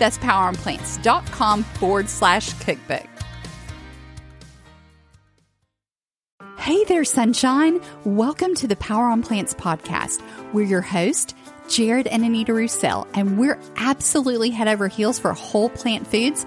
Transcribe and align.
That's 0.00 0.18
poweronplants.com 0.18 1.62
forward 1.62 2.08
slash 2.08 2.52
cookbook. 2.54 3.06
Hey 6.58 6.84
there, 6.84 7.04
sunshine. 7.04 7.80
Welcome 8.04 8.54
to 8.56 8.66
the 8.66 8.76
Power 8.76 9.06
on 9.06 9.22
Plants 9.22 9.54
podcast. 9.54 10.22
We're 10.52 10.66
your 10.66 10.80
host, 10.80 11.36
Jared 11.68 12.06
and 12.06 12.24
Anita 12.24 12.52
Roussel, 12.54 13.06
and 13.14 13.38
we're 13.38 13.58
absolutely 13.76 14.50
head 14.50 14.68
over 14.68 14.88
heels 14.88 15.18
for 15.18 15.32
whole 15.32 15.68
plant 15.68 16.06
foods 16.06 16.46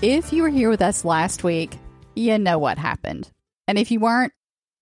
If 0.00 0.32
you 0.32 0.44
were 0.44 0.48
here 0.48 0.70
with 0.70 0.80
us 0.80 1.04
last 1.04 1.42
week, 1.42 1.76
you 2.14 2.38
know 2.38 2.56
what 2.56 2.78
happened. 2.78 3.28
And 3.66 3.76
if 3.76 3.90
you 3.90 3.98
weren't, 3.98 4.32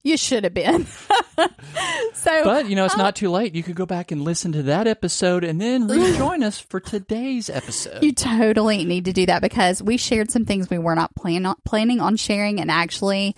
you 0.04 0.18
should 0.18 0.44
have 0.44 0.52
been. 0.52 0.84
so, 2.14 2.44
but 2.44 2.68
you 2.68 2.76
know, 2.76 2.84
it's 2.84 2.98
not 2.98 3.16
too 3.16 3.30
late. 3.30 3.54
You 3.54 3.62
could 3.62 3.76
go 3.76 3.86
back 3.86 4.12
and 4.12 4.20
listen 4.20 4.52
to 4.52 4.62
that 4.64 4.86
episode 4.86 5.42
and 5.42 5.58
then 5.58 5.88
rejoin 5.88 6.42
us 6.42 6.60
for 6.60 6.80
today's 6.80 7.48
episode. 7.48 8.02
You 8.02 8.12
totally 8.12 8.84
need 8.84 9.06
to 9.06 9.12
do 9.14 9.24
that 9.24 9.40
because 9.40 9.82
we 9.82 9.96
shared 9.96 10.30
some 10.30 10.44
things 10.44 10.68
we 10.68 10.76
were 10.76 10.94
not 10.94 11.14
plan 11.16 11.50
planning 11.64 12.00
on 12.00 12.16
sharing, 12.16 12.60
and 12.60 12.70
actually 12.70 13.34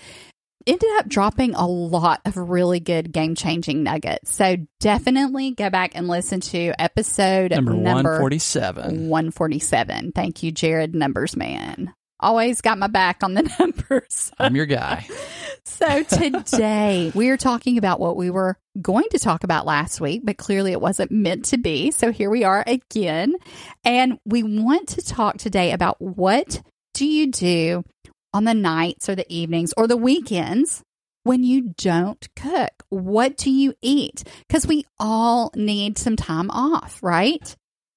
ended 0.67 0.89
up 0.99 1.09
dropping 1.09 1.55
a 1.55 1.67
lot 1.67 2.21
of 2.25 2.37
really 2.37 2.81
good 2.81 3.13
game 3.13 3.35
changing 3.35 3.83
nuggets. 3.83 4.35
So 4.35 4.57
definitely 4.81 5.53
go 5.53 5.71
back 5.71 5.93
and 5.95 6.09
listen 6.09 6.41
to 6.41 6.73
episode 6.79 7.51
number, 7.51 7.73
number 7.73 8.11
147. 8.11 9.09
147. 9.09 10.13
Thank 10.13 10.43
you, 10.43 10.53
Jared 10.53 10.95
Numbers 10.95 11.37
Man. 11.37 11.95
Always 12.21 12.61
got 12.61 12.79
my 12.79 12.89
back 12.89 13.23
on 13.23 13.35
the 13.35 13.43
numbers. 13.59 14.33
I'm 14.39 14.57
your 14.57 14.67
guy. 14.67 15.07
so 15.65 16.03
today 16.03 17.13
we 17.15 17.29
are 17.31 17.37
talking 17.37 17.79
about 17.79 18.01
what 18.01 18.17
we 18.17 18.31
were 18.31 18.59
going 18.83 19.07
to 19.13 19.19
talk 19.19 19.45
about 19.45 19.67
last 19.67 20.01
week, 20.01 20.23
but 20.25 20.37
clearly 20.37 20.73
it 20.73 20.81
wasn't 20.81 21.13
meant 21.13 21.45
to 21.47 21.59
be. 21.59 21.93
So 21.93 22.11
here 22.11 22.31
we 22.31 22.43
are 22.43 22.65
again. 22.67 23.37
And 23.85 24.19
we 24.25 24.43
want 24.43 24.89
to 24.91 25.03
talk 25.03 25.39
today 25.39 25.73
about 25.73 26.01
what 26.01 26.61
do 26.95 27.07
you 27.07 27.31
do 27.31 27.85
on 28.33 28.45
the 28.45 28.55
nights 28.55 29.09
or 29.09 29.15
the 29.15 29.31
evenings 29.33 29.73
or 29.77 29.87
the 29.87 29.97
weekends 29.97 30.83
when 31.25 31.45
you 31.45 31.75
don't 31.77 32.27
cook? 32.37 32.85
What 32.89 33.37
do 33.37 33.51
you 33.51 33.75
eat? 33.83 34.25
Because 34.47 34.67
we 34.67 34.87
all 34.99 35.51
need 35.55 35.99
some 35.99 36.17
time 36.17 36.51
off, 36.51 37.03
right? 37.03 37.55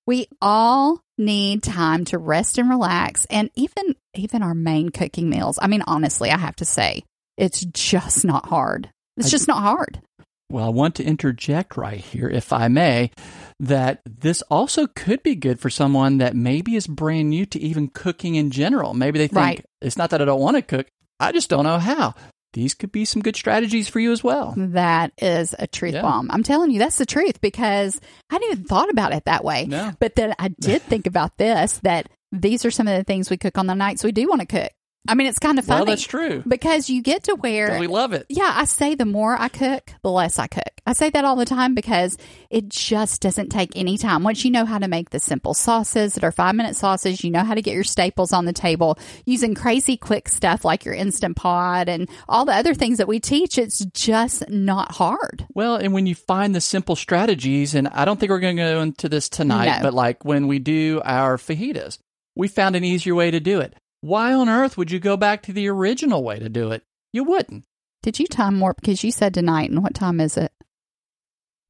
We 0.08 0.28
all 0.42 1.02
need 1.18 1.64
time 1.64 2.06
to 2.06 2.18
rest 2.18 2.58
and 2.58 2.70
relax 2.70 3.26
and 3.26 3.50
even 3.56 3.96
even 4.16 4.44
our 4.44 4.56
main 4.56 4.90
cooking 4.90 5.30
meals. 5.30 5.60
I 5.62 5.68
mean 5.68 5.84
honestly, 5.88 6.32
I 6.32 6.38
have 6.38 6.56
to 6.58 6.66
say, 6.66 7.04
it's 7.38 7.64
just 7.66 8.26
not 8.26 8.48
hard. 8.48 8.90
It's 9.18 9.32
just 9.32 9.48
not 9.48 9.62
hard. 9.62 10.02
Well, 10.50 10.66
I 10.66 10.70
want 10.70 10.96
to 10.96 11.04
interject 11.04 11.78
right 11.78 12.00
here, 12.00 12.28
if 12.28 12.52
I 12.52 12.68
may, 12.68 13.12
that 13.60 14.02
this 14.06 14.42
also 14.44 14.86
could 14.88 15.24
be 15.24 15.36
good 15.36 15.62
for 15.62 15.70
someone 15.70 16.18
that 16.18 16.36
maybe 16.36 16.76
is 16.76 16.88
brand 16.88 17.30
new 17.30 17.46
to 17.46 17.60
even 17.60 17.88
cooking 17.88 18.36
in 18.36 18.52
general. 18.52 18.94
Maybe 18.94 19.18
they 19.18 19.28
think 19.28 19.38
Right. 19.38 19.66
It's 19.82 19.98
not 19.98 20.10
that 20.12 20.22
I 20.22 20.26
don't 20.26 20.42
want 20.42 20.56
to 20.58 20.62
cook, 20.62 20.88
I 21.20 21.32
just 21.32 21.50
don't 21.50 21.64
know 21.66 21.80
how. 21.80 22.16
These 22.54 22.74
could 22.74 22.92
be 22.92 23.06
some 23.06 23.22
good 23.22 23.38
strategies 23.38 23.88
for 23.88 24.00
you 24.00 24.12
as 24.12 24.24
well. 24.24 24.54
That 24.58 25.14
is 25.18 25.56
a 25.58 25.68
truth 25.68 25.94
Yeah. 25.94 26.02
bomb. 26.02 26.30
I'm 26.32 26.44
telling 26.44 26.70
you, 26.72 26.80
that's 26.80 26.98
the 26.98 27.06
truth 27.06 27.40
because 27.40 28.00
I 28.30 28.36
hadn't 28.36 28.52
even 28.52 28.64
thought 28.66 28.90
about 28.90 29.14
it 29.14 29.24
that 29.26 29.46
way. 29.46 29.66
No. 29.68 29.94
But 30.00 30.16
then 30.16 30.36
I 30.38 30.50
did 30.60 30.82
think 30.82 31.08
about 31.08 31.38
this 31.38 31.80
that 31.84 32.08
these 32.34 32.66
are 32.66 32.72
some 32.72 32.88
of 32.90 32.98
the 32.98 33.06
things 33.06 33.30
we 33.30 33.38
cook 33.38 33.58
on 33.58 33.68
the 33.68 33.74
nights 33.74 34.04
we 34.04 34.12
do 34.12 34.28
want 34.28 34.42
to 34.42 34.48
cook. 34.48 34.72
I 35.08 35.16
mean, 35.16 35.28
it's 35.28 35.40
kind 35.40 35.58
of 35.58 35.66
funny. 35.66 35.80
Well, 35.80 35.86
that's 35.88 36.06
true. 36.06 36.44
Because 36.48 36.90
you 36.90 37.02
get 37.02 37.24
to 37.24 37.36
where 37.36 37.80
We 37.80 37.88
love 37.88 38.14
it. 38.14 38.28
Yeah, 38.30 38.52
I 38.54 38.66
say 38.66 38.94
the 38.94 39.06
more 39.06 39.36
I 39.40 39.48
cook, 39.48 39.92
the 40.04 40.12
less 40.12 40.38
I 40.38 40.46
cook. 40.48 40.70
I 40.86 40.94
say 40.94 41.10
that 41.10 41.26
all 41.26 41.36
the 41.36 41.46
time 41.46 41.74
because 41.74 42.18
it 42.52 42.70
just 42.70 43.22
doesn't 43.22 43.50
take 43.50 43.72
any 43.76 43.98
time. 43.98 44.24
Once 44.24 44.46
you 44.46 44.52
know 44.52 44.66
how 44.66 44.78
to 44.78 44.88
make 44.88 45.10
the 45.10 45.20
simple 45.20 45.54
sauces 45.56 46.14
that 46.14 46.24
are 46.24 46.32
five 46.32 46.54
minute 46.56 46.76
sauces, 46.76 47.24
you 47.24 47.32
know 47.32 47.44
how 47.44 47.56
to 47.56 47.62
get 47.64 47.74
your 47.74 47.84
staples 47.84 48.32
on 48.32 48.46
the 48.46 48.54
table 48.54 48.98
using 49.26 49.56
crazy 49.56 49.98
quick 49.98 50.30
stuff 50.30 50.64
like 50.64 50.86
your 50.86 50.94
Instant 50.94 51.36
Pot 51.36 51.90
and 51.90 52.08
all 52.30 52.46
the 52.46 52.56
other 52.56 52.74
things 52.76 53.00
that 53.00 53.08
we 53.08 53.20
teach. 53.20 53.58
It's 53.58 53.84
just 53.86 54.48
not 54.50 54.92
hard. 54.92 55.46
Well, 55.56 55.76
and 55.78 55.94
when 55.94 56.06
you 56.06 56.16
find 56.16 56.54
the 56.54 56.62
simple 56.62 56.96
strategies, 56.96 57.74
and 57.74 57.88
I 57.88 58.06
don't 58.06 58.20
think 58.20 58.30
we're 58.30 58.40
going 58.40 58.58
to 58.58 58.62
go 58.64 58.82
into 58.82 59.10
this 59.10 59.30
tonight, 59.30 59.78
No. 59.78 59.84
but 59.84 59.94
like 59.96 60.24
when 60.24 60.48
we 60.48 60.60
do 60.60 61.02
our 61.04 61.38
fajitas, 61.38 61.98
we 62.36 62.48
found 62.48 62.76
an 62.76 62.84
easier 62.84 63.16
way 63.16 63.32
to 63.32 63.40
do 63.40 63.60
it. 63.60 63.74
Why 64.02 64.34
on 64.34 64.50
earth 64.50 64.78
would 64.78 64.92
you 64.92 65.00
go 65.00 65.16
back 65.16 65.44
to 65.44 65.54
the 65.54 65.68
original 65.68 66.24
way 66.24 66.40
to 66.40 66.50
do 66.50 66.72
it? 66.72 66.84
You 67.14 67.24
wouldn't. 67.24 67.66
Did 68.04 68.20
you 68.20 68.26
time 68.28 68.60
warp? 68.60 68.78
Because 68.82 69.04
you 69.04 69.12
said 69.12 69.34
tonight, 69.34 69.70
and 69.70 69.84
what 69.84 69.94
time 69.94 70.20
is 70.20 70.38
it? 70.38 70.52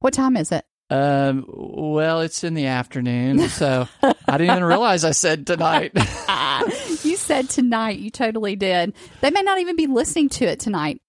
What 0.00 0.14
time 0.14 0.36
is 0.36 0.50
it? 0.50 0.64
Um, 0.90 1.44
well, 1.48 2.20
it's 2.20 2.42
in 2.44 2.54
the 2.54 2.66
afternoon, 2.66 3.48
so 3.48 3.88
I 4.02 4.38
didn't 4.38 4.50
even 4.50 4.64
realize 4.64 5.04
I 5.04 5.12
said 5.12 5.46
tonight. 5.46 5.92
you 7.02 7.16
said 7.16 7.48
tonight. 7.48 7.98
You 7.98 8.10
totally 8.10 8.56
did. 8.56 8.94
They 9.20 9.30
may 9.30 9.42
not 9.42 9.58
even 9.58 9.76
be 9.76 9.86
listening 9.86 10.28
to 10.30 10.44
it 10.44 10.60
tonight. 10.60 11.00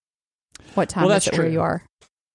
What 0.75 0.89
time 0.89 1.05
Well, 1.05 1.17
is 1.17 1.27
it 1.27 1.33
where 1.33 1.43
true. 1.43 1.51
you 1.51 1.61
are? 1.61 1.83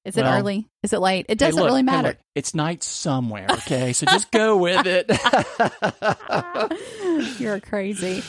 Is 0.05 0.17
it 0.17 0.23
Well, 0.23 0.39
early? 0.39 0.67
Is 0.83 0.93
it 0.93 1.00
late? 1.00 1.27
It 1.29 1.39
doesn't 1.39 1.61
look, 1.61 1.69
really 1.69 1.81
hey, 1.81 1.87
matter. 1.87 2.09
look, 2.09 2.19
it's 2.35 2.55
night 2.55 2.83
somewhere, 2.83 3.47
okay? 3.50 3.93
So 3.93 4.06
just 4.06 4.31
go 4.31 4.56
with 4.56 4.87
it. 4.87 5.11
You're 7.41 7.61
crazy. 7.61 8.23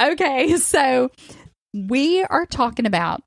Okay, 0.00 0.56
so 0.58 1.10
we 1.72 2.22
are 2.24 2.46
talking 2.46 2.86
about 2.86 3.22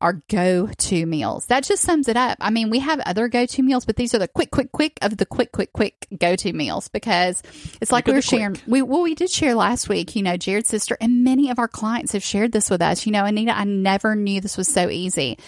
our 0.00 0.20
go 0.28 0.66
to 0.66 1.06
meals. 1.06 1.46
That 1.46 1.64
just 1.64 1.82
sums 1.82 2.08
it 2.08 2.16
up. 2.16 2.36
I 2.40 2.50
mean, 2.50 2.68
we 2.68 2.80
have 2.80 3.00
other 3.00 3.28
go 3.28 3.46
to 3.46 3.62
meals, 3.62 3.86
but 3.86 3.96
these 3.96 4.14
are 4.14 4.18
the 4.18 4.28
quick, 4.28 4.50
quick, 4.50 4.72
quick 4.72 4.98
of 5.00 5.16
the 5.16 5.24
quick, 5.24 5.52
quick, 5.52 5.72
quick 5.72 6.06
go 6.18 6.36
to 6.36 6.52
meals 6.52 6.88
because 6.88 7.42
it's 7.80 7.92
like 7.92 8.06
we 8.06 8.12
were 8.12 8.20
sharing. 8.20 8.54
quick. 8.54 8.64
We 8.66 8.82
well, 8.82 9.02
we 9.02 9.14
did 9.14 9.30
share 9.30 9.54
last 9.54 9.88
week. 9.88 10.14
You 10.16 10.22
know, 10.22 10.36
Jared's 10.36 10.68
sister 10.68 10.96
and 11.00 11.24
many 11.24 11.50
of 11.50 11.58
our 11.58 11.68
clients 11.68 12.12
have 12.12 12.22
shared 12.22 12.52
this 12.52 12.68
with 12.68 12.82
us. 12.82 13.06
You 13.06 13.12
know, 13.12 13.24
Anita, 13.24 13.56
I 13.56 13.64
never 13.64 14.14
knew 14.14 14.40
this 14.40 14.58
was 14.58 14.68
so 14.68 14.90
easy. 14.90 15.38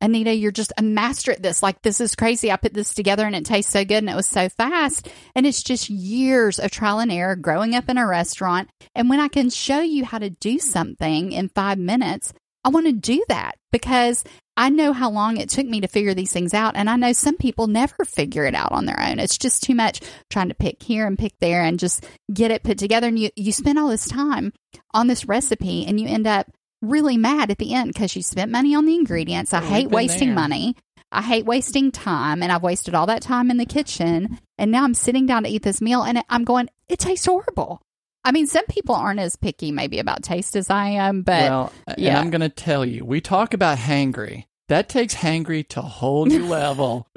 Anita, 0.00 0.34
you're 0.34 0.52
just 0.52 0.72
a 0.76 0.82
master 0.82 1.32
at 1.32 1.42
this. 1.42 1.62
Like, 1.62 1.80
this 1.82 2.00
is 2.00 2.14
crazy. 2.14 2.52
I 2.52 2.56
put 2.56 2.74
this 2.74 2.92
together 2.92 3.26
and 3.26 3.34
it 3.34 3.46
tastes 3.46 3.72
so 3.72 3.84
good 3.84 3.98
and 3.98 4.10
it 4.10 4.16
was 4.16 4.26
so 4.26 4.48
fast. 4.48 5.08
And 5.34 5.46
it's 5.46 5.62
just 5.62 5.88
years 5.88 6.58
of 6.58 6.70
trial 6.70 6.98
and 6.98 7.10
error 7.10 7.36
growing 7.36 7.74
up 7.74 7.88
in 7.88 7.96
a 7.96 8.06
restaurant. 8.06 8.68
And 8.94 9.08
when 9.08 9.20
I 9.20 9.28
can 9.28 9.48
show 9.48 9.80
you 9.80 10.04
how 10.04 10.18
to 10.18 10.30
do 10.30 10.58
something 10.58 11.32
in 11.32 11.48
five 11.48 11.78
minutes, 11.78 12.34
I 12.62 12.68
want 12.68 12.86
to 12.86 12.92
do 12.92 13.24
that 13.28 13.56
because 13.72 14.24
I 14.56 14.70
know 14.70 14.92
how 14.92 15.10
long 15.10 15.36
it 15.36 15.48
took 15.48 15.66
me 15.66 15.80
to 15.82 15.86
figure 15.86 16.14
these 16.14 16.32
things 16.32 16.52
out. 16.52 16.76
And 16.76 16.90
I 16.90 16.96
know 16.96 17.12
some 17.12 17.36
people 17.36 17.66
never 17.66 18.04
figure 18.04 18.44
it 18.44 18.54
out 18.54 18.72
on 18.72 18.86
their 18.86 19.00
own. 19.00 19.18
It's 19.18 19.38
just 19.38 19.62
too 19.62 19.74
much 19.74 20.00
trying 20.30 20.48
to 20.48 20.54
pick 20.54 20.82
here 20.82 21.06
and 21.06 21.18
pick 21.18 21.34
there 21.40 21.62
and 21.62 21.78
just 21.78 22.04
get 22.32 22.50
it 22.50 22.64
put 22.64 22.76
together. 22.76 23.06
And 23.06 23.18
you, 23.18 23.30
you 23.36 23.52
spend 23.52 23.78
all 23.78 23.88
this 23.88 24.08
time 24.08 24.52
on 24.92 25.06
this 25.06 25.26
recipe 25.26 25.86
and 25.86 26.00
you 26.00 26.08
end 26.08 26.26
up 26.26 26.50
really 26.82 27.16
mad 27.16 27.50
at 27.50 27.58
the 27.58 27.74
end 27.74 27.92
because 27.92 28.14
you 28.16 28.22
spent 28.22 28.50
money 28.50 28.74
on 28.74 28.86
the 28.86 28.94
ingredients. 28.94 29.52
I 29.52 29.58
oh 29.58 29.60
We've 29.62 29.70
hate 29.70 29.90
wasting 29.90 30.28
there. 30.28 30.36
money. 30.36 30.76
I 31.12 31.22
hate 31.22 31.46
wasting 31.46 31.92
time, 31.92 32.42
and 32.42 32.50
I've 32.50 32.62
wasted 32.62 32.94
all 32.94 33.06
that 33.06 33.22
time 33.22 33.50
in 33.50 33.56
the 33.56 33.64
kitchen. 33.66 34.38
And 34.58 34.70
now 34.70 34.84
I'm 34.84 34.94
sitting 34.94 35.26
down 35.26 35.44
to 35.44 35.48
eat 35.48 35.62
this 35.62 35.80
meal, 35.80 36.02
and 36.02 36.22
I'm 36.28 36.44
going, 36.44 36.68
it 36.88 36.98
tastes 36.98 37.26
horrible. 37.26 37.80
I 38.24 38.32
mean, 38.32 38.48
some 38.48 38.66
people 38.66 38.96
aren't 38.96 39.20
as 39.20 39.36
picky 39.36 39.70
maybe 39.70 40.00
about 40.00 40.24
taste 40.24 40.56
as 40.56 40.68
I 40.68 40.88
am, 40.88 41.22
but 41.22 41.42
well, 41.42 41.72
and 41.86 41.98
yeah. 41.98 42.18
I'm 42.18 42.30
going 42.30 42.40
to 42.40 42.48
tell 42.48 42.84
you, 42.84 43.04
we 43.04 43.20
talk 43.20 43.54
about 43.54 43.78
hangry. 43.78 44.46
That 44.68 44.88
takes 44.88 45.14
hangry 45.14 45.66
to 45.68 45.78
a 45.78 45.84
whole 45.84 46.26
new 46.26 46.44
level. 46.46 47.08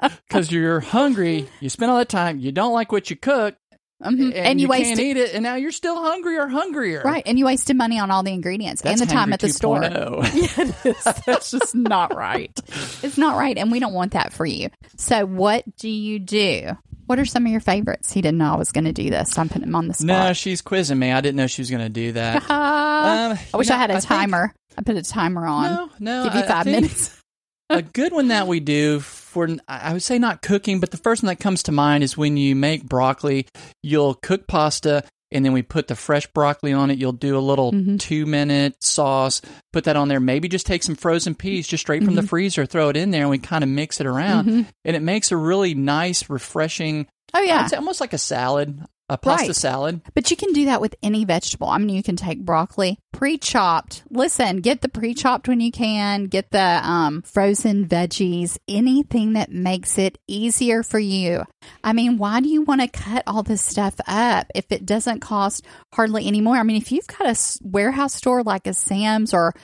Because 0.28 0.50
you're 0.50 0.80
hungry, 0.80 1.48
you 1.60 1.70
spend 1.70 1.90
all 1.90 1.98
that 1.98 2.08
time, 2.08 2.38
you 2.38 2.52
don't 2.52 2.72
like 2.72 2.92
what 2.92 3.08
you 3.08 3.16
cook, 3.16 3.56
Mhm. 4.04 4.26
and, 4.26 4.34
and, 4.34 4.60
you, 4.60 4.64
you 4.66 4.68
wasted 4.70 4.98
can't 4.98 5.00
eat 5.00 5.16
it, 5.16 5.34
and 5.34 5.42
now 5.42 5.54
you're 5.56 5.72
still 5.72 6.00
hungry 6.02 6.36
or 6.36 6.46
hungrier. 6.48 7.02
right, 7.04 7.22
and 7.26 7.38
you 7.38 7.44
wasted 7.46 7.76
money 7.76 7.98
on 7.98 8.10
all 8.10 8.22
the 8.22 8.32
ingredients 8.32 8.82
That's 8.82 9.00
and 9.00 9.08
the 9.08 9.12
time 9.12 9.32
at 9.32 9.40
the 9.40 9.48
store. 9.48 9.80
2.0. 9.80 10.84
Yeah. 10.84 11.12
That's 11.26 11.50
just 11.50 11.74
not 11.74 12.14
right. 12.14 12.58
It's 13.02 13.16
not 13.18 13.36
right, 13.36 13.56
and 13.56 13.72
we 13.72 13.80
don't 13.80 13.94
want 13.94 14.12
that 14.12 14.32
for 14.32 14.44
you. 14.46 14.68
So, 14.96 15.24
what 15.26 15.64
do 15.76 15.88
you 15.88 16.18
do? 16.18 16.76
What 17.06 17.18
are 17.18 17.24
some 17.26 17.44
of 17.44 17.52
your 17.52 17.60
favorites? 17.60 18.12
He 18.12 18.22
didn't 18.22 18.38
know 18.38 18.54
I 18.54 18.56
was 18.56 18.72
going 18.72 18.84
to 18.84 18.92
do 18.92 19.10
this. 19.10 19.36
I'm 19.36 19.48
putting 19.48 19.64
him 19.68 19.74
on 19.74 19.88
the 19.88 19.94
spot. 19.94 20.06
No, 20.06 20.32
she's 20.32 20.62
quizzing 20.62 20.98
me. 20.98 21.12
I 21.12 21.20
didn't 21.20 21.36
know 21.36 21.46
she 21.46 21.60
was 21.60 21.70
going 21.70 21.82
to 21.82 21.88
do 21.90 22.12
that. 22.12 22.42
Um, 23.04 23.38
I 23.52 23.56
wish 23.58 23.68
you 23.68 23.74
I 23.74 23.76
know, 23.76 23.80
had 23.80 23.90
a 23.90 23.94
think- 23.94 24.06
timer. 24.06 24.54
I 24.78 24.82
put 24.82 24.96
a 24.96 25.02
timer 25.02 25.46
on. 25.46 25.64
No, 25.70 25.90
no. 26.00 26.24
Give 26.24 26.34
you 26.34 26.40
I- 26.40 26.44
I 26.44 26.48
five 26.48 26.64
think 26.64 26.76
minutes. 26.82 27.22
A 27.70 27.82
good 27.82 28.12
one 28.12 28.28
that 28.28 28.46
we 28.46 28.60
do 28.60 29.00
for, 29.00 29.48
I 29.68 29.92
would 29.92 30.02
say 30.02 30.18
not 30.18 30.42
cooking, 30.42 30.80
but 30.80 30.90
the 30.90 30.96
first 30.96 31.22
one 31.22 31.28
that 31.28 31.40
comes 31.40 31.62
to 31.64 31.72
mind 31.72 32.04
is 32.04 32.16
when 32.16 32.36
you 32.36 32.54
make 32.54 32.84
broccoli, 32.84 33.46
you'll 33.82 34.14
cook 34.14 34.46
pasta 34.46 35.04
and 35.32 35.44
then 35.44 35.52
we 35.52 35.62
put 35.62 35.88
the 35.88 35.96
fresh 35.96 36.26
broccoli 36.28 36.72
on 36.72 36.90
it. 36.90 36.98
You'll 36.98 37.10
do 37.12 37.36
a 37.36 37.40
little 37.40 37.72
Mhm. 37.72 37.98
two 37.98 38.24
minute 38.26 38.76
sauce, 38.84 39.40
put 39.72 39.84
that 39.84 39.96
on 39.96 40.06
there. 40.08 40.20
Maybe 40.20 40.46
just 40.48 40.66
take 40.66 40.82
some 40.84 40.94
frozen 40.94 41.34
peas 41.34 41.66
just 41.66 41.80
straight 41.82 42.04
from 42.04 42.14
the 42.14 42.22
freezer, 42.22 42.66
throw 42.66 42.88
it 42.90 42.96
in 42.96 43.10
there, 43.10 43.22
and 43.22 43.30
we 43.30 43.38
kind 43.38 43.64
of 43.64 43.70
mix 43.70 44.00
it 44.00 44.06
around. 44.06 44.46
Mhm. 44.48 44.66
And 44.84 44.94
it 44.96 45.02
makes 45.02 45.32
a 45.32 45.36
really 45.36 45.74
nice, 45.74 46.30
refreshing, 46.30 47.06
Oh 47.36 47.40
yeah, 47.40 47.64
it's 47.64 47.72
almost 47.72 48.00
like 48.00 48.12
a 48.12 48.18
salad, 48.18 48.80
a 49.08 49.18
pasta 49.18 49.48
Right. 49.48 49.56
salad. 49.56 50.00
but 50.14 50.30
you 50.30 50.36
can 50.36 50.52
do 50.52 50.64
that 50.64 50.80
with 50.80 50.94
any 51.02 51.24
vegetable. 51.24 51.68
I 51.68 51.76
mean, 51.78 51.90
you 51.94 52.02
can 52.02 52.16
take 52.16 52.40
broccoli 52.44 52.98
pre-chopped. 53.12 54.02
Listen, 54.10 54.58
get 54.60 54.80
the 54.80 54.88
pre-chopped 54.88 55.46
when 55.48 55.60
you 55.60 55.70
can. 55.70 56.24
Get 56.24 56.50
the 56.50 56.80
um, 56.82 57.22
frozen 57.22 57.86
veggies. 57.86 58.56
Anything 58.68 59.34
that 59.34 59.50
makes 59.52 59.98
it 59.98 60.18
easier 60.26 60.82
for 60.82 60.98
you. 60.98 61.44
I 61.82 61.92
mean, 61.92 62.16
why 62.18 62.40
do 62.40 62.48
you 62.48 62.62
want 62.62 62.80
to 62.80 62.88
cut 62.88 63.22
all 63.26 63.42
this 63.42 63.62
stuff 63.62 63.94
up 64.06 64.46
if 64.54 64.70
it 64.70 64.86
doesn't 64.86 65.20
cost 65.20 65.64
hardly 65.92 66.26
any 66.26 66.40
more? 66.40 66.56
I 66.56 66.62
mean, 66.62 66.76
if 66.76 66.90
you've 66.90 67.06
got 67.06 67.26
a 67.28 67.58
warehouse 67.62 68.14
store 68.14 68.42
like 68.42 68.66
a 68.66 68.74
Sam's 68.74 69.34
or 69.34 69.54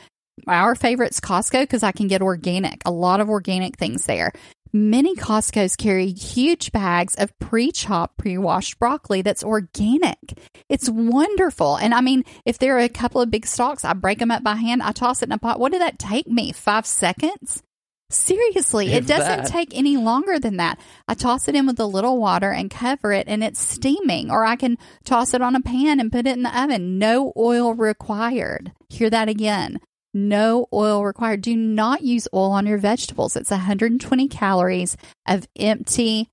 our 0.46 0.74
favorites 0.74 1.20
Costco 1.20 1.62
because 1.62 1.82
I 1.82 1.92
can 1.92 2.08
get 2.08 2.22
organic, 2.22 2.82
a 2.86 2.90
lot 2.90 3.20
of 3.20 3.28
organic 3.28 3.76
things 3.76 4.06
there. 4.06 4.32
Many 4.72 5.16
Costco's 5.16 5.74
carry 5.74 6.12
huge 6.12 6.70
bags 6.70 7.16
of 7.16 7.36
pre 7.40 7.72
chopped, 7.72 8.18
pre 8.18 8.38
washed 8.38 8.78
broccoli 8.78 9.20
that's 9.20 9.42
organic. 9.42 10.38
It's 10.68 10.88
wonderful. 10.88 11.76
And 11.76 11.92
I 11.92 12.00
mean, 12.00 12.24
if 12.44 12.58
there 12.58 12.76
are 12.76 12.80
a 12.80 12.88
couple 12.88 13.20
of 13.20 13.30
big 13.32 13.46
stalks, 13.46 13.84
I 13.84 13.94
break 13.94 14.20
them 14.20 14.30
up 14.30 14.44
by 14.44 14.54
hand, 14.54 14.82
I 14.82 14.92
toss 14.92 15.22
it 15.22 15.26
in 15.28 15.32
a 15.32 15.38
pot. 15.38 15.58
What 15.58 15.72
did 15.72 15.80
that 15.80 15.98
take 15.98 16.28
me? 16.28 16.52
Five 16.52 16.86
seconds? 16.86 17.62
Seriously, 18.10 18.92
If 18.92 19.04
it 19.04 19.06
doesn't 19.06 19.44
that. 19.44 19.46
take 19.46 19.76
any 19.76 19.96
longer 19.96 20.38
than 20.40 20.56
that. 20.56 20.80
I 21.06 21.14
toss 21.14 21.46
it 21.46 21.54
in 21.54 21.66
with 21.66 21.78
a 21.78 21.86
little 21.86 22.18
water 22.18 22.50
and 22.50 22.68
cover 22.68 23.12
it, 23.12 23.28
and 23.28 23.42
it's 23.44 23.60
steaming. 23.60 24.32
Or 24.32 24.44
I 24.44 24.56
can 24.56 24.78
toss 25.04 25.32
it 25.32 25.40
on 25.42 25.54
a 25.54 25.60
pan 25.60 26.00
and 26.00 26.10
put 26.10 26.26
it 26.26 26.36
in 26.36 26.42
the 26.42 26.60
oven. 26.60 26.98
No 26.98 27.32
oil 27.36 27.72
required. 27.72 28.72
Hear 28.88 29.10
that 29.10 29.28
again. 29.28 29.78
No 30.12 30.66
oil 30.72 31.04
required. 31.04 31.42
Do 31.42 31.54
not 31.54 32.02
use 32.02 32.26
oil 32.34 32.50
on 32.52 32.66
your 32.66 32.78
vegetables. 32.78 33.36
It's 33.36 33.50
120 33.50 34.28
calories 34.28 34.96
of 35.28 35.46
empty, 35.56 36.28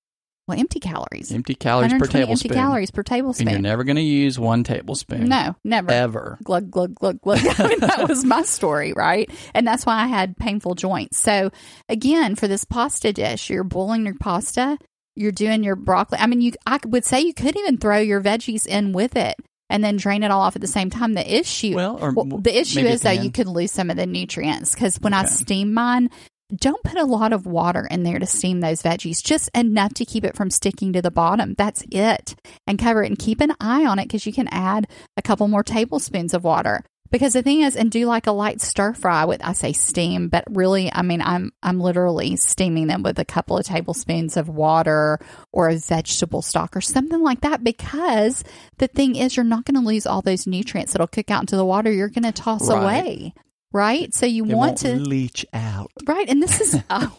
well, 0.48 0.60
empty 0.60 0.80
calories. 0.80 1.32
Empty 1.32 1.54
calories 1.56 1.92
per 1.92 2.00
120 2.00 2.32
empty 2.32 2.50
tablespoon. 2.50 2.56
calories 2.56 2.92
per 2.92 3.04
tablespoon. 3.04 3.48
And 3.48 3.54
you're 3.54 3.62
never 3.62 3.84
going 3.84 3.98
to 3.98 4.02
use 4.02 4.40
one 4.40 4.64
tablespoon. 4.64 5.26
No, 5.26 5.56
never. 5.64 5.92
Ever. 5.92 6.40
Glug, 6.44 6.72
glug, 6.72 6.96
glug, 6.96 7.22
glug. 7.22 7.40
I 7.60 7.68
mean, 7.68 7.80
that 7.82 8.08
was 8.10 8.24
my 8.26 8.42
story, 8.42 8.94
right? 8.94 9.30
And 9.54 9.68
that's 9.68 9.86
why 9.86 10.02
I 10.02 10.08
had 10.08 10.38
painful 10.38 10.74
joints. 10.74 11.20
So, 11.20 11.52
again, 11.88 12.36
for 12.36 12.48
this 12.48 12.66
pasta 12.66 13.14
dish, 13.14 13.50
you're 13.50 13.64
boiling 13.64 14.06
your 14.06 14.16
pasta, 14.16 14.80
you're 15.16 15.32
doing 15.32 15.64
your 15.64 15.76
broccoli. 15.76 16.18
I 16.20 16.26
mean, 16.26 16.42
you, 16.42 16.54
I 16.66 16.80
would 16.86 17.06
say 17.06 17.22
you 17.22 17.34
could 17.34 17.56
even 17.56 17.78
throw 17.78 17.98
your 17.98 18.22
veggies 18.22 18.66
in 18.66 18.92
with 18.94 19.16
it 19.16 19.36
and 19.70 19.84
then 19.84 19.98
drain 19.98 20.24
it 20.24 20.32
all 20.32 20.42
off 20.42 20.56
at 20.56 20.62
the 20.62 20.68
same 20.68 20.90
time. 20.90 21.14
The 21.14 21.36
issue, 21.36 21.76
Well, 21.76 21.98
or 22.02 22.12
well, 22.12 22.40
the 22.40 22.58
issue 22.58 22.80
is 22.80 23.04
at 23.06 23.10
though 23.12 23.18
the 23.18 23.26
you 23.26 23.32
could 23.32 23.48
lose 23.48 23.72
some 23.72 23.90
of 23.90 23.98
the 23.98 24.06
nutrients 24.06 24.74
because 24.74 24.98
when 24.98 25.14
I 25.14 25.26
steam 25.26 25.74
mine, 25.74 26.10
don't 26.56 26.84
put 26.84 26.98
a 26.98 27.06
lot 27.06 27.34
of 27.34 27.46
water 27.46 27.86
in 27.92 28.04
there 28.04 28.20
to 28.20 28.26
steam 28.26 28.62
those 28.62 28.82
veggies, 28.82 29.22
just 29.22 29.50
enough 29.54 29.94
to 29.96 30.06
keep 30.06 30.24
it 30.24 30.36
from 30.36 30.50
sticking 30.50 30.94
to 30.94 31.02
the 31.02 31.12
bottom. 31.12 31.56
That's 31.58 31.84
it. 31.92 32.36
And 32.66 32.80
cover 32.80 33.04
it 33.04 33.08
and 33.08 33.20
keep 33.20 33.42
an 33.42 33.54
eye 33.60 33.86
on 33.86 34.00
it 34.00 34.06
because 34.06 34.26
you 34.26 34.32
can 34.32 34.48
add 34.50 34.88
a 35.18 35.22
couple 35.22 35.48
more 35.50 35.64
tablespoons 35.64 36.34
of 36.34 36.46
water. 36.46 36.84
Because 37.12 37.34
the 37.34 37.42
thing 37.44 37.62
is, 37.62 37.76
and 37.76 37.90
do 37.92 38.06
like 38.06 38.28
a 38.28 38.32
light 38.32 38.60
stir 38.62 38.94
fry 38.94 39.26
with, 39.26 39.44
I 39.44 39.54
say 39.54 39.74
steam, 39.74 40.28
but 40.30 40.44
really, 40.50 40.92
I 40.94 41.02
mean, 41.02 41.22
I'm, 41.22 41.52
I'm 41.64 41.80
literally 41.80 42.36
steaming 42.36 42.88
them 42.88 43.04
with 43.04 43.18
a 43.20 43.26
couple 43.26 43.58
of 43.58 43.66
tablespoons 43.66 44.36
of 44.38 44.50
water 44.50 45.20
or 45.54 45.70
a 45.70 45.78
vegetable 45.78 46.42
stock 46.42 46.76
or 46.76 46.82
something 46.82 47.22
like 47.22 47.42
that. 47.42 47.64
Because 47.64 48.44
the 48.78 48.88
thing 48.88 49.16
is, 49.16 49.36
you're 49.38 49.44
not 49.46 49.66
going 49.66 49.82
to 49.82 49.88
lose 49.88 50.06
all 50.06 50.22
those 50.22 50.48
nutrients 50.48 50.94
that'll 50.94 51.08
cook 51.08 51.32
out 51.32 51.42
into 51.44 51.56
the 51.56 51.66
water. 51.66 51.92
You're 51.92 52.10
going 52.10 52.24
to 52.24 52.32
toss 52.32 52.70
Right. 52.70 52.82
away. 52.84 53.34
Right. 53.74 54.14
So 54.14 54.26
you 54.26 54.46
It 54.46 54.56
want 54.56 54.78
to, 54.80 54.96
leach 54.96 55.46
out. 55.54 55.92
Right. 56.06 56.28
And 56.30 56.42
this 56.42 56.62
is 56.62 56.82
oh, 56.90 57.18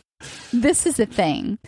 this 0.53 0.87
is 0.87 0.97
the 0.97 1.07
thing. 1.07 1.59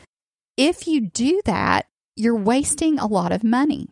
If 0.56 0.86
you 0.86 1.02
do 1.08 1.40
that, 1.44 1.86
you're 2.16 2.36
wasting 2.36 2.98
a 2.98 3.06
lot 3.06 3.32
of 3.32 3.42
money. 3.44 3.88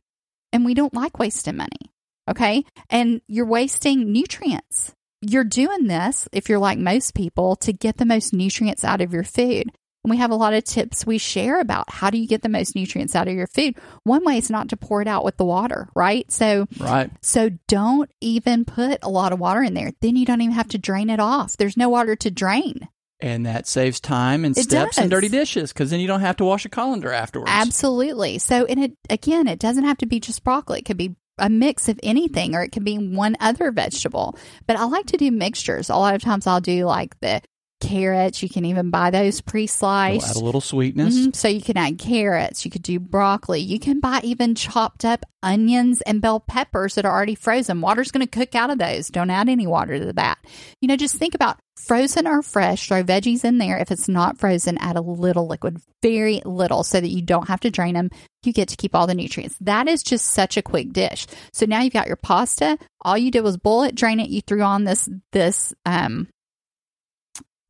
And 0.52 0.64
we 0.64 0.74
don't 0.74 0.94
like 0.94 1.19
wasting 1.19 1.56
money. 1.56 1.93
Okay? 2.29 2.65
And 2.91 3.20
you're 3.27 3.47
wasting 3.47 4.13
nutrients. 4.13 4.93
You're 5.20 5.44
doing 5.44 5.87
this, 5.89 6.29
if 6.32 6.49
you're 6.49 6.58
like 6.58 6.79
most 6.79 7.15
people, 7.15 7.56
to 7.56 7.73
get 7.73 7.97
the 7.97 8.05
most 8.06 8.32
nutrients 8.32 8.85
out 8.85 9.01
of 9.01 9.13
your 9.13 9.25
food. 9.25 9.73
And 10.05 10.11
we 10.13 10.19
have 10.19 10.31
a 10.31 10.37
lot 10.37 10.55
of 10.55 10.63
tips 10.63 11.05
we 11.05 11.19
share 11.19 11.61
about 11.61 11.91
how 11.91 12.08
do 12.11 12.19
you 12.19 12.29
get 12.29 12.43
the 12.43 12.49
most 12.49 12.77
nutrients 12.77 13.17
out 13.17 13.27
of 13.27 13.35
your 13.35 13.49
food. 13.49 13.75
One 14.05 14.25
way 14.25 14.39
is 14.39 14.49
not 14.49 14.69
to 14.69 14.77
pour 14.77 15.03
it 15.03 15.08
out 15.08 15.25
with 15.25 15.37
the 15.37 15.44
water, 15.44 15.89
right? 15.97 16.31
So 16.31 16.69
Right. 16.79 17.11
so 17.20 17.51
don't 17.67 18.08
even 18.20 18.65
put 18.65 19.01
a 19.03 19.11
lot 19.11 19.32
of 19.32 19.41
water 19.41 19.63
in 19.63 19.75
there. 19.75 19.91
Then 20.01 20.15
you 20.15 20.25
don't 20.25 20.41
even 20.41 20.55
have 20.55 20.69
to 20.69 20.79
drain 20.79 21.11
it 21.11 21.19
off. 21.19 21.56
There's 21.56 21.77
no 21.77 21.89
water 21.89 22.15
to 22.15 22.31
drain. 22.31 22.89
And 23.20 23.44
that 23.47 23.67
saves 23.67 23.99
time 23.99 24.44
and 24.44 24.56
It 24.56 24.63
steps 24.63 24.99
and 24.99 25.11
dirty 25.11 25.29
dishes 25.29 25.73
because 25.73 25.91
then 25.91 25.99
you 25.99 26.06
don't 26.06 26.20
have 26.20 26.37
to 26.37 26.44
wash 26.44 26.65
a 26.65 26.69
colander 26.69 27.13
afterwards. 27.13 27.51
Absolutely. 27.53 28.39
So, 28.39 28.65
and 28.67 28.79
it 28.85 28.93
again, 29.11 29.49
it 29.49 29.58
doesn't 29.58 29.82
have 29.85 29.99
to 29.99 30.06
be 30.06 30.20
just 30.20 30.44
broccoli. 30.44 30.79
It 30.79 30.85
could 30.85 30.97
be 30.97 31.17
a 31.38 31.48
mix 31.48 31.88
of 31.88 31.98
anything, 32.02 32.54
or 32.54 32.62
it 32.62 32.72
can 32.72 32.84
be 32.84 32.96
one 32.98 33.36
other 33.40 33.70
vegetable. 33.70 34.38
But 34.66 34.76
I 34.76 34.84
like 34.84 35.06
to 35.06 35.16
do 35.16 35.30
mixtures. 35.30 35.90
A 35.90 35.96
lot 35.96 36.14
of 36.14 36.22
times, 36.22 36.46
I'll 36.46 36.60
do 36.60 36.84
like 36.84 37.18
the 37.20 37.42
carrots. 37.81 38.43
You 38.43 38.49
can 38.49 38.65
even 38.65 38.91
buy 38.91 39.11
those 39.11 39.41
pre-sliced. 39.41 40.31
add 40.31 40.37
a 40.37 40.44
little 40.44 40.61
sweetness. 40.61 41.17
Mhm. 41.17 41.37
So 41.37 41.49
you 41.49 41.61
can 41.61 41.77
add 41.77 41.99
carrots, 41.99 42.65
you 42.65 42.70
could 42.70 42.82
do 42.82 42.99
broccoli, 42.99 43.61
you 43.61 43.79
can 43.79 44.01
buy 44.01 44.20
even 44.25 44.55
chopped 44.55 45.05
up 45.05 45.25
onions 45.43 46.01
and 46.03 46.20
bell 46.20 46.41
peppers 46.41 46.97
that 46.97 47.05
are 47.05 47.15
already 47.15 47.35
frozen. 47.37 47.81
Water's 47.81 48.11
going 48.11 48.27
to 48.27 48.31
cook 48.31 48.55
out 48.55 48.70
of 48.70 48.79
those. 48.79 49.08
Don't 49.08 49.31
add 49.31 49.49
any 49.49 49.67
water 49.67 49.99
to 49.99 50.13
that. 50.15 50.39
You 50.81 50.89
know, 50.89 50.97
just 50.97 51.15
think 51.15 51.35
about 51.35 51.58
frozen 51.87 52.27
or 52.27 52.43
fresh. 52.43 52.89
Throw 52.89 53.05
veggies 53.05 53.44
in 53.44 53.58
there. 53.58 53.79
If 53.79 53.93
it's 53.93 54.08
not 54.08 54.39
frozen, 54.39 54.79
add 54.79 54.97
a 54.97 55.01
little 55.01 55.47
liquid, 55.47 55.79
very 56.03 56.43
little, 56.44 56.82
so 56.82 57.01
that 57.01 57.11
you 57.11 57.23
don't 57.23 57.47
have 57.47 57.61
to 57.61 57.70
drain 57.70 57.94
them. 57.94 58.11
You 58.44 58.53
get 58.53 58.69
to 58.69 58.77
keep 58.77 58.94
all 58.97 59.06
the 59.06 59.15
nutrients. 59.15 59.56
That 59.61 59.87
is 59.87 60.03
just 60.03 60.27
such 60.27 60.56
a 60.56 60.63
quick 60.63 60.93
dish. 60.93 61.27
So 61.53 61.67
now 61.67 61.82
you've 61.82 61.93
got 61.93 62.06
your 62.08 62.17
pasta. 62.17 62.79
All 63.03 63.17
you 63.17 63.31
did 63.31 63.43
was 63.43 63.56
boil 63.56 63.85
it, 63.85 63.94
drain 63.94 64.19
it. 64.20 64.31
You 64.31 64.41
threw 64.41 64.63
on 64.63 64.85
this 64.85 65.08
this 65.32 65.73
um 65.87 66.29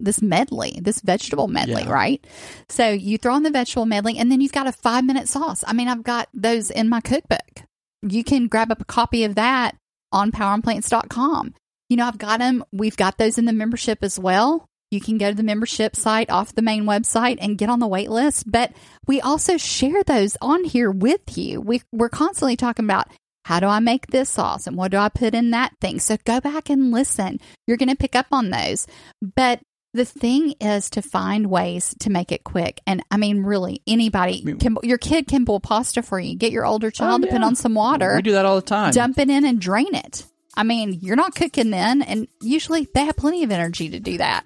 this 0.00 0.22
medley, 0.22 0.78
this 0.82 1.00
vegetable 1.00 1.48
medley, 1.48 1.82
Yeah. 1.82 1.90
right? 1.92 2.26
So 2.68 2.90
you 2.90 3.18
throw 3.18 3.36
in 3.36 3.42
the 3.42 3.50
vegetable 3.50 3.86
medley 3.86 4.16
and 4.18 4.30
then 4.30 4.40
you've 4.40 4.52
got 4.52 4.66
a 4.66 4.72
five 4.72 5.04
minute 5.04 5.28
sauce. 5.28 5.64
I 5.66 5.72
mean, 5.72 5.88
I've 5.88 6.02
got 6.04 6.28
those 6.32 6.70
in 6.70 6.88
my 6.88 7.00
cookbook. 7.00 7.62
You 8.02 8.22
can 8.24 8.46
grab 8.48 8.70
up 8.70 8.80
a 8.80 8.84
copy 8.84 9.24
of 9.24 9.34
that 9.34 9.76
on 10.12 10.30
poweronplants.com. 10.32 11.54
You 11.88 11.96
know, 11.96 12.06
I've 12.06 12.18
got 12.18 12.38
them. 12.38 12.64
We've 12.72 12.96
got 12.96 13.18
those 13.18 13.38
in 13.38 13.44
the 13.46 13.52
membership 13.52 13.98
as 14.02 14.18
well. 14.18 14.66
you 14.90 15.00
can 15.02 15.18
go 15.18 15.28
to 15.28 15.36
the 15.36 15.42
membership 15.42 15.94
site 15.94 16.30
off 16.30 16.54
the 16.54 16.62
main 16.62 16.84
website 16.84 17.36
and 17.42 17.58
get 17.58 17.68
on 17.68 17.78
the 17.78 17.86
wait 17.86 18.08
list. 18.10 18.50
But 18.50 18.72
we 19.06 19.20
also 19.20 19.58
share 19.58 20.02
those 20.02 20.34
on 20.40 20.64
here 20.64 20.90
with 20.90 21.36
you. 21.36 21.60
We, 21.60 21.82
we're 21.92 22.08
constantly 22.08 22.56
talking 22.56 22.86
about 22.86 23.08
how 23.44 23.60
do 23.60 23.66
I 23.66 23.80
make 23.80 24.06
this 24.06 24.30
sauce 24.30 24.66
and 24.66 24.76
what 24.76 24.90
do 24.90 24.96
I 24.96 25.10
put 25.10 25.34
in 25.34 25.50
that 25.50 25.72
thing? 25.80 25.98
So 26.00 26.16
go 26.24 26.40
back 26.40 26.70
and 26.70 26.90
listen. 26.90 27.38
You're 27.66 27.76
going 27.76 27.90
to 27.90 27.96
pick 27.96 28.16
up 28.16 28.26
on 28.32 28.48
those. 28.48 28.86
But 29.20 29.60
the 29.94 30.04
thing 30.04 30.54
is 30.60 30.90
to 30.90 31.02
find 31.02 31.48
ways 31.48 31.94
to 32.00 32.10
make 32.10 32.30
it 32.30 32.44
quick. 32.44 32.80
And 32.86 33.02
I 33.10 33.16
mean, 33.16 33.42
really, 33.42 33.82
anybody 33.86 34.42
can, 34.56 34.76
your 34.82 34.98
kid 34.98 35.26
can 35.26 35.44
boil 35.44 35.60
pasta 35.60 36.02
for 36.02 36.20
you. 36.20 36.36
Get 36.36 36.52
your 36.52 36.66
older 36.66 36.88
oh, 36.88 36.90
child 36.90 37.22
Oh, 37.22 37.26
to 37.26 37.32
put 37.32 37.42
on 37.42 37.56
some 37.56 37.74
water, 37.74 38.16
We 38.16 38.22
do 38.22 38.32
that 38.32 38.44
all 38.44 38.56
the 38.56 38.62
time. 38.62 38.92
dump 38.92 39.18
it 39.18 39.30
in 39.30 39.44
and 39.44 39.60
drain 39.60 39.94
it. 39.94 40.24
I 40.54 40.62
mean, 40.62 40.98
you're 41.00 41.16
not 41.16 41.34
cooking 41.34 41.70
then. 41.70 42.02
And 42.02 42.28
usually 42.42 42.86
they 42.94 43.04
have 43.04 43.16
plenty 43.16 43.44
of 43.44 43.50
energy 43.50 43.88
to 43.90 44.00
do 44.00 44.18
that. 44.18 44.44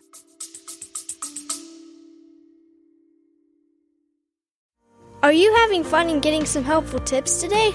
Are 5.23 5.33
you 5.33 5.55
having 5.57 5.85
fun 5.85 6.09
and 6.11 6.21
getting 6.21 6.45
some 6.45 6.65
helpful 6.65 6.99
tips 6.99 7.41
today? 7.41 7.73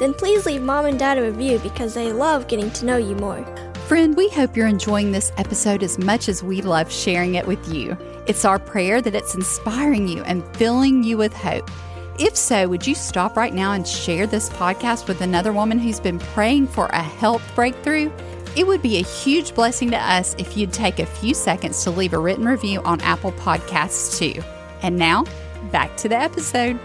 Then 0.00 0.12
please 0.14 0.44
leave 0.46 0.62
mom 0.62 0.86
and 0.86 0.98
dad 0.98 1.18
a 1.18 1.22
review 1.22 1.58
because 1.60 1.94
they 1.94 2.12
love 2.12 2.48
getting 2.48 2.70
to 2.72 2.84
know 2.84 2.96
you 2.96 3.14
more. 3.16 3.44
Friend, 3.90 4.16
we 4.16 4.28
hope 4.28 4.56
you're 4.56 4.68
enjoying 4.68 5.10
this 5.10 5.32
episode 5.36 5.82
as 5.82 5.98
much 5.98 6.28
as 6.28 6.44
we 6.44 6.62
love 6.62 6.92
sharing 6.92 7.34
it 7.34 7.44
with 7.44 7.74
you. 7.74 7.98
It's 8.28 8.44
our 8.44 8.60
prayer 8.60 9.02
that 9.02 9.16
it's 9.16 9.34
inspiring 9.34 10.06
you 10.06 10.22
and 10.22 10.44
filling 10.56 11.02
you 11.02 11.16
with 11.16 11.32
hope. 11.32 11.68
If 12.16 12.36
so, 12.36 12.68
would 12.68 12.86
you 12.86 12.94
stop 12.94 13.36
right 13.36 13.52
now 13.52 13.72
and 13.72 13.84
share 13.84 14.28
this 14.28 14.48
podcast 14.50 15.08
with 15.08 15.22
another 15.22 15.52
woman 15.52 15.76
who's 15.76 15.98
been 15.98 16.20
praying 16.20 16.68
for 16.68 16.86
a 16.86 17.02
health 17.02 17.42
breakthrough? 17.56 18.12
It 18.54 18.64
would 18.64 18.80
be 18.80 18.98
a 18.98 19.02
huge 19.02 19.56
blessing 19.56 19.90
to 19.90 19.98
us 19.98 20.36
if 20.38 20.56
you'd 20.56 20.72
take 20.72 21.00
a 21.00 21.04
few 21.04 21.34
seconds 21.34 21.82
to 21.82 21.90
leave 21.90 22.12
a 22.12 22.18
written 22.20 22.44
review 22.44 22.80
on 22.82 23.00
Apple 23.00 23.32
Podcasts 23.32 24.16
too. 24.16 24.40
And 24.82 24.96
now, 24.98 25.24
back 25.72 25.96
to 25.96 26.08
the 26.08 26.16
episode. 26.16 26.78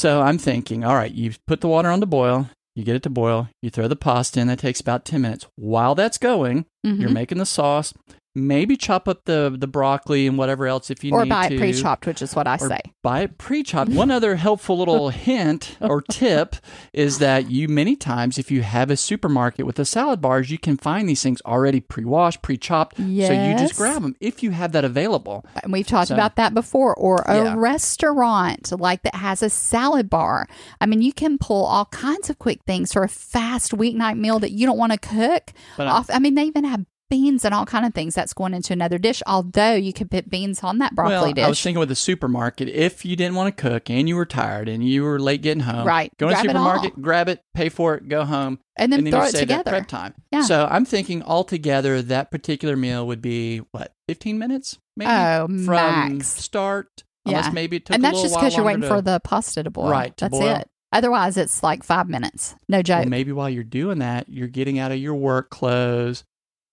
So 0.00 0.22
I'm 0.22 0.38
thinking, 0.38 0.82
all 0.82 0.94
right, 0.94 1.12
you 1.12 1.32
put 1.46 1.60
the 1.60 1.68
water 1.68 1.90
on 1.90 2.00
to 2.00 2.06
boil, 2.06 2.48
you 2.74 2.84
get 2.84 2.96
it 2.96 3.02
to 3.02 3.10
boil, 3.10 3.50
you 3.60 3.68
throw 3.68 3.86
the 3.86 3.96
pasta 3.96 4.40
in, 4.40 4.46
that 4.46 4.58
takes 4.58 4.80
about 4.80 5.04
10 5.04 5.20
minutes. 5.20 5.46
While 5.56 5.94
that's 5.94 6.16
going, 6.16 6.64
Mhm. 6.86 6.98
you're 7.02 7.10
making 7.10 7.36
the 7.36 7.44
sauce. 7.44 7.92
Maybe 8.34 8.76
chop 8.76 9.08
up 9.08 9.24
the, 9.24 9.54
the 9.58 9.66
broccoli 9.66 10.26
and 10.28 10.38
whatever 10.38 10.66
else 10.68 10.88
if 10.88 11.02
you 11.02 11.12
Or 11.12 11.24
need 11.24 11.30
to. 11.30 11.34
Or 11.34 11.38
buy 11.40 11.46
it 11.48 11.58
pre 11.58 11.72
chopped, 11.72 12.06
which 12.06 12.22
is 12.22 12.34
what 12.36 12.46
I 12.46 12.54
or 12.56 12.68
say. 12.68 12.80
buy 13.02 13.20
it 13.22 13.38
pre-chopped. 13.38 13.90
One 13.90 14.10
other 14.12 14.36
helpful 14.36 14.78
little 14.78 15.08
hint 15.10 15.76
or 15.80 16.00
tip 16.00 16.54
is 16.92 17.18
that 17.18 17.50
you 17.50 17.66
many 17.66 17.96
times, 17.96 18.38
if 18.38 18.48
you 18.50 18.62
have 18.62 18.88
a 18.88 18.96
supermarket 18.96 19.66
with 19.66 19.74
the 19.76 19.84
salad 19.84 20.20
bars, 20.20 20.48
you 20.48 20.58
can 20.58 20.76
find 20.76 21.08
these 21.08 21.22
things 21.22 21.42
already 21.44 21.80
pre-washed, 21.80 22.40
pre-chopped. 22.40 23.00
Yes. 23.00 23.28
So 23.28 23.32
you 23.34 23.58
just 23.68 23.76
grab 23.76 24.02
them 24.02 24.14
if 24.20 24.44
you 24.44 24.52
have 24.52 24.70
that 24.72 24.84
available. 24.84 25.44
And 25.64 25.72
we've 25.72 25.86
talked 25.86 26.08
So- 26.08 26.14
about 26.14 26.36
that 26.36 26.54
before, 26.54 26.94
or 26.94 27.24
a 27.26 27.36
Yeah. 27.44 27.54
restaurant 27.56 28.72
like 28.78 29.02
that 29.02 29.16
has 29.16 29.42
a 29.42 29.50
salad 29.50 30.08
bar. 30.08 30.46
I 30.80 30.86
mean, 30.86 31.02
you 31.02 31.12
can 31.12 31.36
pull 31.38 31.64
all 31.64 31.86
kinds 31.86 32.30
of 32.30 32.38
quick 32.38 32.60
things 32.66 32.92
for 32.92 33.02
a 33.02 33.08
fast 33.08 33.72
weeknight 33.72 34.18
meal 34.18 34.38
that 34.38 34.52
you 34.52 34.66
don't 34.66 34.78
want 34.78 34.92
to 34.92 34.98
cook. 34.98 35.52
But 35.76 35.88
I- 35.88 35.90
off, 35.90 36.10
I 36.12 36.18
mean, 36.18 36.34
they 36.36 36.44
even 36.44 36.64
have 36.64 36.84
beans 37.10 37.44
and 37.44 37.52
all 37.52 37.66
kind 37.66 37.84
of 37.84 37.92
things 37.92 38.14
that's 38.14 38.32
going 38.32 38.54
into 38.54 38.72
another 38.72 38.96
dish. 38.96 39.22
Although 39.26 39.74
you 39.74 39.92
could 39.92 40.10
put 40.10 40.30
beans 40.30 40.64
on 40.64 40.78
that 40.78 40.94
broccoli 40.94 41.14
well, 41.16 41.32
dish. 41.34 41.44
I 41.44 41.48
was 41.48 41.60
thinking 41.62 41.78
with 41.80 41.90
the 41.90 41.94
supermarket, 41.94 42.68
if 42.68 43.04
you 43.04 43.16
didn't 43.16 43.34
want 43.34 43.54
to 43.54 43.62
cook 43.62 43.90
and 43.90 44.08
you 44.08 44.16
were 44.16 44.24
tired 44.24 44.68
and 44.68 44.82
you 44.82 45.02
were 45.02 45.18
late 45.20 45.42
getting 45.42 45.64
home, 45.64 45.86
Right. 45.86 46.10
Go 46.16 46.28
to 46.28 46.34
the 46.34 46.34
Grab 46.36 46.44
it 46.44 46.48
supermarket, 46.48 47.02
grab 47.02 47.28
it, 47.28 47.42
pay 47.52 47.68
for 47.68 47.94
it, 47.96 48.08
go 48.08 48.24
home, 48.24 48.58
and 48.76 48.90
then 48.90 49.00
and 49.00 49.06
then 49.08 49.12
throw 49.12 49.22
you 49.24 49.28
it 49.28 49.36
together. 49.36 49.70
prep 49.70 49.88
time. 49.88 50.14
Yeah. 50.32 50.42
So 50.42 50.66
I'm 50.70 50.86
thinking 50.86 51.22
altogether 51.22 52.00
that 52.00 52.30
particular 52.30 52.76
meal 52.76 53.06
would 53.06 53.20
be 53.20 53.58
what 53.72 53.92
15 54.08 54.38
minutes, 54.38 54.78
maybe 54.96 55.10
Oh, 55.10 55.46
from 55.46 55.66
max. 55.66 56.28
start. 56.28 57.02
Unless 57.26 57.46
Yeah. 57.46 57.52
maybe 57.52 57.76
it 57.76 57.84
took 57.84 57.94
And 57.94 58.02
that's 58.02 58.22
just 58.22 58.34
because 58.34 58.56
you're 58.56 58.64
waiting 58.64 58.80
to- 58.80 58.88
for 58.88 59.02
the 59.02 59.20
pasta 59.20 59.62
to 59.62 59.70
boil. 59.70 59.90
Right, 59.90 60.16
to 60.16 60.24
That's 60.24 60.38
boil. 60.38 60.56
it. 60.56 60.68
Otherwise, 60.92 61.36
it's 61.36 61.62
like 61.62 61.84
five 61.84 62.08
minutes. 62.08 62.56
No 62.68 62.82
joke. 62.82 63.00
Well, 63.00 63.08
maybe 63.10 63.30
while 63.30 63.48
you're 63.50 63.62
doing 63.62 63.98
that, 63.98 64.28
you're 64.28 64.48
getting 64.48 64.78
out 64.78 64.90
of 64.90 64.98
your 64.98 65.14
work 65.14 65.50
clothes, 65.50 66.24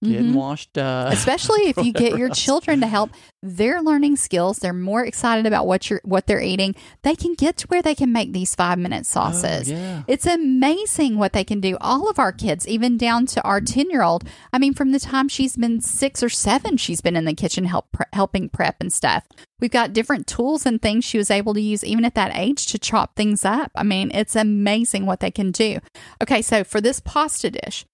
getting 0.04 0.32
Mhm. 0.32 0.36
washed 0.36 0.78
up. 0.78 1.12
especially 1.12 1.62
if 1.70 1.78
you 1.78 1.92
get 1.92 2.18
your 2.18 2.30
children 2.46 2.82
to 2.82 2.88
help 2.88 3.10
they're 3.42 3.82
learning 3.82 4.16
skills 4.16 4.60
they're 4.60 4.72
more 4.74 5.04
excited 5.04 5.48
about 5.48 5.66
what 5.66 5.90
you're 5.90 6.02
what 6.04 6.28
they're 6.28 6.42
eating 6.42 6.76
they 7.04 7.16
can 7.16 7.34
get 7.34 7.58
to 7.58 7.68
where 7.68 7.82
they 7.82 7.96
can 7.96 8.12
make 8.12 8.32
these 8.32 8.54
five 8.54 8.78
minute 8.78 9.06
sauces 9.08 9.72
Oh, 9.72 9.74
yeah. 9.74 10.04
it's 10.08 10.28
amazing 10.28 11.18
what 11.18 11.34
they 11.34 11.44
can 11.44 11.60
do 11.60 11.78
all 11.82 12.10
of 12.10 12.20
our 12.20 12.32
kids 12.32 12.68
even 12.68 12.96
down 12.98 13.26
to 13.28 13.42
our 13.44 13.60
10 13.60 13.90
year 13.90 14.04
old 14.04 14.24
i 14.54 14.60
mean 14.60 14.74
from 14.76 14.92
the 14.92 15.00
time 15.00 15.28
she's 15.30 15.56
been 15.56 15.82
six 15.82 16.22
or 16.22 16.30
seven 16.30 16.78
she's 16.78 17.02
been 17.02 17.16
in 17.16 17.26
the 17.26 17.34
kitchen 17.34 17.66
help 17.66 17.92
pre- 17.92 18.06
helping 18.14 18.50
prep 18.50 18.76
and 18.80 18.94
stuff 18.94 19.26
we've 19.60 19.72
got 19.72 19.94
different 19.94 20.28
tools 20.28 20.66
and 20.66 20.80
things 20.82 21.04
she 21.06 21.18
was 21.18 21.32
able 21.32 21.54
to 21.56 21.62
use 21.62 21.84
even 21.84 22.06
at 22.06 22.14
that 22.16 22.32
age 22.36 22.68
to 22.68 22.78
chop 22.78 23.16
things 23.16 23.44
up 23.46 23.72
i 23.76 23.82
mean 23.84 24.12
it's 24.14 24.36
amazing 24.36 25.06
what 25.08 25.20
they 25.22 25.32
can 25.32 25.52
do 25.52 25.80
okay 26.22 26.42
so 26.44 26.64
for 26.64 26.80
this 26.82 27.00
pasta 27.00 27.50
dish 27.50 27.86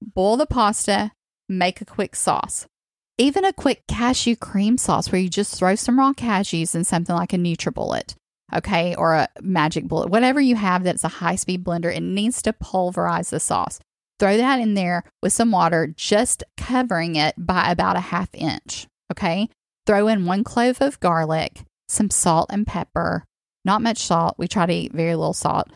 boil 0.00 0.36
the 0.38 0.46
pasta 0.46 1.12
make 1.50 1.80
a 1.80 1.84
quick 1.84 2.16
sauce. 2.16 2.66
Even 3.18 3.44
a 3.44 3.52
quick 3.52 3.82
cashew 3.86 4.36
cream 4.36 4.78
sauce 4.78 5.12
where 5.12 5.20
you 5.20 5.28
just 5.28 5.54
throw 5.54 5.74
some 5.74 5.98
raw 5.98 6.12
cashews 6.12 6.74
in 6.74 6.84
something 6.84 7.14
like 7.14 7.34
a 7.34 7.36
NutriBullet, 7.36 8.14
okay, 8.54 8.94
or 8.94 9.14
a 9.14 9.28
Magic 9.42 9.86
Bullet, 9.86 10.08
whatever 10.08 10.40
you 10.40 10.56
have 10.56 10.84
that's 10.84 11.04
a 11.04 11.08
high 11.08 11.34
speed 11.34 11.62
blender, 11.62 11.94
it 11.94 12.02
needs 12.02 12.40
to 12.42 12.54
pulverize 12.54 13.28
the 13.30 13.40
sauce. 13.40 13.78
Throw 14.18 14.36
that 14.36 14.60
in 14.60 14.74
there 14.74 15.04
with 15.22 15.32
some 15.32 15.50
water, 15.50 15.92
just 15.94 16.44
covering 16.56 17.16
it 17.16 17.34
by 17.36 17.70
about 17.70 17.96
a 17.96 18.00
half 18.00 18.28
inch, 18.32 18.86
okay? 19.12 19.48
Throw 19.86 20.08
in 20.08 20.24
one 20.24 20.44
clove 20.44 20.80
of 20.80 21.00
garlic, 21.00 21.62
some 21.88 22.10
salt 22.10 22.46
and 22.50 22.66
pepper, 22.66 23.24
not 23.64 23.82
much 23.82 23.98
salt. 23.98 24.36
We 24.38 24.46
try 24.46 24.66
to 24.66 24.72
eat 24.72 24.92
very 24.92 25.14
little 25.14 25.32
salt, 25.32 25.68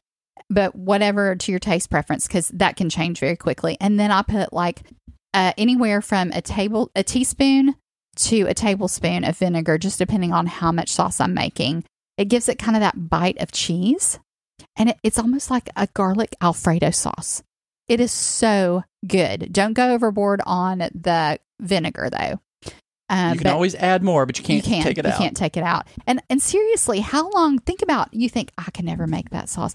but 0.49 0.75
whatever 0.75 1.35
to 1.35 1.53
your 1.53 1.59
taste 1.59 1.91
preference, 1.91 2.27
because 2.27 2.49
that 2.49 2.77
can 2.77 2.89
change 2.89 3.19
very 3.19 3.37
quickly. 3.37 3.77
And 3.81 3.99
then 3.99 4.11
I 4.11 4.23
put 4.23 4.53
like 4.53 4.83
uh, 5.35 5.53
anywhere 5.59 6.01
from 6.01 6.31
a 6.33 6.41
table 6.41 6.91
a 6.95 7.03
teaspoon 7.03 7.75
to 8.17 8.43
a 8.43 8.55
tablespoon 8.55 9.25
of 9.25 9.37
vinegar 9.37 9.77
just 9.77 9.99
depending 9.99 10.33
on 10.33 10.47
how 10.47 10.73
much 10.73 10.89
sauce 10.89 11.21
i'm 11.21 11.35
making 11.35 11.85
it 12.17 12.27
gives 12.27 12.49
it 12.49 12.59
kind 12.59 12.77
of 12.77 12.81
that 12.81 13.11
bite 13.11 13.39
of 13.41 13.53
cheese 13.53 14.19
and 14.77 14.91
it, 14.91 14.97
it's 15.03 15.19
almost 15.19 15.51
like 15.51 15.69
a 15.77 15.89
garlic 15.95 16.35
alfredo 16.41 16.91
sauce 16.91 17.43
it 17.89 18.01
is 18.01 18.13
so 18.13 18.85
good 19.07 19.53
don't 19.53 19.75
go 19.75 19.93
overboard 19.93 20.41
on 20.47 20.79
the 20.79 21.39
vinegar 21.61 22.09
though 22.09 22.39
uh, 23.11 23.33
you 23.35 23.41
can 23.41 23.49
always 23.49 23.75
add 23.75 24.03
more, 24.03 24.25
but 24.25 24.39
you 24.39 24.45
can't, 24.45 24.65
you 24.65 24.73
can't 24.73 24.85
take 24.85 24.99
it 24.99 25.05
you 25.05 25.11
out. 25.11 25.19
can't 25.19 25.37
take 25.37 25.57
it 25.57 25.63
out. 25.63 25.87
And 26.07 26.23
and 26.31 26.41
seriously, 26.41 27.01
how 27.01 27.31
long? 27.31 27.59
Think 27.59 27.83
about. 27.83 28.13
You 28.15 28.31
think 28.31 28.51
I 28.57 28.71
can 28.71 28.87
never 28.87 29.07
make 29.07 29.31
that 29.31 29.49
sauce? 29.49 29.75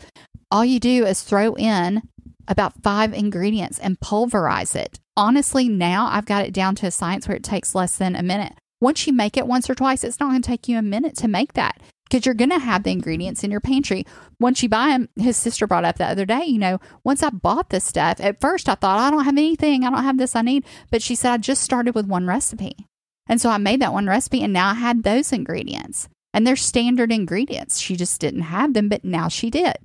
All 0.51 0.65
you 0.65 0.79
do 0.79 1.05
is 1.05 1.21
throw 1.21 1.53
in 1.53 2.01
about 2.47 2.81
five 2.81 3.13
ingredients 3.13 3.77
and 3.77 3.99
pulverize 3.99 4.75
it. 4.75 4.99
Honestly, 5.19 5.67
now 5.67 6.07
I've 6.09 6.23
got 6.23 6.45
it 6.45 6.53
down 6.53 6.75
to 6.75 6.87
a 6.87 6.91
science 6.91 7.27
where 7.27 7.35
it 7.35 7.43
takes 7.43 7.75
less 7.75 7.97
than 7.97 8.15
a 8.15 8.23
minute. 8.23 8.53
Once 8.79 9.05
you 9.05 9.11
make 9.11 9.35
it 9.35 9.45
once 9.45 9.69
or 9.69 9.75
twice, 9.75 10.05
it's 10.05 10.17
not 10.17 10.29
going 10.29 10.41
to 10.41 10.47
take 10.47 10.69
you 10.69 10.77
a 10.77 10.81
minute 10.81 11.17
to 11.17 11.27
make 11.27 11.51
that 11.53 11.81
because 12.09 12.25
you're 12.25 12.33
going 12.33 12.51
to 12.51 12.57
have 12.57 12.83
the 12.83 12.91
ingredients 12.91 13.43
in 13.43 13.51
your 13.51 13.59
pantry. 13.59 14.05
Once 14.39 14.63
you 14.63 14.69
buy 14.69 14.91
them, 14.91 15.09
his 15.17 15.35
sister 15.35 15.67
brought 15.67 15.83
up 15.83 15.97
the 15.97 16.05
other 16.05 16.25
day, 16.25 16.45
you 16.45 16.57
know, 16.57 16.79
once 17.03 17.21
I 17.21 17.31
bought 17.31 17.69
this 17.69 17.83
stuff, 17.83 18.21
at 18.21 18.39
first 18.39 18.69
I 18.69 18.75
thought, 18.75 18.97
I 18.97 19.11
don't 19.11 19.25
have 19.25 19.37
anything. 19.37 19.83
I 19.83 19.89
don't 19.89 20.05
have 20.05 20.17
this 20.17 20.37
I 20.37 20.41
need. 20.41 20.63
But 20.89 21.01
she 21.01 21.15
said, 21.15 21.33
I 21.33 21.37
just 21.37 21.63
started 21.63 21.95
with 21.95 22.07
one 22.07 22.25
recipe. 22.25 22.87
And 23.27 23.41
so 23.41 23.49
I 23.49 23.57
made 23.57 23.81
that 23.81 23.91
one 23.91 24.07
recipe 24.07 24.41
and 24.41 24.53
now 24.53 24.69
I 24.69 24.75
had 24.75 25.03
those 25.03 25.33
ingredients. 25.33 26.07
And 26.33 26.47
they're 26.47 26.55
standard 26.55 27.11
ingredients. 27.11 27.79
She 27.79 27.97
just 27.97 28.21
didn't 28.21 28.43
have 28.43 28.73
them, 28.73 28.87
but 28.87 29.03
now 29.03 29.27
she 29.27 29.49
did. 29.49 29.75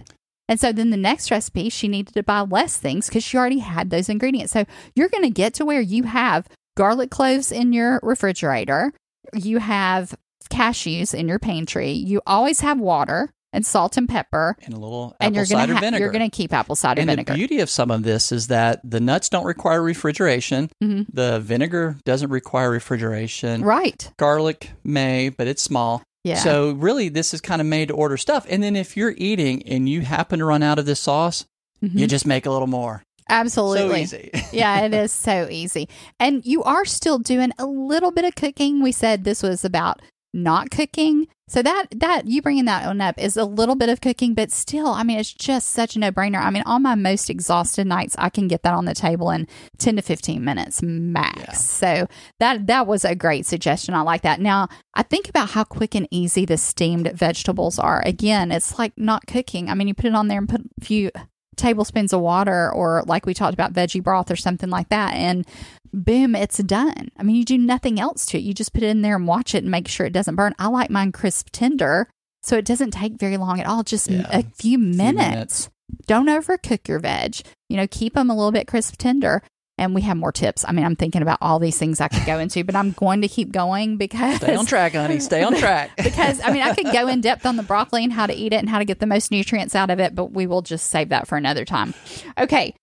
And 0.48 0.60
so 0.60 0.72
then 0.72 0.90
the 0.90 0.96
next 0.96 1.30
recipe, 1.30 1.70
she 1.70 1.88
needed 1.88 2.14
to 2.14 2.22
buy 2.22 2.40
less 2.40 2.76
things 2.76 3.08
because 3.08 3.24
she 3.24 3.36
already 3.38 3.60
had 3.60 3.90
those 3.90 4.08
ingredients. 4.08 4.52
So 4.52 4.64
you're 4.94 5.08
going 5.08 5.24
to 5.24 5.30
get 5.30 5.54
to 5.54 5.64
where 5.64 5.80
you 5.80 6.02
have 6.04 6.46
garlic 6.76 7.10
cloves 7.10 7.50
in 7.50 7.72
your 7.72 7.98
refrigerator, 8.02 8.92
you 9.32 9.58
have 9.58 10.14
cashews 10.50 11.14
in 11.14 11.28
your 11.28 11.38
pantry, 11.38 11.90
you 11.92 12.20
always 12.26 12.60
have 12.60 12.78
water 12.78 13.30
and 13.52 13.64
salt 13.64 13.96
and 13.96 14.08
pepper, 14.08 14.56
and 14.64 14.74
a 14.74 14.78
little 14.78 15.14
and 15.20 15.28
apple 15.36 15.36
you're 15.36 15.66
to 15.68 15.74
ha- 15.74 15.80
vinegar. 15.80 15.98
you're 16.02 16.12
going 16.12 16.28
to 16.28 16.36
keep 16.36 16.52
apple 16.52 16.74
cider 16.74 17.00
vinegar. 17.00 17.20
and 17.20 17.26
vinegar. 17.28 17.32
the 17.32 17.38
beauty 17.38 17.60
of 17.62 17.70
some 17.70 17.90
of 17.90 18.02
this 18.02 18.32
is 18.32 18.48
that 18.48 18.80
the 18.84 18.98
nuts 19.00 19.28
don't 19.28 19.44
require 19.46 19.80
refrigeration. 19.80 20.68
Mhm. 20.82 21.06
The 21.12 21.38
vinegar 21.40 21.96
doesn't 22.04 22.30
require 22.30 22.68
refrigeration. 22.70 23.62
right. 23.62 24.10
Garlic 24.18 24.72
may, 24.82 25.28
but 25.28 25.46
it's 25.46 25.62
small. 25.62 26.02
Yeah. 26.24 26.36
So 26.36 26.72
really, 26.72 27.08
this 27.10 27.32
is 27.34 27.40
kind 27.40 27.60
of 27.60 27.66
made 27.66 27.88
to 27.88 27.94
order 27.94 28.16
stuff. 28.16 28.46
And 28.48 28.62
then 28.62 28.74
if 28.76 28.96
you're 28.96 29.14
eating 29.16 29.62
and 29.68 29.88
you 29.88 30.00
happen 30.00 30.38
to 30.40 30.44
run 30.46 30.62
out 30.62 30.78
of 30.78 30.86
this 30.86 31.00
sauce, 31.00 31.44
Mhm. 31.82 31.98
you 31.98 32.06
just 32.06 32.26
make 32.26 32.46
a 32.46 32.50
little 32.50 32.66
more. 32.66 33.02
Absolutely. 33.28 34.06
So 34.06 34.16
easy. 34.16 34.30
yeah, 34.52 34.80
it 34.82 34.94
is 34.94 35.12
so 35.12 35.48
easy. 35.50 35.88
And 36.18 36.44
you 36.44 36.62
are 36.62 36.84
still 36.84 37.18
doing 37.18 37.52
a 37.58 37.66
little 37.66 38.10
bit 38.10 38.24
of 38.24 38.34
cooking. 38.34 38.82
We 38.82 38.92
said 38.92 39.24
this 39.24 39.42
was 39.42 39.64
about 39.64 40.00
not 40.34 40.70
cooking. 40.70 41.28
So 41.46 41.62
that 41.62 41.86
that 41.96 42.26
you 42.26 42.40
bringing 42.40 42.64
that 42.64 42.86
one 42.86 43.00
up 43.00 43.18
is 43.18 43.36
a 43.36 43.44
little 43.44 43.76
bit 43.76 43.90
of 43.90 44.00
cooking, 44.00 44.34
but 44.34 44.50
still, 44.50 44.88
I 44.88 45.02
mean, 45.02 45.18
it's 45.18 45.32
just 45.32 45.68
such 45.68 45.94
a 45.94 45.98
no 45.98 46.10
brainer. 46.10 46.40
I 46.40 46.50
mean, 46.50 46.62
on 46.64 46.82
my 46.82 46.94
most 46.94 47.28
exhausted 47.28 47.86
nights, 47.86 48.16
I 48.18 48.30
can 48.30 48.48
get 48.48 48.62
that 48.62 48.72
on 48.72 48.86
the 48.86 48.94
table 48.94 49.30
in 49.30 49.46
ten 49.78 49.96
to 49.96 50.02
fifteen 50.02 50.42
minutes 50.42 50.82
max. 50.82 51.38
Yeah. 51.38 51.52
So 51.52 52.08
that 52.40 52.66
that 52.66 52.86
was 52.86 53.04
a 53.04 53.14
great 53.14 53.46
suggestion. 53.46 53.94
I 53.94 54.00
like 54.00 54.22
that. 54.22 54.40
Now 54.40 54.68
I 54.94 55.02
think 55.02 55.28
about 55.28 55.50
how 55.50 55.64
quick 55.64 55.94
and 55.94 56.08
easy 56.10 56.46
the 56.46 56.56
steamed 56.56 57.12
vegetables 57.12 57.78
are. 57.78 58.02
Again, 58.06 58.50
it's 58.50 58.78
like 58.78 58.94
not 58.96 59.26
cooking. 59.26 59.68
I 59.68 59.74
mean, 59.74 59.88
you 59.88 59.94
put 59.94 60.06
it 60.06 60.14
on 60.14 60.28
there 60.28 60.38
and 60.38 60.48
put 60.48 60.62
a 60.62 60.84
few 60.84 61.10
tablespoons 61.56 62.12
of 62.12 62.20
water 62.20 62.72
or 62.72 63.02
like 63.06 63.26
we 63.26 63.34
talked 63.34 63.54
about 63.54 63.72
veggie 63.72 64.02
broth 64.02 64.30
or 64.30 64.36
something 64.36 64.70
like 64.70 64.88
that 64.88 65.14
and 65.14 65.46
boom 65.94 66.34
it's 66.34 66.58
done 66.58 67.08
i 67.16 67.22
mean 67.22 67.36
you 67.36 67.44
do 67.44 67.56
nothing 67.56 68.00
else 68.00 68.26
to 68.26 68.36
it 68.38 68.42
you 68.42 68.52
just 68.52 68.72
put 68.72 68.82
it 68.82 68.88
in 68.88 69.02
there 69.02 69.16
and 69.16 69.26
watch 69.26 69.54
it 69.54 69.62
and 69.62 69.70
make 69.70 69.86
sure 69.88 70.04
it 70.06 70.12
doesn't 70.12 70.34
burn 70.34 70.54
i 70.58 70.66
like 70.66 70.90
mine 70.90 71.12
crisp 71.12 71.48
tender 71.52 72.08
so 72.42 72.56
it 72.58 72.64
doesn't 72.64 72.90
take 72.90 73.14
very 73.18 73.36
long 73.36 73.60
at 73.60 73.66
all 73.66 73.82
just 73.82 74.10
Yeah. 74.10 74.26
a 74.30 74.42
few 74.42 74.76
minutes. 74.78 75.16
minutes. 75.18 75.70
don't 76.06 76.26
overcook 76.26 76.88
your 76.88 76.98
veg 76.98 77.36
you 77.68 77.76
know 77.76 77.86
keep 77.88 78.14
them 78.14 78.28
a 78.28 78.34
little 78.34 78.52
bit 78.52 78.66
crisp 78.66 78.96
tender 78.98 79.42
and 79.78 79.94
we 79.94 80.02
have 80.02 80.16
more 80.16 80.32
tips 80.32 80.64
i 80.68 80.72
mean 80.72 80.84
i'm 80.84 80.96
thinking 80.96 81.22
about 81.22 81.38
all 81.40 81.58
these 81.58 81.78
things 81.78 82.00
i 82.00 82.08
could 82.08 82.24
go 82.26 82.38
into 82.38 82.62
but 82.64 82.74
i'm 82.76 82.92
going 82.92 83.20
to 83.22 83.28
keep 83.28 83.52
going 83.52 83.96
because 83.96 84.36
Stay 84.36 84.54
on 84.56 84.66
track, 84.66 84.92
honey. 84.94 85.20
Stay 85.20 85.42
on 85.42 85.54
track. 85.56 85.96
because 85.96 86.40
I 86.40 86.52
mean, 86.52 86.62
I 86.62 86.74
could 86.74 86.92
go 86.92 87.06
in 87.08 87.20
depth 87.20 87.46
on 87.46 87.56
the 87.56 87.62
broccoli 87.62 88.02
and 88.04 88.12
how 88.12 88.26
to 88.26 88.34
eat 88.34 88.52
it 88.52 88.56
and 88.56 88.68
how 88.68 88.78
to 88.78 88.84
get 88.84 88.98
the 89.00 89.06
most 89.06 89.30
nutrients 89.30 89.74
out 89.74 89.90
of 89.90 89.98
it, 90.00 90.14
but 90.14 90.32
we 90.32 90.46
will 90.46 90.62
just 90.62 90.90
save 90.90 91.08
that 91.10 91.26
for 91.28 91.36
another 91.36 91.64
time. 91.64 91.94
Okay. 92.38 92.74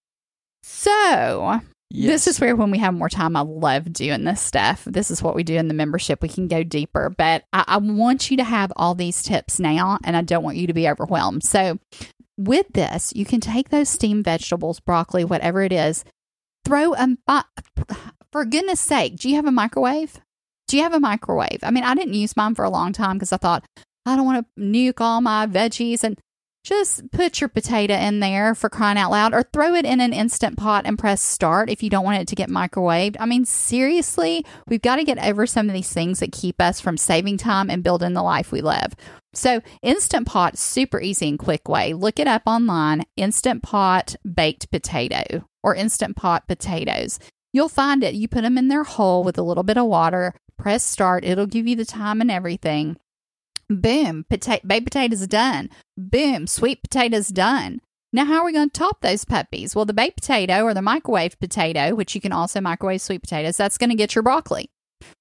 So, 0.64 1.62
Yes. 1.94 2.10
this 2.10 2.28
is 2.28 2.40
where 2.40 2.56
when 2.56 2.72
we 2.72 2.78
have 2.78 2.94
more 2.94 3.10
time, 3.10 3.36
I 3.36 3.42
love 3.42 3.92
doing 3.92 4.24
this 4.24 4.42
stuff. 4.42 4.86
This 4.86 5.12
is 5.12 5.22
what 5.22 5.36
we 5.36 5.44
do 5.44 5.56
in 5.56 5.68
the 5.68 5.74
membership. 5.74 6.22
We 6.22 6.30
can 6.30 6.48
go 6.48 6.64
deeper, 6.64 7.10
but 7.10 7.44
I, 7.52 7.66
I 7.68 7.78
want 7.78 8.32
you 8.32 8.38
to 8.38 8.44
have 8.46 8.72
all 8.78 8.96
these 8.96 9.22
tips 9.22 9.60
now, 9.60 10.00
and 10.04 10.16
I 10.16 10.22
don't 10.22 10.44
want 10.44 10.58
you 10.58 10.68
to 10.68 10.74
be 10.74 10.88
overwhelmed. 10.88 11.44
So, 11.44 11.80
with 12.38 12.68
this, 12.74 13.12
you 13.14 13.26
can 13.26 13.42
take 13.42 13.70
those 13.70 13.90
steamed 13.90 14.24
vegetables, 14.24 14.80
broccoli, 14.80 15.26
whatever 15.26 15.62
it 15.64 15.74
is, 15.74 16.06
throw 16.64 16.94
them. 16.94 17.18
For 18.32 18.46
goodness 18.46 18.80
sake, 18.80 19.18
do 19.18 19.30
you 19.30 19.36
have 19.36 19.46
a 19.46 19.52
microwave? 19.52 20.22
Do 20.70 20.78
you 20.78 20.84
have 20.84 20.94
a 20.94 21.00
microwave? 21.00 21.60
I 21.62 21.72
mean, 21.72 21.84
I 21.84 21.94
didn't 21.94 22.14
use 22.14 22.38
mine 22.38 22.56
for 22.56 22.64
a 22.64 22.70
long 22.70 22.94
time 22.94 23.18
because 23.18 23.34
I 23.34 23.38
thought 23.38 23.66
I 24.06 24.16
don't 24.16 24.26
want 24.26 24.48
to 24.56 24.62
nuke 24.62 25.02
all 25.02 25.20
my 25.20 25.46
veggies 25.46 26.04
and 26.04 26.18
just 26.64 27.12
put 27.12 27.42
your 27.42 27.48
potato 27.48 27.94
in 27.94 28.20
there 28.20 28.54
for 28.54 28.70
crying 28.70 28.98
out 28.98 29.12
loud 29.12 29.34
or 29.34 29.44
throw 29.44 29.74
it 29.74 29.86
in 29.86 30.00
an 30.00 30.14
instant 30.14 30.58
pot 30.58 30.86
and 30.86 30.98
press 30.98 31.22
start 31.22 31.70
if 31.70 31.82
you 31.82 31.90
don't 31.90 32.06
want 32.06 32.22
it 32.22 32.28
to 32.28 32.36
get 32.36 32.50
microwaved. 32.50 33.16
I 33.20 33.26
mean, 33.26 33.46
seriously, 33.46 34.46
we've 34.68 34.82
got 34.82 34.98
to 34.98 35.04
get 35.04 35.18
over 35.24 35.48
some 35.48 35.68
of 35.68 35.74
these 35.74 35.92
things 35.92 36.20
that 36.20 36.32
keep 36.32 36.62
us 36.62 36.80
from 36.80 36.98
saving 36.98 37.38
time 37.38 37.70
and 37.70 37.84
building 37.84 38.14
the 38.14 38.24
life 38.24 38.52
we 38.52 38.62
love. 38.62 38.94
So, 39.34 39.62
Instant 39.82 40.28
Pot, 40.28 40.58
super 40.58 41.00
easy 41.00 41.30
and 41.30 41.40
quick 41.40 41.68
way. 41.68 41.94
Look 41.94 42.20
it 42.20 42.28
up 42.28 42.44
online 42.46 43.06
Instant 43.16 43.64
Pot 43.64 44.16
baked 44.32 44.70
potato 44.72 45.48
or 45.64 45.74
Instant 45.74 46.16
Pot 46.16 46.48
potatoes. 46.48 47.18
You'll 47.54 47.70
find 47.70 48.04
it. 48.04 48.14
You 48.14 48.28
put 48.28 48.42
them 48.42 48.58
in 48.58 48.68
there 48.68 48.84
whole 48.84 49.24
with 49.24 49.38
a 49.38 49.44
little 49.44 49.64
bit 49.64 49.78
of 49.78 49.86
water, 49.86 50.34
press 50.58 50.84
start. 50.84 51.24
It'll 51.24 51.48
give 51.48 51.68
you 51.68 51.76
the 51.76 51.86
time 51.86 52.22
and 52.22 52.30
everything. 52.30 52.98
Boom, 53.80 54.26
potato, 54.30 54.68
baked 54.68 54.86
potatoes 54.86 55.26
done. 55.28 55.70
Boom, 55.98 56.46
sweet 56.48 56.82
potatoes 56.84 57.30
done. 57.30 57.80
Now, 58.14 58.26
how 58.26 58.40
are 58.40 58.46
we 58.46 58.52
going 58.52 58.70
to 58.70 58.78
top 58.78 59.00
those 59.00 59.24
puppies? 59.24 59.74
Well, 59.74 59.86
the 59.86 59.94
baked 59.94 60.18
potato 60.18 60.64
or 60.64 60.74
the 60.74 60.82
microwave 60.82 61.40
potato, 61.40 61.96
which 61.96 62.14
you 62.14 62.20
can 62.20 62.34
also 62.34 62.60
microwave 62.60 63.02
sweet 63.02 63.22
potatoes, 63.22 63.56
that's 63.56 63.78
going 63.78 63.90
to 63.90 63.96
get 63.96 64.14
your 64.14 64.24
broccoli 64.24 64.70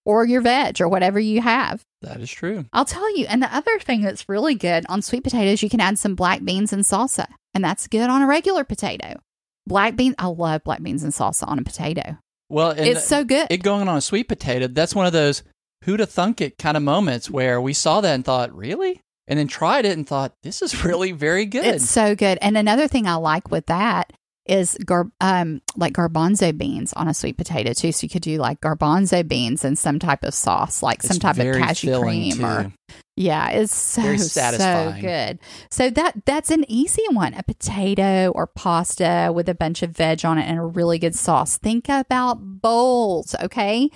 or 0.04 0.26
your 0.26 0.40
veg 0.40 0.80
or 0.80 0.88
whatever 0.88 1.20
you 1.20 1.40
have. 1.40 1.84
that 2.02 2.20
is 2.20 2.30
true. 2.30 2.64
I'll 2.72 2.84
tell 2.84 3.16
you. 3.16 3.26
And 3.26 3.40
the 3.40 3.54
other 3.54 3.78
thing 3.78 4.02
that's 4.02 4.28
really 4.28 4.56
good 4.56 4.84
on 4.88 5.02
sweet 5.02 5.22
potatoes, 5.22 5.62
you 5.62 5.70
can 5.70 5.80
add 5.80 5.98
some 5.98 6.16
black 6.16 6.44
beans 6.44 6.72
and 6.72 6.82
salsa, 6.82 7.26
and 7.54 7.62
that's 7.62 7.86
good 7.86 8.10
on 8.10 8.22
a 8.22 8.26
regular 8.26 8.64
potato. 8.64 9.20
Black 9.66 9.94
beans, 9.94 10.16
I 10.18 10.26
love 10.26 10.64
black 10.64 10.82
beans 10.82 11.04
and 11.04 11.12
salsa 11.12 11.46
on 11.46 11.60
a 11.60 11.62
potato. 11.62 12.18
Well, 12.48 12.72
it's 12.72 13.06
so 13.06 13.22
good. 13.22 13.46
it 13.48 13.62
going 13.62 13.86
on 13.86 13.96
a 13.96 14.00
sweet 14.00 14.26
potato, 14.26 14.66
that's 14.66 14.94
one 14.96 15.06
of 15.06 15.12
those 15.12 15.44
who'da 15.84 16.06
thunk 16.06 16.40
it 16.40 16.58
kind 16.58 16.76
of 16.76 16.82
moments 16.82 17.30
where 17.30 17.60
we 17.60 17.72
saw 17.72 18.00
that 18.00 18.14
and 18.14 18.24
thought, 18.24 18.54
really? 18.54 19.00
And 19.28 19.38
then 19.38 19.46
tried 19.46 19.84
it 19.84 19.96
and 19.96 20.06
thought, 20.06 20.34
this 20.42 20.60
is 20.62 20.84
really 20.84 21.12
very 21.12 21.46
good. 21.46 21.64
It's 21.64 21.88
so 21.88 22.14
good. 22.14 22.38
And 22.40 22.56
another 22.56 22.88
thing 22.88 23.06
I 23.06 23.14
like 23.14 23.50
with 23.50 23.66
that 23.66 24.12
is 24.46 24.76
gar- 24.84 25.12
um 25.20 25.60
like 25.76 25.92
garbanzo 25.92 26.56
beans 26.56 26.92
on 26.94 27.06
a 27.06 27.14
sweet 27.14 27.36
potato 27.36 27.72
too. 27.72 27.92
So 27.92 28.04
you 28.04 28.08
could 28.08 28.22
do 28.22 28.38
like 28.38 28.60
garbanzo 28.60 29.26
beans 29.26 29.64
and 29.64 29.78
some 29.78 29.98
type 29.98 30.24
of 30.24 30.34
sauce, 30.34 30.82
like 30.82 31.02
some 31.02 31.16
It's 31.16 31.22
type 31.22 31.38
of 31.38 31.54
cashew 31.54 32.00
cream 32.00 32.44
or 32.44 32.72
yeah, 33.16 33.50
it's 33.50 33.74
so 33.74 34.16
so 34.16 34.94
good. 34.98 35.38
So 35.70 35.90
that 35.90 36.24
that's 36.24 36.50
an 36.50 36.64
easy 36.68 37.04
one. 37.10 37.34
A 37.34 37.42
potato 37.42 38.32
or 38.34 38.46
pasta 38.46 39.30
with 39.32 39.48
a 39.48 39.54
bunch 39.54 39.82
of 39.82 39.90
veg 39.90 40.24
on 40.24 40.38
it 40.38 40.44
and 40.44 40.58
a 40.58 40.64
really 40.64 40.98
good 40.98 41.14
sauce. 41.14 41.58
Think 41.58 41.88
about 41.88 42.38
bowls, 42.40 43.36
okay? 43.42 43.90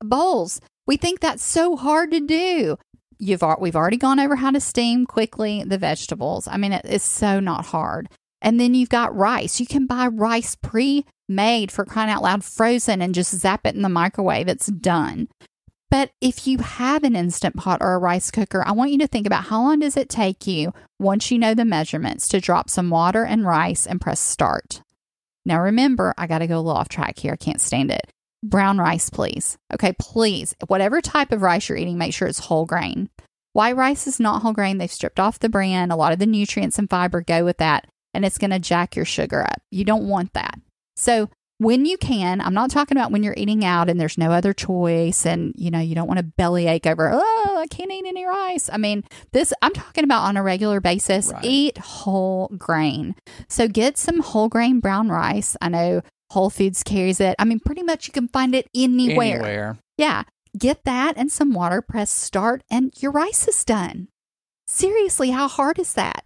Bowls. 0.00 0.60
We 0.88 0.96
think 0.96 1.20
that's 1.20 1.44
so 1.44 1.76
hard 1.76 2.10
to 2.12 2.20
do. 2.20 2.78
You've 3.18 3.44
we've 3.60 3.76
already 3.76 3.98
gone 3.98 4.18
over 4.18 4.36
how 4.36 4.50
to 4.52 4.60
steam 4.60 5.04
quickly 5.04 5.62
the 5.62 5.76
vegetables. 5.76 6.48
I 6.48 6.56
mean, 6.56 6.72
it, 6.72 6.84
it's 6.84 7.04
so 7.04 7.40
not 7.40 7.66
hard. 7.66 8.08
And 8.40 8.58
then 8.58 8.72
you've 8.72 8.88
got 8.88 9.14
rice. 9.14 9.60
You 9.60 9.66
can 9.66 9.86
buy 9.86 10.06
rice 10.06 10.54
pre-made 10.54 11.70
for 11.70 11.84
crying 11.84 12.08
out 12.08 12.22
loud, 12.22 12.42
frozen, 12.42 13.02
and 13.02 13.14
just 13.14 13.36
zap 13.36 13.66
it 13.66 13.74
in 13.74 13.82
the 13.82 13.90
microwave. 13.90 14.48
It's 14.48 14.68
done. 14.68 15.28
But 15.90 16.10
if 16.22 16.46
you 16.46 16.58
have 16.58 17.04
an 17.04 17.16
instant 17.16 17.56
pot 17.56 17.82
or 17.82 17.92
a 17.92 17.98
rice 17.98 18.30
cooker, 18.30 18.62
I 18.66 18.72
want 18.72 18.90
you 18.90 18.98
to 18.98 19.06
think 19.06 19.26
about 19.26 19.44
how 19.44 19.60
long 19.60 19.80
does 19.80 19.96
it 19.96 20.08
take 20.08 20.46
you 20.46 20.72
once 20.98 21.30
you 21.30 21.38
know 21.38 21.52
the 21.52 21.66
measurements 21.66 22.28
to 22.28 22.40
drop 22.40 22.70
some 22.70 22.88
water 22.88 23.24
and 23.24 23.44
rice 23.44 23.86
and 23.86 24.00
press 24.00 24.20
start. 24.20 24.80
Now 25.44 25.60
remember, 25.60 26.14
I 26.16 26.26
got 26.26 26.38
to 26.38 26.46
go 26.46 26.56
a 26.56 26.62
little 26.62 26.78
off 26.78 26.88
track 26.88 27.18
here. 27.18 27.34
I 27.34 27.36
can't 27.36 27.60
stand 27.60 27.90
it. 27.90 28.10
Brown 28.42 28.78
rice, 28.78 29.10
please. 29.10 29.58
Okay, 29.72 29.94
please. 29.98 30.54
Whatever 30.66 31.00
type 31.00 31.32
of 31.32 31.42
rice 31.42 31.68
you're 31.68 31.78
eating, 31.78 31.98
make 31.98 32.14
sure 32.14 32.28
it's 32.28 32.38
whole 32.38 32.66
grain. 32.66 33.10
White 33.52 33.76
rice 33.76 34.06
is 34.06 34.20
not 34.20 34.42
whole 34.42 34.52
grain. 34.52 34.78
They've 34.78 34.90
stripped 34.90 35.18
off 35.18 35.40
the 35.40 35.48
bran. 35.48 35.90
A 35.90 35.96
lot 35.96 36.12
of 36.12 36.18
the 36.18 36.26
nutrients 36.26 36.78
and 36.78 36.88
fiber 36.88 37.20
go 37.20 37.44
with 37.44 37.58
that, 37.58 37.88
and 38.14 38.24
it's 38.24 38.38
going 38.38 38.50
to 38.50 38.58
jack 38.58 38.94
your 38.94 39.04
sugar 39.04 39.42
up. 39.42 39.60
You 39.70 39.84
don't 39.84 40.08
want 40.08 40.34
that. 40.34 40.60
So, 40.96 41.30
when 41.58 41.84
you 41.84 41.98
can, 41.98 42.40
I'm 42.40 42.54
not 42.54 42.70
talking 42.70 42.96
about 42.96 43.10
when 43.10 43.24
you're 43.24 43.34
eating 43.36 43.64
out 43.64 43.90
and 43.90 44.00
there's 44.00 44.16
no 44.16 44.30
other 44.30 44.52
choice 44.52 45.26
and 45.26 45.52
you 45.56 45.72
know, 45.72 45.80
you 45.80 45.96
don't 45.96 46.06
want 46.06 46.18
to 46.18 46.24
bellyache 46.24 46.86
over, 46.86 47.10
oh, 47.12 47.56
I 47.58 47.66
can't 47.66 47.90
eat 47.90 48.06
any 48.06 48.24
rice. 48.24 48.70
I 48.72 48.76
mean, 48.76 49.02
this 49.32 49.52
I'm 49.60 49.72
talking 49.72 50.04
about 50.04 50.22
on 50.22 50.36
a 50.36 50.42
regular 50.44 50.80
basis. 50.80 51.32
Right. 51.32 51.44
Eat 51.44 51.78
whole 51.78 52.48
grain. 52.56 53.16
So 53.48 53.66
get 53.66 53.98
some 53.98 54.20
whole 54.20 54.48
grain 54.48 54.78
brown 54.78 55.08
rice. 55.08 55.56
I 55.60 55.68
know 55.68 56.02
Whole 56.30 56.50
Foods 56.50 56.82
carries 56.82 57.20
it. 57.20 57.34
I 57.38 57.44
mean, 57.44 57.60
pretty 57.60 57.82
much 57.82 58.06
you 58.06 58.12
can 58.12 58.28
find 58.28 58.54
it 58.54 58.68
anywhere. 58.74 59.40
Anywhere. 59.40 59.78
Yeah. 59.96 60.24
Get 60.56 60.84
that 60.84 61.16
and 61.16 61.30
some 61.30 61.52
water, 61.52 61.82
press 61.82 62.10
start, 62.10 62.62
and 62.70 62.92
your 63.00 63.12
rice 63.12 63.46
is 63.48 63.64
done. 63.64 64.08
Seriously, 64.66 65.30
how 65.30 65.48
hard 65.48 65.78
is 65.78 65.94
that? 65.94 66.24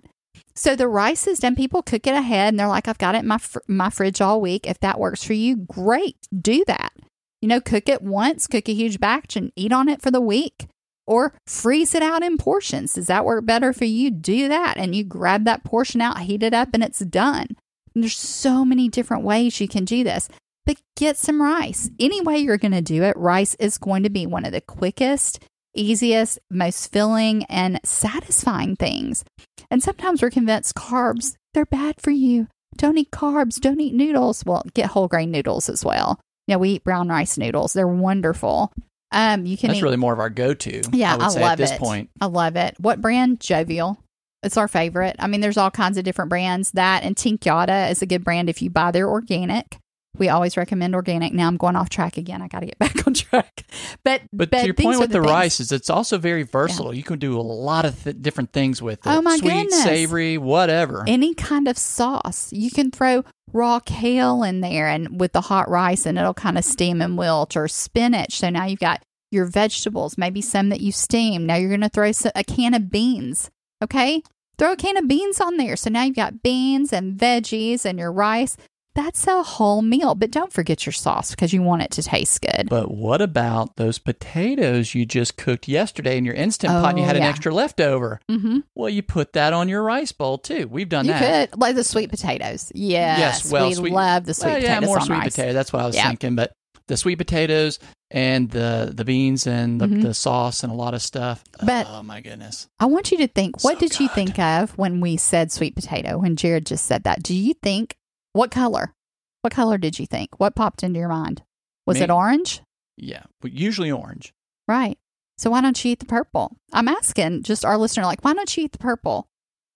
So 0.55 0.77
the 0.77 0.89
rice 0.89 1.27
is 1.27 1.41
done. 1.41 1.57
People 1.57 1.83
cook 1.83 2.07
it 2.07 2.15
ahead 2.15 2.49
and 2.49 2.59
they're 2.59 2.69
like, 2.69 2.89
I've 2.89 2.99
got 2.99 3.15
it 3.15 3.23
in 3.23 3.29
my, 3.29 3.39
fr- 3.39 3.61
my 3.67 3.91
fridge 3.91 4.21
all 4.21 4.41
week. 4.41 4.67
If 4.67 4.81
that 4.81 5.01
works 5.01 5.25
for 5.25 5.33
you, 5.33 5.57
great. 5.57 6.17
Do 6.37 6.65
that. 6.67 6.93
You 7.41 7.49
know, 7.49 7.61
cook 7.61 7.89
it 7.89 8.03
once, 8.03 8.47
cook 8.47 8.69
a 8.69 8.75
huge 8.75 9.01
batch 9.01 9.37
and 9.37 9.53
eat 9.57 9.73
on 9.73 9.89
it 9.89 10.03
for 10.03 10.11
the 10.11 10.21
week 10.21 10.67
or 11.07 11.35
freeze 11.47 11.95
it 11.95 12.03
out 12.03 12.23
in 12.23 12.39
portions. 12.39 12.95
Does 12.95 13.07
that 13.07 13.25
work 13.25 13.45
better 13.45 13.73
for 13.73 13.85
you? 13.85 14.11
Do 14.11 14.49
that. 14.49 14.77
And 14.77 14.95
you 14.95 15.05
grab 15.05 15.45
that 15.45 15.65
portion 15.65 16.01
out, 16.01 16.21
heat 16.21 16.43
it 16.43 16.55
up, 16.55 16.69
and 16.73 16.83
it's 16.83 17.01
done. 17.01 17.57
And 17.95 18.03
there's 18.03 18.17
so 18.17 18.65
many 18.65 18.89
different 18.89 19.25
ways 19.25 19.61
you 19.61 19.69
can 19.69 19.85
do 19.85 20.05
this 20.05 20.29
but 20.65 20.81
get 20.97 21.17
some 21.17 21.43
rice. 21.43 21.91
Any 21.99 22.21
way 22.21 22.39
you're 22.39 22.59
going 22.59 22.73
to 22.73 22.83
do 22.83 23.03
it, 23.03 23.17
rice 23.17 23.55
is 23.57 23.79
going 23.79 24.03
to 24.05 24.11
be 24.11 24.27
one 24.27 24.45
of 24.45 24.53
the 24.53 24.61
quickest, 24.61 25.43
easiest, 25.75 26.39
most 26.51 26.93
filling, 26.93 27.45
and 27.45 27.81
satisfying 27.85 28.77
things. 28.77 29.25
And 29.71 29.83
sometimes 29.83 30.23
we're 30.23 30.31
convinced 30.31 30.75
carbs, 30.75 31.35
they're 31.55 31.67
bad 31.67 32.01
for 32.01 32.11
you. 32.11 32.49
Don't 32.77 32.99
eat 32.99 33.11
carbs, 33.11 33.61
don't 33.61 33.81
eat 33.81 33.95
noodles. 33.95 34.45
Well, 34.45 34.65
get 34.75 34.91
whole 34.91 35.09
grain 35.09 35.31
noodles 35.31 35.69
as 35.69 35.85
well. 35.85 36.21
You 36.47 36.55
know, 36.55 36.59
we 36.59 36.71
eat 36.71 36.85
brown 36.85 37.09
rice 37.09 37.39
noodles. 37.39 37.73
They're 37.73 37.87
wonderful. 37.87 38.73
Um, 39.13 39.45
you 39.45 39.59
can 39.59 39.69
That's 39.69 39.81
eat, 39.81 39.83
really 39.83 39.97
more 39.97 40.15
of 40.15 40.21
our 40.21 40.31
go-to. 40.31 40.81
yeah, 40.93 41.13
I 41.13 41.17
would 41.17 41.25
I, 41.25 41.29
say 41.29 41.41
love 41.41 41.53
at 41.53 41.59
this 41.59 41.73
it. 41.73 41.79
point. 41.79 42.11
I 42.21 42.27
love 42.27 42.57
it. 42.57 42.75
What 42.79 43.01
brand? 43.01 43.41
Jovial. 43.41 44.02
It's 44.43 44.57
our 44.57 44.69
favorite. 44.69 45.17
I 45.19 45.27
mean, 45.29 45.41
there's 45.41 45.57
all 45.57 45.71
kinds 45.71 45.99
of 45.99 46.05
different 46.05 46.29
brands. 46.29 46.73
That 46.73 47.03
and 47.05 47.15
Tinkyada 47.17 47.91
is 47.91 48.03
a 48.03 48.07
good 48.07 48.25
brand 48.25 48.49
if 48.49 48.61
you 48.63 48.71
buy 48.71 48.91
their 48.91 49.09
organic. 49.09 49.79
We 50.19 50.29
always 50.29 50.59
recommend 50.59 50.95
organic. 50.95 51.33
Now 51.33 51.47
I'm 51.47 51.57
going 51.57 51.75
off 51.75 51.89
track 51.89 52.19
again. 52.19 52.43
I 52.43 52.49
got 52.49 52.61
to 52.61 52.67
get 52.67 52.79
back 52.81 53.07
on 53.07 53.15
track. 53.15 53.65
But 54.05 54.23
But, 54.33 54.51
to 54.51 54.65
your 54.67 54.75
point 54.75 54.99
with 55.01 55.11
the, 55.11 55.21
things. 55.21 55.31
rice 55.31 55.61
is 55.61 55.73
it's 55.73 55.89
also 55.89 56.19
very 56.19 56.43
versatile. 56.43 56.93
You 56.93 57.03
can 57.03 57.19
do 57.19 57.39
a 57.39 57.41
lot 57.41 57.87
of 57.87 58.03
th- 58.05 58.17
different 58.21 58.53
things 58.53 58.83
with 58.83 58.99
it. 59.07 59.09
Oh, 59.11 59.23
my 59.23 59.39
Sweet, 59.39 59.49
goodness. 59.51 59.83
savory, 59.83 60.37
whatever. 60.37 61.05
any 61.07 61.35
kind 61.35 61.67
of 61.67 61.79
sauce. 61.79 62.53
You 62.53 62.71
can 62.71 62.91
throw 62.91 63.25
raw 63.55 63.81
kale 63.81 64.43
in 64.43 64.61
there 64.61 64.87
and 64.89 65.19
with 65.21 65.33
the 65.33 65.41
hot 65.43 65.69
rice 65.71 66.05
and 66.05 66.19
it'll 66.19 66.35
kind 66.35 66.59
of 66.59 66.65
steam 66.65 67.01
and 67.01 67.17
wilt 67.17 67.57
or 67.57 67.67
spinach. 67.69 68.39
So 68.39 68.51
now 68.51 68.67
you've 68.67 68.81
got 68.81 69.03
your 69.31 69.47
vegetables, 69.47 70.19
maybe 70.19 70.43
some 70.43 70.69
that 70.69 70.81
you 70.83 70.93
steam. 70.93 71.47
Now 71.47 71.55
you're 71.55 71.71
going 71.71 71.81
to 71.81 71.89
throw 71.89 72.11
a 72.35 72.45
can 72.45 72.75
of 72.75 72.91
beans. 72.91 73.51
Okay. 73.83 74.23
Throw 74.59 74.73
a 74.73 74.77
can 74.77 74.97
of 74.97 75.09
beans 75.09 75.41
on 75.41 75.57
there. 75.57 75.77
So 75.77 75.91
now 75.91 76.03
you've 76.05 76.17
got 76.17 76.43
beans 76.43 76.93
and 76.93 77.19
veggies 77.19 77.85
and 77.85 77.99
your 77.99 78.13
rice. 78.13 78.57
That's 78.95 79.27
a 79.27 79.43
whole 79.43 79.81
meal, 79.81 80.15
but 80.15 80.31
don't 80.31 80.53
forget 80.53 80.85
your 80.85 80.93
sauce 80.93 81.31
because 81.31 81.55
you 81.55 81.63
want 81.63 81.81
it 81.81 81.91
to 81.93 82.03
taste 82.03 82.43
good. 82.43 82.69
But 82.69 82.91
what 82.91 83.23
about 83.23 83.77
those 83.77 83.99
potatoes 83.99 84.95
you 84.95 85.07
just 85.07 85.39
cooked 85.39 85.67
yesterday 85.67 86.19
in 86.19 86.27
your 86.27 86.35
instant 86.35 86.73
pot 86.75 86.91
and 86.91 86.99
you 86.99 87.05
Oh, 87.05 87.07
had 87.07 87.17
an 87.17 87.23
extra 87.23 87.55
leftover? 87.55 88.21
mm-hmm. 88.31 88.59
Well, 88.75 88.91
you 88.91 89.03
put 89.03 89.33
that 89.33 89.55
on 89.55 89.71
your 89.71 89.83
rice 89.83 90.13
bowl 90.13 90.37
too. 90.37 90.69
We've 90.71 90.91
done 90.91 91.07
that. 91.07 91.21
You 91.23 91.27
that. 91.27 91.51
could 91.53 91.61
like 91.61 91.75
the 91.75 91.85
sweet 91.85 92.11
potatoes. 92.11 92.71
Yes, 92.75 93.19
Yes, 93.19 93.51
well, 93.51 93.69
we 93.69 93.75
sweet- 93.75 93.93
love 93.95 94.27
the 94.27 94.35
sweet 94.35 94.47
Well, 94.49 94.55
potatoes 94.61 94.83
yeah, 94.83 94.87
more 94.87 95.01
sweet 95.01 95.17
rice. 95.17 95.37
potato. 95.37 95.53
That's 95.55 95.73
what 95.73 95.83
I 95.83 95.87
was 95.87 95.97
Yeah. 95.97 96.09
thinking. 96.09 96.35
But 96.37 96.53
the 96.89 96.97
sweet 96.97 97.17
potatoes 97.17 97.79
and 98.11 98.51
the 98.51 98.93
the 98.95 99.05
beans 99.05 99.47
and 99.47 99.81
the, 99.81 99.87
Mhm. 99.87 100.03
the 100.03 100.15
sauce 100.15 100.63
and 100.63 100.73
a 100.73 100.77
lot 100.77 100.95
of 100.95 101.03
stuff. 101.03 101.43
But- 101.65 101.87
oh 101.89 102.03
my 102.03 102.21
goodness. 102.21 102.69
I 102.79 102.87
want 102.87 103.11
you 103.11 103.19
to 103.19 103.29
think. 103.29 103.63
What 103.65 103.75
So 103.75 103.81
did 103.81 104.01
you 104.01 104.09
think 104.09 104.39
of 104.39 104.77
when 104.79 105.01
we 105.01 105.17
said 105.17 105.51
sweet 105.53 105.75
potato? 105.75 106.19
When 106.19 106.37
Jared 106.37 106.67
just 106.67 106.85
said 106.87 107.05
that, 107.05 107.23
do 107.23 107.35
you 107.35 107.55
think 107.55 107.97
what 108.33 108.51
color? 108.51 108.95
What 109.43 109.53
color 109.53 109.79
did 109.79 109.99
you 109.99 110.07
think? 110.07 110.39
What 110.39 110.55
popped 110.55 110.83
into 110.83 110.99
your 110.99 111.09
mind? 111.09 111.43
Was 111.87 111.99
Me? 111.99 112.05
it 112.05 112.11
orange? 112.11 112.61
Yeah, 112.97 113.25
but 113.41 113.53
usually 113.53 113.91
orange. 113.91 114.33
Right. 114.69 114.99
So 115.39 115.51
why 115.51 115.61
don't 115.63 115.83
you 115.85 115.93
eat 115.93 115.99
the 115.99 116.07
purple? 116.07 116.57
I'm 116.73 116.87
asking 116.89 117.43
just 117.43 117.65
our 117.65 117.77
listener, 117.77 118.05
like, 118.05 118.23
why 118.25 118.35
don't 118.35 118.57
you 118.57 118.65
eat 118.65 118.73
the 118.73 118.79
purple? 118.79 119.27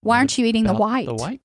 Why 0.02 0.18
aren't 0.18 0.38
you 0.38 0.46
eating 0.46 0.64
the 0.64 0.74
white? 0.74 1.06
The 1.06 1.14
white, 1.14 1.40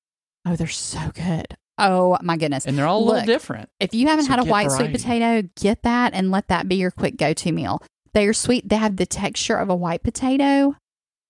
Oh, 0.45 0.55
they're 0.55 0.67
so 0.67 1.11
good. 1.15 1.57
Oh 1.81 2.17
my 2.21 2.37
goodness. 2.37 2.65
and 2.65 2.77
they're 2.77 2.85
all 2.87 3.03
a 3.03 3.05
little 3.05 3.25
different. 3.25 3.69
If 3.79 3.93
you 3.93 4.07
haven't 4.07 4.25
So 4.25 4.31
had 4.31 4.39
a 4.39 4.43
white 4.45 4.67
variety. 4.67 4.85
sweet 4.85 5.01
potato, 5.01 5.49
get 5.59 5.83
that 5.83 6.13
and 6.13 6.31
let 6.31 6.47
that 6.49 6.67
be 6.67 6.75
your 6.75 6.91
quick 6.91 7.17
go 7.17 7.33
to 7.33 7.51
meal. 7.51 7.81
They're 8.13 8.33
sweet. 8.33 8.67
They 8.69 8.75
have 8.77 8.97
the 8.97 9.05
texture 9.05 9.55
of 9.57 9.69
a 9.69 9.75
white 9.75 10.03
potato. 10.03 10.75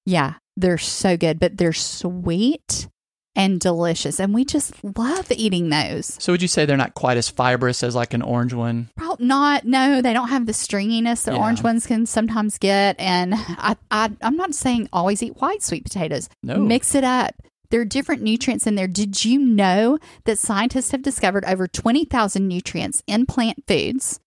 Yeah, 0.05 0.35
they're 0.57 0.77
so 0.79 1.15
good, 1.17 1.39
but 1.39 1.57
they're 1.57 1.73
sweet 1.73 2.87
and 3.35 3.59
delicious. 3.61 4.19
And 4.19 4.33
we 4.33 4.43
just 4.43 4.73
love 4.83 5.31
eating 5.31 5.69
those. 5.69 6.17
So 6.21 6.33
would 6.33 6.41
you 6.41 6.47
say 6.49 6.65
they're 6.65 6.75
not 6.75 6.95
quite 6.95 7.15
as 7.17 7.29
fibrous 7.29 7.81
as 7.83 7.95
like 7.95 8.13
an 8.13 8.21
orange 8.21 8.53
one? 8.53 8.89
Probably 8.97 9.25
not. 9.25 9.63
No, 9.63 10.01
they 10.01 10.11
don't 10.13 10.27
have 10.29 10.47
the 10.47 10.51
stringiness 10.51 11.23
that 11.25 11.35
Yeah. 11.35 11.39
orange 11.41 11.63
ones 11.63 11.85
can 11.87 12.05
sometimes 12.05 12.57
get. 12.57 12.99
And 12.99 13.33
I, 13.37 13.77
I, 13.89 14.11
I'm 14.21 14.35
not 14.35 14.53
saying 14.53 14.89
always 14.91 15.23
eat 15.23 15.37
white 15.39 15.63
sweet 15.63 15.83
potatoes. 15.83 16.29
No. 16.43 16.57
Mix 16.57 16.93
it 16.95 17.03
up. 17.05 17.35
There 17.71 17.81
are 17.81 17.85
different 17.85 18.21
nutrients 18.21 18.67
in 18.67 18.75
there. 18.75 18.87
Did 18.87 19.25
you 19.25 19.39
know 19.39 19.97
that 20.25 20.37
scientists 20.37 20.91
have 20.91 21.01
discovered 21.01 21.45
over 21.45 21.67
20,000 21.67 22.47
nutrients 22.47 23.01
in 23.07 23.25
plant 23.25 23.63
foods 23.67 24.19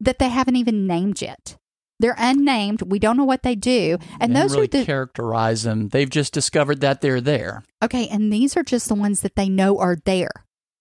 that 0.00 0.18
they 0.18 0.28
haven't 0.28 0.56
even 0.56 0.86
named 0.86 1.20
yet? 1.20 1.56
They're 1.98 2.16
unnamed. 2.18 2.82
We 2.82 2.98
don't 2.98 3.16
know 3.16 3.24
what 3.24 3.42
they 3.42 3.54
do. 3.54 3.98
And 4.18 4.34
They 4.34 4.40
those 4.40 4.54
really 4.54 4.64
are 4.64 4.68
the 4.68 4.84
characterize 4.84 5.62
them. 5.62 5.88
They've 5.88 6.10
just 6.10 6.32
discovered 6.32 6.80
that 6.80 7.00
they're 7.00 7.20
there. 7.20 7.62
Okay, 7.82 8.08
and 8.08 8.32
these 8.32 8.56
are 8.56 8.64
just 8.64 8.88
the 8.88 8.94
ones 8.94 9.20
that 9.20 9.36
they 9.36 9.48
know 9.48 9.78
are 9.78 9.96
there 10.04 10.32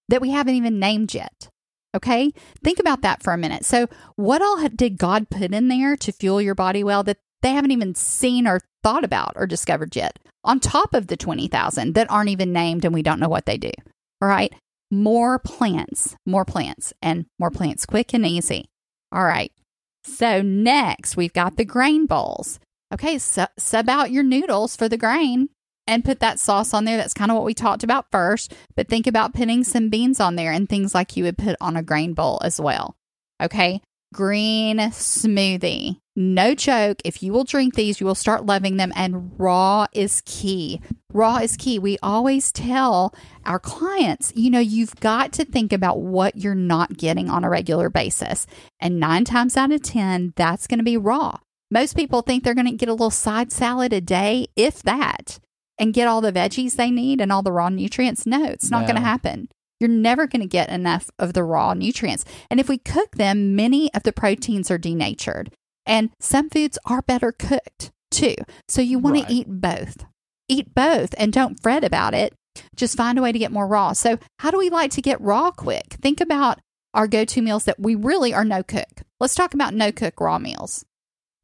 that 0.10 0.22
we 0.22 0.32
haven't 0.32 0.56
even 0.56 0.80
named 0.80 1.14
yet. 1.14 1.50
Okay, 1.96 2.32
think 2.64 2.80
about 2.80 3.02
that 3.02 3.22
for 3.22 3.34
a 3.34 3.38
minute. 3.38 3.66
So, 3.66 3.88
what 4.16 4.42
all 4.42 4.68
did 4.70 4.98
God 4.98 5.30
put 5.30 5.54
in 5.54 5.68
there 5.68 5.96
to 5.98 6.12
fuel 6.12 6.42
your 6.42 6.56
body 6.56 6.84
well 6.84 7.04
that 7.04 7.18
they 7.42 7.52
haven't 7.52 7.72
even 7.72 7.96
seen 7.96 8.48
or 8.48 8.62
thought 8.84 9.04
about 9.04 9.34
or 9.36 9.48
discovered 9.48 9.96
yet? 9.96 10.20
On 10.44 10.60
top 10.60 10.94
of 10.94 11.08
the 11.08 11.18
20,000 11.18 11.94
that 11.94 12.10
aren't 12.10 12.30
even 12.30 12.54
named 12.54 12.86
and 12.86 12.94
we 12.94 13.04
don't 13.04 13.20
know 13.20 13.30
what 13.30 13.46
they 13.46 13.58
do. 13.58 13.72
All 14.22 14.28
right, 14.28 14.54
more 14.90 15.40
plants, 15.40 16.16
more 16.26 16.46
plants, 16.46 16.94
and 17.02 17.26
more 17.40 17.52
plants 17.52 17.86
quick 17.86 18.14
and 18.14 18.26
easy. 18.26 18.70
All 19.12 19.24
right, 19.24 19.52
so 20.04 20.42
next 20.42 21.16
we've 21.18 21.34
got 21.34 21.58
the 21.58 21.66
grain 21.66 22.06
bowls. 22.06 22.60
Okay, 22.94 23.18
su- 23.18 23.46
sub 23.58 23.90
out 23.90 24.12
your 24.12 24.24
noodles 24.24 24.76
for 24.76 24.90
the 24.90 24.98
grain 24.98 25.50
and 25.88 26.06
put 26.06 26.20
that 26.20 26.40
sauce 26.40 26.74
on 26.74 26.86
there. 26.86 26.98
That's 26.98 27.14
kind 27.14 27.32
of 27.32 27.36
what 27.36 27.46
we 27.46 27.54
talked 27.54 27.84
about 27.84 28.12
first. 28.12 28.54
But 28.76 28.88
think 28.88 29.08
about 29.08 29.34
putting 29.34 29.64
some 29.64 29.90
beans 29.90 30.20
on 30.20 30.36
there 30.36 30.52
and 30.52 30.68
things 30.68 30.94
like 30.94 31.16
you 31.16 31.24
would 31.24 31.38
put 31.38 31.56
on 31.62 31.78
a 31.78 31.84
grain 31.84 32.14
bowl 32.14 32.40
as 32.44 32.60
well. 32.60 32.96
Okay. 33.42 33.82
Green 34.14 34.78
smoothie. 34.78 35.98
No 36.16 36.54
joke. 36.56 37.02
If 37.06 37.24
you 37.24 37.32
will 37.32 37.44
drink 37.44 37.76
these, 37.76 38.00
you 38.00 38.06
will 38.06 38.16
start 38.16 38.46
loving 38.46 38.78
them. 38.78 38.92
And 38.96 39.32
raw 39.40 39.88
is 39.94 40.22
key. 40.26 40.82
Raw 41.14 41.38
is 41.38 41.56
key. 41.56 41.80
We 41.80 41.98
always 42.04 42.52
tell 42.52 43.16
our 43.46 43.60
clients, 43.60 44.34
you 44.36 44.50
know, 44.50 44.60
you've 44.60 44.96
got 44.98 45.32
to 45.34 45.46
think 45.46 45.72
about 45.72 46.02
what 46.02 46.36
you're 46.36 46.54
not 46.56 46.98
getting 46.98 47.30
on 47.30 47.44
a 47.44 47.50
regular 47.50 47.90
basis. 47.90 48.46
And 48.80 49.00
nine 49.00 49.24
times 49.24 49.56
out 49.56 49.72
of 49.72 49.82
10, 49.82 50.34
that's 50.36 50.68
going 50.68 50.80
to 50.80 50.84
be 50.84 50.98
raw. 50.98 51.38
Most 51.70 51.96
people 51.96 52.22
think 52.22 52.44
they're 52.44 52.54
going 52.54 52.66
to 52.66 52.74
get 52.74 52.90
a 52.90 52.94
little 52.94 53.10
side 53.10 53.52
salad 53.52 53.94
a 53.94 54.02
day, 54.02 54.48
if 54.58 54.84
that 54.84 55.40
and 55.82 55.96
get 55.96 56.08
all 56.08 56.22
the 56.22 56.32
veggies 56.32 56.76
they 56.76 56.92
need 56.92 57.20
and 57.20 57.32
all 57.32 57.42
the 57.42 57.52
raw 57.52 57.68
nutrients. 57.68 58.28
No, 58.28 58.46
it's 58.46 58.70
not 58.70 58.84
going 58.84 58.96
to 58.96 59.02
happen. 59.02 59.50
You're 59.80 59.90
never 59.90 60.28
going 60.28 60.44
to 60.44 60.48
get 60.48 60.70
enough 60.70 61.10
of 61.18 61.34
the 61.34 61.44
raw 61.44 61.74
nutrients. 61.74 62.24
And 62.52 62.60
if 62.60 62.70
we 62.70 62.78
cook 62.78 63.16
them, 63.16 63.56
many 63.56 63.92
of 63.96 64.04
the 64.04 64.14
proteins 64.14 64.70
are 64.70 64.78
denatured. 64.78 65.52
And 65.86 66.12
some 66.20 66.50
foods 66.50 66.78
are 66.86 67.02
better 67.02 67.32
cooked 67.32 67.92
too. 68.12 68.36
So 68.68 68.82
you 68.82 69.00
want 69.00 69.16
Right. 69.16 69.28
to 69.28 69.34
eat 69.34 69.48
both. 69.48 70.06
Eat 70.48 70.74
both 70.76 71.16
and 71.18 71.32
don't 71.34 71.62
fret 71.62 71.84
about 71.84 72.14
it. 72.14 72.34
Just 72.76 72.98
find 72.98 73.18
a 73.18 73.22
way 73.22 73.32
to 73.32 73.40
get 73.40 73.52
more 73.52 73.66
raw. 73.68 73.94
So, 73.94 74.18
how 74.40 74.52
do 74.52 74.58
we 74.58 74.70
like 74.70 74.92
to 74.92 75.02
get 75.02 75.22
raw 75.22 75.52
quick? 75.52 75.96
Think 76.02 76.20
about 76.20 76.60
our 76.94 77.08
go 77.08 77.24
to 77.24 77.42
meals 77.42 77.64
that 77.64 77.80
we 77.80 77.96
really 77.96 78.34
are 78.34 78.44
no 78.44 78.62
cook. 78.62 79.02
Let's 79.22 79.36
talk 79.36 79.54
about 79.54 79.74
no 79.74 79.92
cook 79.94 80.20
raw 80.20 80.38
meals. 80.38 80.84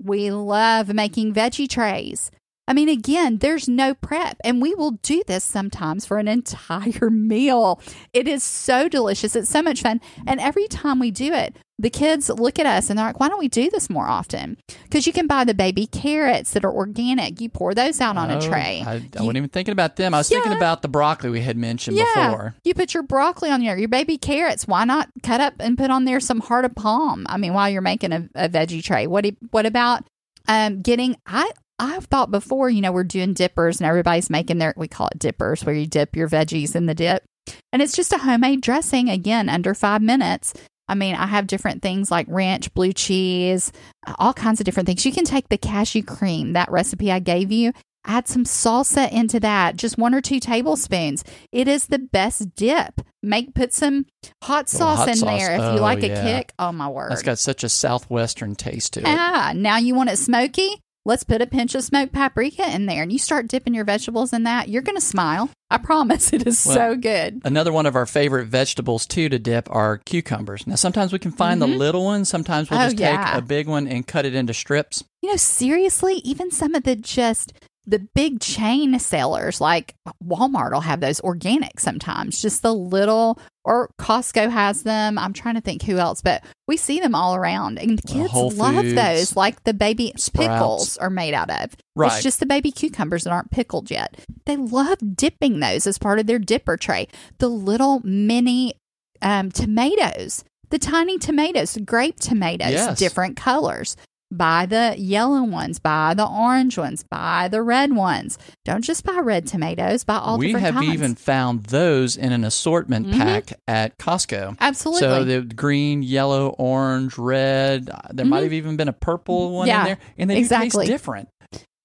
We 0.03 0.29
love 0.31 0.93
making 0.93 1.33
veggie 1.33 1.69
trays. 1.69 2.29
I 2.67 2.73
mean, 2.73 2.89
again, 2.89 3.37
there's 3.37 3.69
no 3.69 3.93
prep, 3.93 4.37
and 4.43 4.61
we 4.61 4.75
will 4.75 4.91
do 4.91 5.23
this 5.25 5.43
sometimes 5.43 6.05
for 6.05 6.17
an 6.17 6.27
entire 6.27 7.09
meal. 7.09 7.81
It 8.13 8.27
is 8.27 8.43
so 8.43 8.89
delicious. 8.89 9.35
It's 9.35 9.49
so 9.49 9.61
much 9.61 9.81
fun. 9.81 10.01
And 10.25 10.39
every 10.41 10.67
time 10.67 10.99
we 10.99 11.09
do 11.11 11.31
it, 11.33 11.55
the 11.79 11.89
kids 11.91 12.27
look 12.29 12.57
at 12.57 12.65
us 12.65 12.89
and 12.89 12.97
they're 12.97 13.05
like, 13.05 13.19
why 13.19 13.29
don't 13.29 13.37
we 13.37 13.47
do 13.47 13.69
this 13.69 13.87
more 13.87 14.07
often? 14.07 14.57
Because 14.83 15.05
you 15.05 15.13
can 15.13 15.27
buy 15.27 15.43
the 15.43 15.53
baby 15.53 15.85
carrots 15.85 16.51
that 16.53 16.65
are 16.65 16.73
organic. 16.73 17.39
You 17.39 17.49
pour 17.49 17.75
those 17.75 18.01
out 18.01 18.17
on 18.17 18.31
a 18.31 18.37
Oh, 18.37 18.41
tray. 18.41 18.83
I, 18.85 18.93
I 18.93 18.95
You- 18.95 19.09
wasn't 19.19 19.37
even 19.37 19.49
thinking 19.49 19.73
about 19.73 19.95
them. 19.95 20.13
I 20.15 20.17
was 20.17 20.27
thinking 20.27 20.53
about 20.53 20.81
the 20.81 20.87
broccoli 20.87 21.29
we 21.29 21.41
had 21.41 21.55
mentioned 21.55 21.95
yeah, 21.97 22.31
before. 22.31 22.55
you 22.63 22.73
put 22.73 22.95
your 22.95 23.03
broccoli 23.03 23.51
on 23.51 23.61
there, 23.63 23.77
your 23.77 23.89
baby 23.89 24.17
carrots. 24.17 24.67
Why 24.67 24.85
not 24.85 25.09
cut 25.21 25.39
up 25.39 25.53
and 25.59 25.77
put 25.77 25.91
on 25.91 26.05
there 26.05 26.19
some 26.19 26.39
heart 26.39 26.65
of 26.65 26.73
palm? 26.73 27.27
I 27.29 27.37
mean, 27.37 27.53
while 27.53 27.69
you're 27.69 27.81
making 27.83 28.11
a, 28.11 28.27
a 28.33 28.49
veggie 28.49 28.83
tray, 28.83 29.05
what 29.05 29.23
do- 29.23 29.37
what 29.51 29.67
about 29.67 30.03
um, 30.47 30.81
getting? 30.81 31.15
I 31.27 31.51
I've 31.79 32.05
thought 32.05 32.31
before, 32.31 32.69
you 32.69 32.81
know, 32.81 32.91
we're 32.91 33.03
doing 33.03 33.33
dippers 33.33 33.79
and 33.79 33.87
everybody's 33.87 34.29
making 34.29 34.57
their 34.57 34.73
we 34.77 34.87
call 34.87 35.07
it 35.07 35.19
dippers, 35.19 35.63
where 35.63 35.75
you 35.75 35.85
dip 35.85 36.15
your 36.15 36.27
veggies 36.29 36.75
in 36.75 36.85
the 36.87 36.95
dip, 36.95 37.23
and 37.71 37.81
it's 37.81 37.95
just 37.95 38.13
a 38.13 38.17
homemade 38.17 38.61
dressing. 38.61 39.09
Again, 39.09 39.49
under 39.49 39.73
five 39.73 40.01
minutes. 40.01 40.53
I 40.89 40.95
mean, 40.95 41.15
I 41.15 41.27
have 41.27 41.47
different 41.47 41.81
things 41.81 42.09
like 42.09 42.25
ranch, 42.29 42.73
blue 42.73 42.93
cheese, 42.93 43.73
all 44.17 44.33
kinds 44.33 44.61
of 44.61 44.65
different 44.65 44.87
things. 44.87 45.05
You 45.05 45.11
can 45.11 45.25
take 45.25 45.49
the 45.49 45.57
cashew 45.57 46.01
cream, 46.01 46.53
that 46.53 46.71
recipe 46.71 47.11
I 47.11 47.19
gave 47.19 47.51
you, 47.51 47.73
add 48.05 48.29
some 48.29 48.45
salsa 48.45 49.11
into 49.11 49.37
that, 49.41 49.75
just 49.75 49.97
one 49.97 50.15
or 50.15 50.21
two 50.21 50.39
tablespoons. 50.39 51.25
It 51.51 51.67
is 51.67 51.87
the 51.87 51.99
best 51.99 52.55
dip. 52.55 53.01
Make 53.21 53.53
put 53.53 53.73
some 53.73 54.05
hot 54.41 54.69
sauce 54.69 54.99
hot 54.99 55.09
in 55.09 55.15
sauce. 55.17 55.39
there 55.39 55.55
if 55.55 55.61
Oh, 55.61 55.75
you 55.75 55.81
like 55.81 56.01
yeah. 56.01 56.19
a 56.19 56.23
kick. 56.23 56.53
Oh 56.57 56.71
my 56.71 56.87
word. 56.87 57.11
It's 57.11 57.21
got 57.21 57.37
such 57.37 57.65
a 57.65 57.69
southwestern 57.69 58.55
taste 58.55 58.93
to 58.93 59.01
it. 59.01 59.05
Ah, 59.07 59.51
now 59.53 59.75
you 59.77 59.93
want 59.93 60.09
it 60.09 60.17
smoky? 60.17 60.69
Let's 61.07 61.23
put 61.23 61.41
a 61.41 61.47
pinch 61.47 61.73
of 61.73 61.85
smoked 61.85 62.11
paprika 62.11 62.69
in 62.69 62.85
there 62.85 63.01
and 63.01 63.13
you 63.13 63.17
start 63.17 63.47
dipping 63.47 63.73
your 63.73 63.85
vegetables 63.85 64.33
in 64.33 64.43
that. 64.43 64.67
You're 64.67 64.81
going 64.81 64.97
to 64.97 65.01
smile. 65.01 65.49
I 65.71 65.77
promise 65.77 66.33
it 66.33 66.45
is 66.45 66.65
Well, 66.65 66.75
so 66.75 66.95
good. 66.97 67.39
Another 67.45 67.71
one 67.71 67.85
of 67.85 67.95
our 67.95 68.05
favorite 68.05 68.47
vegetables 68.47 69.05
too 69.05 69.29
to 69.29 69.39
dip 69.39 69.73
are 69.73 69.99
cucumbers. 69.99 70.67
Now 70.67 70.75
sometimes 70.75 71.13
we 71.13 71.19
can 71.19 71.31
find 71.31 71.61
the 71.61 71.65
mm-hmm. 71.65 71.77
little 71.77 72.03
ones. 72.03 72.27
Sometimes 72.27 72.69
we'll 72.69 72.81
Oh, 72.81 72.83
just 72.87 72.99
yeah. 72.99 73.35
take 73.35 73.41
a 73.41 73.41
big 73.41 73.69
one 73.69 73.87
and 73.87 74.05
cut 74.05 74.25
it 74.25 74.35
into 74.35 74.53
strips. 74.53 75.05
You 75.21 75.29
know, 75.29 75.37
seriously, 75.37 76.15
even 76.25 76.51
some 76.51 76.75
of 76.75 76.83
the 76.83 76.97
just 76.97 77.53
the 77.87 77.99
big 78.13 78.41
chain 78.41 78.99
sellers 78.99 79.61
like 79.61 79.95
Walmart 80.23 80.73
will 80.73 80.81
have 80.81 80.99
those 80.99 81.21
organic 81.21 81.79
sometimes, 81.79 82.41
just 82.41 82.61
the 82.61 82.73
little, 82.73 83.39
or 83.63 83.89
Costco 83.99 84.51
has 84.51 84.83
them. 84.83 85.17
I'm 85.17 85.31
trying 85.33 85.55
to 85.55 85.61
think 85.61 85.83
who 85.83 85.97
else, 85.97 86.21
but 86.21 86.43
we 86.67 86.75
see 86.75 86.99
them 86.99 87.15
all 87.15 87.33
around. 87.35 87.79
And 87.79 88.03
kids 88.05 88.29
Whole 88.31 88.49
love 88.51 88.75
Foods, 88.75 88.93
those, 88.95 89.35
like 89.37 89.63
the 89.63 89.73
baby 89.73 90.11
Sprouts. 90.17 90.47
pickles 90.47 90.97
are 90.97 91.09
made 91.09 91.33
out 91.33 91.49
of. 91.49 91.75
Right. 91.95 92.11
It's 92.11 92.23
just 92.23 92.41
the 92.41 92.45
baby 92.45 92.71
cucumbers 92.71 93.23
that 93.23 93.31
aren't 93.31 93.51
pickled 93.51 93.89
yet. 93.89 94.15
They 94.45 94.57
love 94.57 94.97
dipping 95.15 95.61
those 95.61 95.87
as 95.87 95.97
part 95.97 96.19
of 96.19 96.27
their 96.27 96.39
dipper 96.39 96.75
tray. 96.75 97.07
The 97.37 97.47
little 97.49 98.01
mini 98.03 98.73
um, 99.21 99.49
tomatoes, 99.49 100.43
the 100.69 100.77
tiny 100.79 101.17
tomatoes, 101.17 101.77
grape 101.85 102.19
tomatoes, 102.19 102.71
Yes. 102.71 102.99
different 102.99 103.37
colors. 103.37 103.95
Buy 104.29 104.65
the 104.65 104.93
yellow 104.97 105.43
ones, 105.43 105.79
buy 105.79 106.13
the 106.13 106.27
orange 106.27 106.77
ones, 106.77 107.05
buy 107.09 107.47
the 107.47 107.61
red 107.61 107.93
ones. 107.95 108.37
Don't 108.65 108.83
just 108.83 109.05
buy 109.05 109.17
red 109.19 109.47
tomatoes, 109.47 110.03
buy 110.03 110.17
all 110.17 110.37
we 110.37 110.47
different 110.47 110.65
have 110.65 110.75
kinds. 110.75 110.93
even 110.93 111.15
found 111.15 111.63
those 111.67 112.17
in 112.17 112.33
an 112.33 112.43
assortment 112.43 113.07
Mhm. 113.07 113.17
pack 113.17 113.53
at 113.69 113.97
Costco. 113.97 114.57
Absolutely. 114.59 114.99
So 115.07 115.23
the 115.23 115.41
green, 115.43 116.03
yellow, 116.03 116.49
orange, 116.57 117.17
red. 117.17 117.89
uh, 117.89 117.99
There 118.13 118.25
might 118.25 118.41
Mhm. 118.41 118.43
have 118.43 118.53
even 118.53 118.75
been 118.75 118.89
a 118.89 118.93
purple 118.93 119.51
one 119.51 119.67
Yeah, 119.67 119.79
in 119.79 119.85
there, 119.85 119.97
and 120.17 120.29
they 120.29 120.37
exactly. 120.37 120.87
taste 120.87 120.91
different. 120.91 121.29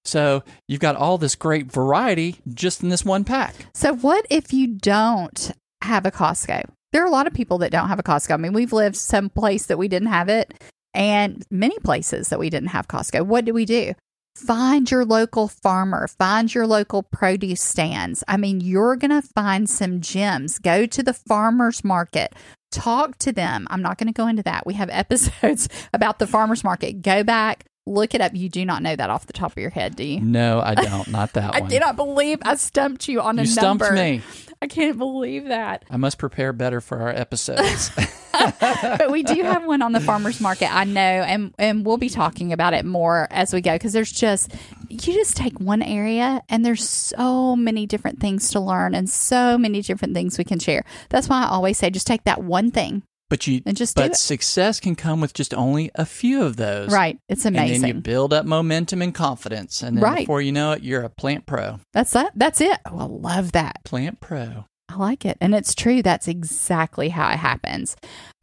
So 0.03 0.43
you've 0.67 0.81
got 0.81 0.97
all 0.97 1.17
this 1.17 1.35
great 1.35 1.71
variety 1.71 2.41
just 2.53 2.83
in 2.83 2.89
this 2.89 3.05
one 3.05 3.23
pack. 3.23 3.55
So, 3.73 3.93
what 3.95 4.25
if 4.29 4.51
you 4.51 4.67
don't 4.67 5.51
have 5.81 6.05
a 6.05 6.11
Costco? 6.11 6.63
There 6.91 7.01
are 7.01 7.07
a 7.07 7.09
lot 7.11 7.25
of 7.25 7.33
people 7.33 7.57
that 7.59 7.71
don't 7.71 7.87
have 7.87 7.99
a 7.99 8.03
Costco. 8.03 8.33
I 8.33 8.37
mean, 8.37 8.51
we've 8.51 8.73
lived 8.73 8.97
some 8.97 9.29
place 9.29 9.65
that 9.67 9.77
we 9.77 9.87
didn't 9.87 10.09
have 10.09 10.27
it, 10.27 10.53
and 10.93 11.45
many 11.49 11.77
places 11.79 12.29
that 12.29 12.39
we 12.39 12.49
didn't 12.49 12.69
have 12.69 12.87
Costco. 12.87 13.25
What 13.25 13.45
do 13.45 13.53
we 13.53 13.65
do? 13.65 13.93
Find 14.35 14.89
your 14.89 15.05
local 15.05 15.47
farmer, 15.47 16.07
find 16.07 16.53
your 16.53 16.65
local 16.65 17.03
produce 17.03 17.61
stands. 17.61 18.23
I 18.27 18.37
mean, 18.37 18.61
you're 18.61 18.95
going 18.95 19.11
to 19.11 19.21
find 19.21 19.69
some 19.69 20.01
gems. 20.01 20.57
Go 20.57 20.87
to 20.87 21.03
the 21.03 21.13
farmer's 21.13 21.83
market, 21.83 22.33
talk 22.71 23.19
to 23.19 23.31
them. 23.31 23.67
I'm 23.69 23.83
not 23.83 23.99
going 23.99 24.07
to 24.07 24.13
go 24.13 24.27
into 24.27 24.41
that. 24.43 24.65
We 24.65 24.73
have 24.73 24.89
episodes 24.91 25.69
about 25.93 26.17
the 26.17 26.27
farmer's 26.27 26.63
market. 26.63 27.03
Go 27.03 27.23
back, 27.23 27.65
look 27.85 28.13
it 28.13 28.21
up. 28.21 28.33
You 28.33 28.49
do 28.49 28.65
not 28.65 28.81
know 28.81 28.95
that 28.95 29.09
off 29.09 29.25
the 29.25 29.33
top 29.33 29.51
of 29.51 29.57
your 29.57 29.69
head, 29.69 29.95
do 29.95 30.03
you? 30.03 30.19
No, 30.19 30.61
I 30.61 30.75
don't. 30.75 31.07
Not 31.09 31.33
that 31.33 31.55
I 31.55 31.61
one. 31.61 31.69
cannot 31.69 31.95
believe 31.95 32.39
I 32.43 32.55
stumped 32.55 33.07
you 33.07 33.21
on 33.21 33.39
a 33.39 33.43
you 33.43 33.47
stumped 33.47 33.83
number. 33.83 33.95
me. 33.95 34.21
I 34.61 34.67
can't 34.67 34.97
believe 34.97 35.45
that. 35.45 35.83
I 35.89 35.97
must 35.97 36.17
prepare 36.17 36.53
better 36.53 36.79
for 36.79 36.99
our 36.99 37.09
episodes. 37.09 37.91
but 38.61 39.11
we 39.11 39.21
do 39.21 39.43
have 39.43 39.65
one 39.65 39.81
on 39.81 39.91
the 39.91 39.99
farmers 39.99 40.39
market. 40.39 40.73
I 40.73 40.85
know, 40.85 41.01
and 41.01 41.53
and 41.59 41.85
we'll 41.85 41.97
be 41.97 42.09
talking 42.09 42.51
about 42.51 42.73
it 42.73 42.85
more 42.85 43.27
as 43.29 43.53
we 43.53 43.61
go 43.61 43.73
because 43.73 43.93
there's 43.93 44.11
just 44.11 44.55
you 44.89 44.97
just 44.97 45.37
take 45.37 45.59
one 45.59 45.81
area 45.81 46.41
and 46.49 46.65
there's 46.65 46.87
so 46.87 47.55
many 47.55 47.85
different 47.85 48.19
things 48.19 48.49
to 48.51 48.59
learn 48.59 48.95
and 48.95 49.09
so 49.09 49.57
many 49.57 49.81
different 49.81 50.13
things 50.13 50.37
we 50.37 50.43
can 50.43 50.59
share. 50.59 50.83
That's 51.09 51.29
why 51.29 51.43
I 51.43 51.47
always 51.49 51.77
say 51.77 51.89
just 51.89 52.07
take 52.07 52.23
that 52.23 52.43
one 52.43 52.71
thing 52.71 53.03
but 53.33 53.47
you, 53.47 53.63
and 53.65 53.75
just 53.75 53.95
but 53.95 54.15
success 54.15 54.79
can 54.79 54.95
come 54.95 55.19
with 55.19 55.33
just 55.33 55.55
only 55.55 55.89
a 55.95 56.05
few 56.05 56.43
of 56.43 56.55
those. 56.55 56.91
Right, 56.93 57.17
it's 57.27 57.45
amazing. 57.45 57.75
And 57.77 57.83
then 57.83 57.95
you 57.95 58.01
build 58.01 58.31
up 58.31 58.45
momentum 58.45 59.01
and 59.01 59.11
confidence, 59.11 59.81
and 59.81 59.97
then 59.97 60.03
Right. 60.03 60.19
before 60.19 60.39
you 60.39 60.51
know 60.51 60.73
it, 60.73 60.83
you're 60.83 61.01
a 61.01 61.09
plant 61.09 61.47
pro. 61.47 61.79
That's 61.93 62.11
that. 62.11 62.33
That's 62.35 62.61
it. 62.61 62.77
Oh, 62.85 62.99
I 62.99 63.05
love 63.05 63.53
that. 63.53 63.83
Plant 63.85 64.19
pro. 64.19 64.65
I 64.87 64.97
like 64.97 65.25
it. 65.25 65.39
And 65.41 65.55
it's 65.55 65.73
true. 65.73 66.03
That's 66.03 66.27
exactly 66.27 67.09
how 67.09 67.31
it 67.31 67.37
happens. 67.37 67.95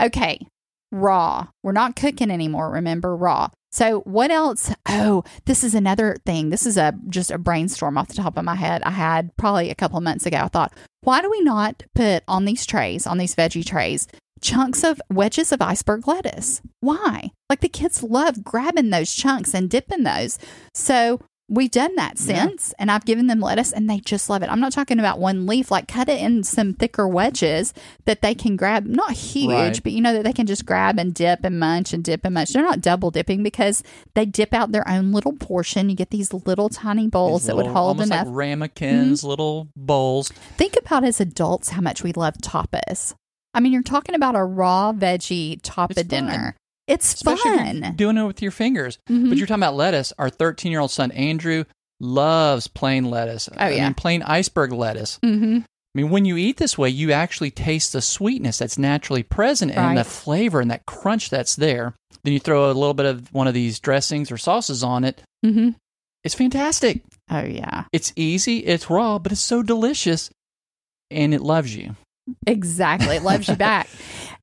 Okay. 0.02 0.44
Raw. 0.90 1.46
We're 1.62 1.70
not 1.70 1.94
cooking 1.94 2.32
anymore. 2.32 2.72
Remember 2.72 3.14
raw. 3.14 3.50
So 3.70 4.00
what 4.00 4.32
else? 4.32 4.72
Oh, 4.88 5.22
this 5.44 5.62
is 5.62 5.76
another 5.76 6.16
thing. 6.26 6.50
This 6.50 6.66
is 6.66 6.76
a 6.76 6.94
just 7.08 7.30
a 7.30 7.38
brainstorm 7.38 7.96
off 7.96 8.08
the 8.08 8.14
top 8.14 8.36
of 8.36 8.44
my 8.44 8.56
head. 8.56 8.82
I 8.82 8.90
had 8.90 9.30
probably 9.36 9.70
a 9.70 9.76
couple 9.76 9.98
of 9.98 10.02
months 10.02 10.26
ago. 10.26 10.38
I 10.38 10.48
thought, 10.48 10.72
why 11.02 11.22
do 11.22 11.30
we 11.30 11.40
not 11.42 11.84
put 11.94 12.24
on 12.26 12.44
these 12.44 12.66
trays, 12.66 13.06
on 13.06 13.18
these 13.18 13.36
veggie 13.36 13.64
trays, 13.64 14.08
chunks 14.40 14.82
of 14.84 15.00
wedges 15.10 15.52
of 15.52 15.60
iceberg 15.62 16.06
lettuce? 16.06 16.60
Why? 16.80 17.30
Like 17.48 17.60
the 17.60 17.68
kids 17.68 18.02
love 18.02 18.44
grabbing 18.44 18.90
those 18.90 19.12
chunks 19.14 19.54
and 19.54 19.68
dipping 19.70 20.04
those. 20.04 20.38
So 20.74 21.20
we've 21.52 21.70
done 21.72 21.96
that 21.96 22.12
Yeah. 22.16 22.46
since, 22.46 22.72
and 22.78 22.92
I've 22.92 23.04
given 23.04 23.26
them 23.26 23.40
lettuce 23.40 23.72
and 23.72 23.90
they 23.90 23.98
just 23.98 24.30
love 24.30 24.44
it. 24.44 24.48
I'm 24.48 24.60
not 24.60 24.70
talking 24.70 25.00
about 25.00 25.18
one 25.18 25.46
leaf, 25.48 25.68
like 25.72 25.88
cut 25.88 26.08
it 26.08 26.20
in 26.20 26.44
some 26.44 26.74
thicker 26.74 27.08
wedges 27.08 27.74
that 28.04 28.22
they 28.22 28.36
can 28.36 28.54
grab, 28.54 28.86
not 28.86 29.10
huge, 29.14 29.50
Right. 29.50 29.80
but 29.82 29.90
you 29.90 30.00
know, 30.00 30.12
that 30.12 30.22
they 30.22 30.32
can 30.32 30.46
just 30.46 30.64
grab 30.64 30.96
and 31.00 31.12
dip 31.12 31.40
and 31.44 31.58
munch 31.58 31.92
and 31.92 32.04
dip 32.04 32.24
and 32.24 32.34
munch. 32.34 32.52
They're 32.52 32.62
not 32.62 32.80
double 32.80 33.10
dipping 33.10 33.42
because 33.42 33.82
they 34.14 34.26
dip 34.26 34.54
out 34.54 34.70
their 34.70 34.88
own 34.88 35.10
little 35.10 35.32
portion. 35.32 35.90
You 35.90 35.96
get 35.96 36.10
these 36.10 36.32
little 36.32 36.68
tiny 36.68 37.08
bowls 37.08 37.46
that 37.46 37.56
would 37.56 37.66
hold 37.66 38.00
enough. 38.00 38.26
Mm-hmm. 38.28 38.36
ramekins, 38.36 39.24
little 39.24 39.68
bowls. 39.76 40.28
Think 40.56 40.76
about 40.78 41.02
as 41.02 41.20
adults 41.20 41.70
how 41.70 41.80
much 41.80 42.04
we 42.04 42.12
love 42.12 42.34
tapas. 42.38 43.14
I 43.54 43.60
mean, 43.60 43.72
you're 43.72 43.82
talking 43.82 44.14
about 44.14 44.36
a 44.36 44.44
raw 44.44 44.92
veggie 44.92 45.58
top 45.62 45.90
It's 45.90 46.00
fun. 46.00 46.08
dinner. 46.08 46.56
It's 46.86 47.14
Especially 47.14 47.56
fun. 47.56 47.92
doing 47.96 48.16
it 48.16 48.24
with 48.24 48.42
your 48.42 48.50
fingers. 48.50 48.98
Mhm. 49.08 49.28
But 49.28 49.38
you're 49.38 49.46
talking 49.46 49.62
about 49.62 49.76
lettuce. 49.76 50.12
Our 50.18 50.30
13 50.30 50.72
year 50.72 50.80
old 50.80 50.90
son 50.90 51.10
Andrew 51.12 51.64
loves 52.00 52.66
plain 52.66 53.04
lettuce. 53.10 53.48
Oh, 53.52 53.56
I 53.58 53.70
yeah. 53.70 53.84
mean, 53.84 53.94
plain 53.94 54.22
iceberg 54.22 54.72
lettuce. 54.72 55.18
Mm-hmm. 55.22 55.58
I 55.62 55.98
mean, 55.98 56.10
when 56.10 56.24
you 56.24 56.36
eat 56.36 56.56
this 56.56 56.78
way, 56.78 56.88
you 56.88 57.10
actually 57.12 57.50
taste 57.50 57.92
the 57.92 58.00
sweetness 58.00 58.58
that's 58.58 58.78
naturally 58.78 59.22
present 59.24 59.72
and 59.72 59.98
the 59.98 60.04
flavor 60.04 60.60
and 60.60 60.70
that 60.70 60.86
crunch 60.86 61.30
that's 61.30 61.56
there. 61.56 61.94
Then 62.22 62.32
you 62.32 62.38
throw 62.40 62.66
a 62.66 62.72
little 62.72 62.94
bit 62.94 63.06
of 63.06 63.32
one 63.34 63.48
of 63.48 63.54
these 63.54 63.80
dressings 63.80 64.30
or 64.30 64.36
sauces 64.38 64.82
on 64.84 65.02
it. 65.04 65.22
Mm-hmm. 65.44 65.70
It's 66.22 66.34
fantastic. 66.34 67.02
Oh 67.30 67.42
yeah, 67.42 67.84
It's 67.92 68.12
easy, 68.16 68.58
it's 68.58 68.88
raw, 68.90 69.18
but 69.18 69.32
it's 69.32 69.40
so 69.40 69.62
delicious 69.62 70.30
and 71.10 71.32
it 71.34 71.40
loves 71.40 71.74
you. 71.74 71.96
Exactly. 72.46 73.16
It 73.16 73.22
loves 73.22 73.48
you 73.48 73.56
back. 73.56 73.88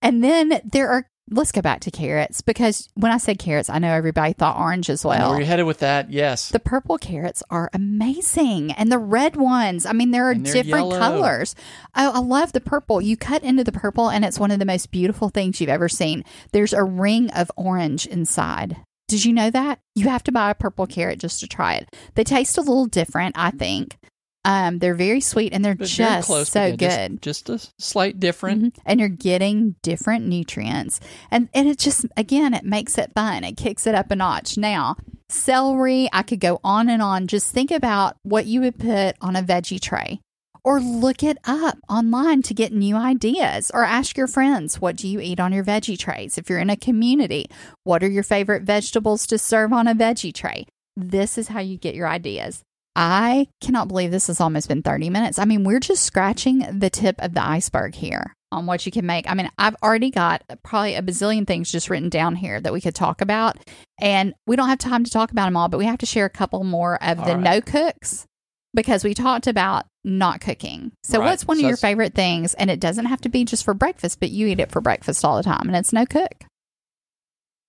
And 0.02 0.23
then 0.23 0.62
there 0.63 0.89
are. 0.89 1.08
Let's 1.30 1.52
go 1.52 1.62
back 1.62 1.82
to 1.82 1.91
carrots 1.91 2.39
because 2.39 2.88
when 2.93 3.12
I 3.12 3.17
said 3.17 3.38
carrots, 3.38 3.69
I 3.69 3.80
know 3.80 3.91
everybody 3.91 4.32
thought 4.32 4.58
orange 4.58 4.89
as 4.89 5.04
well. 5.04 5.32
where 5.32 5.39
you're 5.39 5.45
headed 5.45 5.65
with 5.65 5.80
that. 5.80 6.10
Yes. 6.10 6.47
The 6.47 6.60
purple 6.60 6.97
carrots 6.97 7.43
are 7.50 7.69
amazing. 7.73 8.71
And 8.71 8.89
the 8.89 8.97
red 8.97 9.36
ones, 9.36 9.86
I 9.86 9.91
mean, 9.91 10.12
there 10.12 10.23
are 10.30 10.34
different 10.34 10.88
yellow. 10.88 10.97
colors. 10.97 11.54
Oh, 11.97 12.12
I 12.13 12.19
love 12.19 12.54
the 12.54 12.62
purple. 12.62 13.02
You 13.02 13.17
cut 13.17 13.43
into 13.43 13.65
the 13.65 13.73
purple, 13.73 14.10
and 14.10 14.23
it's 14.23 14.39
one 14.39 14.52
of 14.52 14.60
the 14.60 14.65
most 14.65 14.89
beautiful 14.89 15.28
things 15.28 15.60
you've 15.60 15.69
ever 15.69 15.89
seen. 15.89 16.23
There's 16.54 16.71
a 16.71 16.86
ring 16.86 17.30
of 17.32 17.52
orange 17.58 18.06
inside. 18.06 18.78
Did 19.10 19.26
you 19.26 19.34
know 19.34 19.50
that? 19.50 19.80
You 19.95 20.08
have 20.08 20.23
to 20.23 20.32
buy 20.32 20.52
a 20.52 20.56
purple 20.56 20.88
carrot 20.88 21.19
just 21.19 21.41
to 21.41 21.47
try 21.47 21.76
it. 21.76 21.93
They 22.15 22.23
taste 22.23 22.58
a 22.58 22.62
little 22.62 22.86
different, 22.86 23.38
I 23.38 23.52
think. 23.52 23.97
Um, 24.47 24.79
they're 24.79 24.95
very 24.95 25.19
sweet 25.19 25.51
and 25.53 25.63
they're 25.63 25.75
But 25.75 25.88
just 25.89 26.25
close, 26.27 26.49
so 26.49 26.65
yeah, 26.65 26.75
good. 26.77 27.21
Just, 27.21 27.47
just 27.47 27.67
a 27.67 27.83
slight 27.83 28.19
different. 28.19 28.73
Mhm. 28.75 28.79
And 28.86 28.99
you're 28.99 29.10
getting 29.10 29.75
different 29.83 30.25
nutrients. 30.25 31.01
And 31.29 31.49
and 31.53 31.67
it 31.67 31.77
just 31.77 32.05
again 32.15 32.53
it 32.53 32.63
makes 32.63 32.97
it 32.97 33.12
fun. 33.13 33.43
It 33.43 33.57
kicks 33.57 33.86
it 33.86 33.93
up 33.93 34.10
a 34.10 34.15
notch. 34.15 34.57
Now, 34.57 34.95
celery, 35.29 36.07
I 36.13 36.23
could 36.23 36.39
go 36.39 36.60
on 36.63 36.89
and 36.89 37.01
on. 37.01 37.27
Just 37.27 37.53
think 37.53 37.71
about 37.71 38.15
what 38.23 38.45
you 38.45 38.62
would 38.62 38.79
put 38.79 39.17
on 39.21 39.36
a 39.36 39.43
veggie 39.43 39.81
tray. 39.81 40.21
Or 40.63 40.81
look 40.81 41.23
it 41.23 41.38
up 41.45 41.77
online 41.89 42.41
to 42.43 42.53
get 42.53 42.73
new 42.73 42.95
ideas. 42.97 43.71
Or 43.73 43.83
ask 43.86 44.17
your 44.17 44.27
friends, 44.27 44.81
what 44.81 44.97
do 44.97 45.07
you 45.07 45.19
eat 45.21 45.39
on 45.39 45.53
your 45.53 45.63
veggie 45.63 45.97
trays? 45.97 46.38
If 46.38 46.49
you're 46.49 46.60
in 46.60 46.69
a 46.69 46.75
community, 46.75 47.49
what 47.83 48.03
are 48.03 48.10
your 48.10 48.23
favorite 48.23 48.63
vegetables 48.63 49.25
to 49.27 49.38
serve 49.38 49.71
on 49.71 49.88
a 49.88 49.95
veggie 49.95 50.33
tray? 50.33 50.65
This 50.97 51.38
is 51.38 51.49
how 51.49 51.60
you 51.62 51.77
get 51.77 51.95
your 51.95 52.07
ideas. 52.10 52.63
I 52.99 53.47
cannot 53.62 53.88
believe 53.88 54.10
this 54.10 54.25
has 54.25 54.41
almost 54.41 54.67
been 54.67 54.81
30 54.81 55.12
minutes. 55.12 55.38
I 55.38 55.45
mean, 55.45 55.63
we're 55.63 55.79
just 55.79 56.03
scratching 56.03 56.79
the 56.79 56.89
tip 56.89 57.15
of 57.19 57.36
the 57.36 57.43
iceberg 57.45 57.93
here 57.93 58.33
on 58.51 58.65
what 58.65 58.86
you 58.88 58.91
can 58.91 59.05
make. 59.05 59.29
I 59.29 59.36
mean, 59.36 59.49
I've 59.60 59.75
already 59.83 60.10
got 60.10 60.41
probably 60.63 60.95
a 60.95 61.03
bazillion 61.03 61.45
things 61.45 61.71
just 61.71 61.91
written 61.91 62.10
down 62.10 62.36
here 62.36 62.60
that 62.60 62.73
we 62.73 62.81
could 62.81 62.95
talk 62.95 63.21
about. 63.21 63.57
And 64.01 64.33
we 64.47 64.55
don't 64.55 64.69
have 64.69 64.79
time 64.79 65.03
to 65.03 65.12
talk 65.12 65.31
about 65.31 65.45
them 65.45 65.55
all, 65.55 65.67
but 65.69 65.77
we 65.77 65.86
have 65.86 65.99
to 65.99 66.05
share 66.07 66.25
a 66.25 66.29
couple 66.29 66.63
more 66.63 66.95
of 67.03 67.19
All 67.19 67.25
the 67.25 67.36
right. 67.36 67.43
no 67.43 67.62
cooks 67.62 68.25
because 68.73 69.03
we 69.03 69.13
talked 69.13 69.45
about 69.45 69.86
not 70.03 70.41
cooking. 70.41 70.91
So, 71.03 71.19
Right. 71.19 71.25
what's 71.25 71.45
one 71.45 71.57
So 71.57 71.65
of 71.65 71.67
your 71.67 71.77
favorite 71.77 72.15
things? 72.15 72.55
And 72.55 72.71
it 72.71 72.79
doesn't 72.79 73.05
have 73.05 73.21
to 73.21 73.29
be 73.29 73.45
just 73.45 73.63
for 73.63 73.75
breakfast, 73.75 74.19
but 74.19 74.31
you 74.31 74.47
eat 74.47 74.60
it 74.60 74.71
for 74.71 74.81
breakfast 74.81 75.23
all 75.23 75.38
the 75.38 75.43
time, 75.43 75.67
and 75.67 75.75
it's 75.75 75.93
no 75.93 76.05
cook. 76.07 76.45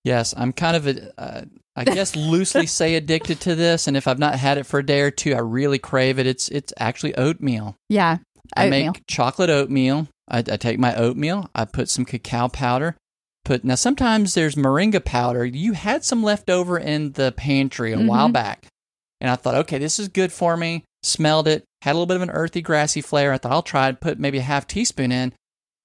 Yes, 0.09 0.33
I'm 0.35 0.51
kind 0.53 0.75
of, 0.75 0.87
a, 0.87 1.21
uh, 1.21 1.41
I 1.75 1.83
guess, 1.85 2.15
loosely 2.33 2.65
say 2.65 2.95
addicted 2.95 3.39
to 3.41 3.55
this. 3.55 3.87
And 3.87 3.95
if 3.95 4.07
I've 4.07 4.19
not 4.19 4.35
had 4.35 4.57
it 4.57 4.65
for 4.65 4.79
a 4.79 4.85
day 4.85 5.01
or 5.01 5.11
two, 5.11 5.33
I 5.35 5.39
really 5.39 5.79
crave 5.79 6.17
it. 6.19 6.25
It's 6.27 6.49
it's 6.49 6.73
actually 6.79 7.15
oatmeal. 7.15 7.75
Yeah. 7.89 8.17
I 8.57 8.65
Oatmeal. 8.65 8.91
make 8.93 9.03
chocolate 9.07 9.49
oatmeal. 9.51 10.07
I, 10.27 10.39
I 10.39 10.57
take 10.57 10.79
my 10.79 10.95
oatmeal. 10.95 11.49
I 11.53 11.65
put 11.65 11.87
some 11.89 12.05
cacao 12.05 12.47
powder. 12.47 12.95
Put 13.45 13.63
now. 13.63 13.75
Sometimes 13.75 14.33
there's 14.33 14.55
moringa 14.55 15.03
powder. 15.05 15.45
You 15.45 15.73
had 15.73 16.03
some 16.03 16.23
left 16.23 16.49
over 16.49 16.77
in 16.79 17.11
the 17.13 17.31
pantry 17.37 17.93
a 17.93 17.99
while 17.99 18.29
Mhm. 18.29 18.33
back, 18.33 18.65
and 19.21 19.29
I 19.29 19.35
thought, 19.35 19.55
okay, 19.55 19.77
this 19.77 19.99
is 19.99 20.07
good 20.07 20.31
for 20.33 20.57
me. 20.57 20.83
Smelled 21.03 21.47
it. 21.47 21.63
Had 21.83 21.91
a 21.91 21.93
little 21.93 22.05
bit 22.07 22.17
of 22.17 22.23
an 22.23 22.31
earthy, 22.31 22.61
grassy 22.61 23.01
flavor. 23.01 23.31
I 23.33 23.37
thought 23.37 23.51
I'll 23.53 23.61
try 23.61 23.87
it. 23.89 24.01
Put 24.01 24.19
maybe 24.19 24.39
a 24.39 24.49
half 24.53 24.65
teaspoon 24.67 25.11
in, 25.11 25.33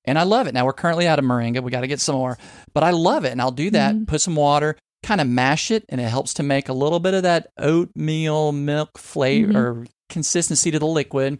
and 0.04 0.18
I 0.18 0.22
love 0.24 0.46
it. 0.46 0.54
Now 0.54 0.64
we're 0.66 0.72
currently 0.72 1.06
out 1.08 1.18
of 1.18 1.24
moringa. 1.24 1.62
We 1.62 1.70
got 1.70 1.80
to 1.82 1.86
get 1.86 2.00
some 2.00 2.14
more, 2.16 2.38
but 2.74 2.82
I 2.84 2.90
love 2.90 3.24
it, 3.24 3.32
and 3.32 3.40
I'll 3.40 3.50
do 3.50 3.70
that. 3.70 3.94
Mhm. 3.94 4.06
Put 4.06 4.20
some 4.20 4.36
water. 4.36 4.76
Kind 5.02 5.20
of 5.20 5.28
mash 5.28 5.70
it, 5.70 5.84
and 5.90 6.00
it 6.00 6.08
helps 6.08 6.34
to 6.34 6.42
make 6.42 6.68
a 6.68 6.72
little 6.72 6.98
bit 7.00 7.12
of 7.14 7.24
that 7.24 7.48
oatmeal 7.58 8.52
milk 8.52 8.96
flavor 8.98 9.52
Mhm. 9.52 9.56
or 9.56 9.86
consistency 10.08 10.70
to 10.70 10.78
the 10.78 10.86
liquid. 10.86 11.38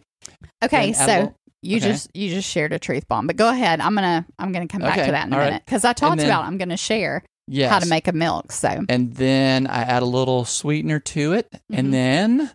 Okay, 0.63 0.87
and 0.87 0.95
add 0.95 1.01
a 1.01 1.05
so 1.05 1.13
little- 1.19 1.35
you 1.61 1.77
okay. 1.77 1.87
just 1.87 2.09
you 2.13 2.29
just 2.29 2.47
shared 2.49 2.73
a 2.73 2.79
truth 2.79 3.07
bomb, 3.07 3.25
but 3.27 3.35
go 3.37 3.49
ahead. 3.49 3.79
I'm 3.81 3.95
gonna 3.95 4.25
I'm 4.37 4.51
gonna 4.51 4.67
come 4.67 4.81
back 4.81 4.97
Okay, 4.97 5.05
to 5.07 5.11
that 5.13 5.27
in 5.27 5.33
a 5.33 5.37
minute 5.37 5.63
because 5.65 5.83
I 5.85 5.93
talked 5.93 6.17
then- 6.17 6.27
about 6.27 6.45
I'm 6.45 6.57
gonna 6.59 6.77
share 6.77 7.23
Yes. 7.47 7.71
how 7.71 7.79
to 7.79 7.87
make 7.87 8.07
a 8.07 8.11
milk. 8.11 8.51
So 8.51 8.83
and 8.89 9.13
then 9.15 9.65
I 9.67 9.81
add 9.81 10.03
a 10.03 10.05
little 10.07 10.45
sweetener 10.45 10.99
to 10.99 11.33
it, 11.33 11.47
Mhm. 11.51 11.77
and 11.79 11.93
then 11.93 12.51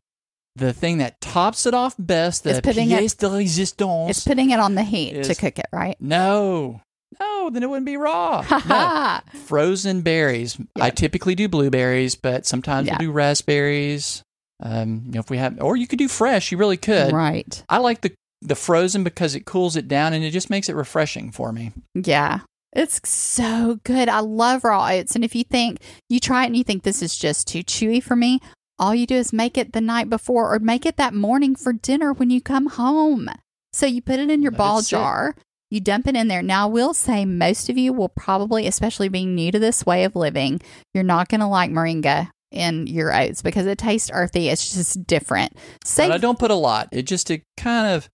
the 0.61 0.73
thing 0.73 0.99
that 0.99 1.21
tops 1.21 1.67
it 1.67 1.75
off 1.75 1.95
best, 1.99 2.45
the 2.45 2.51
It's 2.51 2.61
putting 2.61 2.91
it- 2.91 3.01
pièce 3.01 3.17
de 3.19 3.27
résistance. 3.27 4.11
it's 4.11 4.25
putting 4.25 4.51
it 4.51 4.61
on 4.61 4.77
the 4.77 4.85
heat 4.85 5.23
to 5.25 5.35
cook 5.35 5.59
it, 5.59 5.67
right? 5.73 5.97
no, 6.01 6.81
No, 7.19 7.51
then 7.51 7.63
it 7.65 7.69
wouldn't 7.69 7.87
be 7.87 7.97
raw. 7.97 8.43
No. 8.69 9.19
Frozen 9.47 10.03
berries. 10.03 10.57
I 10.81 10.91
typically 10.91 11.35
do 11.35 11.49
blueberries, 11.49 12.15
but 12.15 12.47
sometimes 12.47 12.87
Yeah. 12.87 12.93
we'll 13.01 13.09
do 13.09 13.13
raspberries. 13.13 14.23
Um, 14.63 15.03
you 15.07 15.13
know, 15.15 15.21
if 15.21 15.31
we 15.31 15.39
have, 15.39 15.61
or 15.61 15.77
you 15.77 15.87
could 15.89 15.99
do 15.99 16.07
fresh. 16.09 16.53
You 16.53 16.59
really 16.59 16.77
could. 16.77 17.13
right. 17.13 17.65
I 17.69 17.79
like 17.79 18.03
the 18.03 18.13
the 18.43 18.55
frozen 18.55 19.05
because 19.05 19.35
it 19.35 19.45
cools 19.45 19.77
it 19.77 19.87
down 19.87 20.15
and 20.15 20.25
it 20.25 20.31
just 20.31 20.49
makes 20.49 20.69
it 20.71 20.75
refreshing 20.77 21.31
for 21.31 21.53
me. 21.53 21.73
Yeah. 21.95 22.41
It's 22.75 23.01
so 23.07 23.81
good. 23.85 24.09
I 24.09 24.21
love 24.21 24.65
raw 24.65 24.87
oats. 24.89 25.15
And 25.15 25.25
if 25.25 25.35
you 25.35 25.45
think 25.45 25.79
you 26.09 26.21
try 26.21 26.45
it 26.45 26.47
and 26.47 26.57
you 26.57 26.65
think 26.65 26.83
this 26.85 27.03
is 27.03 27.19
just 27.19 27.49
too 27.49 27.63
chewy 27.63 28.03
for 28.03 28.17
me, 28.17 28.41
all 28.81 28.95
you 28.95 29.07
do 29.07 29.15
is 29.15 29.33
make 29.33 29.59
it 29.59 29.73
the 29.73 29.81
night 29.81 30.11
before 30.11 30.53
or 30.53 30.59
make 30.59 30.87
it 30.87 30.97
that 30.97 31.15
morning 31.15 31.55
for 31.55 31.73
dinner 31.73 32.13
when 32.13 32.31
you 32.31 32.41
come 32.41 32.67
home. 32.67 33.29
So 33.73 33.87
you 33.87 34.03
put 34.03 34.19
it 34.19 34.31
in 34.31 34.43
your 34.43 34.51
Let 34.53 34.59
ball 34.59 34.83
jar, 34.83 35.37
you 35.71 35.81
dump 35.81 36.09
it 36.09 36.17
in 36.17 36.29
there. 36.29 36.43
Now, 36.43 36.67
I 36.67 36.71
will 36.73 36.95
say 36.95 37.25
most 37.25 37.69
of 37.69 37.79
you 37.79 37.93
will 37.93 38.09
probably, 38.09 38.67
especially 38.67 39.09
being 39.09 39.35
new 39.35 39.53
to 39.53 39.59
this 39.59 39.87
way 39.87 40.05
of 40.05 40.17
living, 40.17 40.61
you're 40.95 41.05
not 41.05 41.29
going 41.29 41.41
to 41.41 41.47
like 41.47 41.71
moringa 41.71 42.31
in 42.51 42.87
your 42.87 43.15
oats 43.15 43.43
because 43.43 43.67
it 43.67 43.79
tastes 43.79 44.11
earthy. 44.13 44.49
It's 44.49 44.75
just 44.75 45.07
different. 45.07 45.57
But 45.97 46.11
I 46.11 46.19
don't 46.19 46.39
put 46.39 46.51
a 46.51 46.57
lot. 46.57 46.89
It 46.91 47.03
just 47.03 47.31
a 47.31 47.43
kind 47.57 47.95
of 47.95 48.09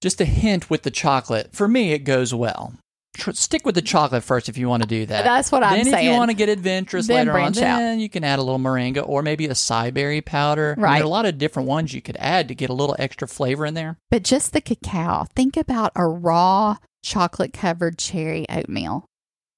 just 0.00 0.20
a 0.20 0.24
hint 0.24 0.70
with 0.70 0.82
the 0.82 0.90
chocolate. 0.90 1.50
For 1.52 1.68
me, 1.68 1.92
it 1.92 2.00
goes 2.00 2.32
well. 2.32 2.74
Tr- 3.14 3.30
stick 3.32 3.64
with 3.64 3.74
the 3.76 3.82
chocolate 3.82 4.22
first 4.24 4.48
if 4.48 4.58
you 4.58 4.68
want 4.68 4.82
to 4.82 4.88
do 4.88 5.06
that. 5.06 5.24
That's 5.24 5.50
what 5.52 5.62
I'm 5.62 5.84
then 5.84 5.94
if 5.94 6.02
you 6.02 6.10
want 6.10 6.30
to 6.30 6.36
get 6.36 6.48
adventurous 6.48 7.06
Then 7.06 7.26
later 7.28 7.38
on, 7.38 7.46
out. 7.48 7.54
then 7.54 8.00
you 8.00 8.08
can 8.10 8.24
add 8.24 8.38
a 8.38 8.42
little 8.42 8.58
moringa 8.58 9.08
or 9.08 9.22
maybe 9.22 9.46
acai 9.48 9.94
berry 9.94 10.20
powder. 10.20 10.72
I 10.72 10.74
mean, 10.76 10.82
Right. 10.84 10.92
there 10.94 11.02
are 11.04 11.06
a 11.06 11.08
lot 11.10 11.24
of 11.26 11.38
different 11.38 11.68
ones 11.68 11.94
you 11.94 12.02
could 12.02 12.16
add 12.18 12.48
to 12.48 12.54
get 12.54 12.70
a 12.70 12.74
little 12.74 12.96
extra 12.98 13.28
flavor 13.28 13.64
in 13.64 13.74
there. 13.74 13.96
But 14.10 14.24
just 14.24 14.52
the 14.52 14.60
cacao. 14.60 15.26
Think 15.36 15.56
about 15.56 15.92
a 15.96 16.06
raw 16.06 16.76
chocolate 17.02 17.52
covered 17.52 17.98
cherry 17.98 18.46
oatmeal. 18.48 19.06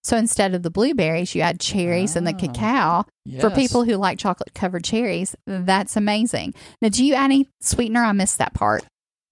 So 0.05 0.17
instead 0.17 0.55
of 0.55 0.63
the 0.63 0.71
blueberries, 0.71 1.35
you 1.35 1.41
add 1.41 1.59
cherries 1.59 2.15
and 2.15 2.25
the 2.27 2.35
Ah, 2.35 2.39
cacao. 2.39 3.05
For 3.41 3.51
people 3.51 3.83
who 3.85 3.97
like 3.97 4.19
chocolate 4.19 4.55
covered 4.55 4.85
cherries, 4.85 5.35
that's 5.47 5.97
amazing. 5.97 6.55
Now, 6.81 6.91
do 6.91 7.05
you 7.05 7.15
add 7.15 7.25
any 7.25 7.49
sweetener? 7.61 8.05
I 8.05 8.13
missed 8.13 8.39
that 8.39 8.55
part. 8.55 8.85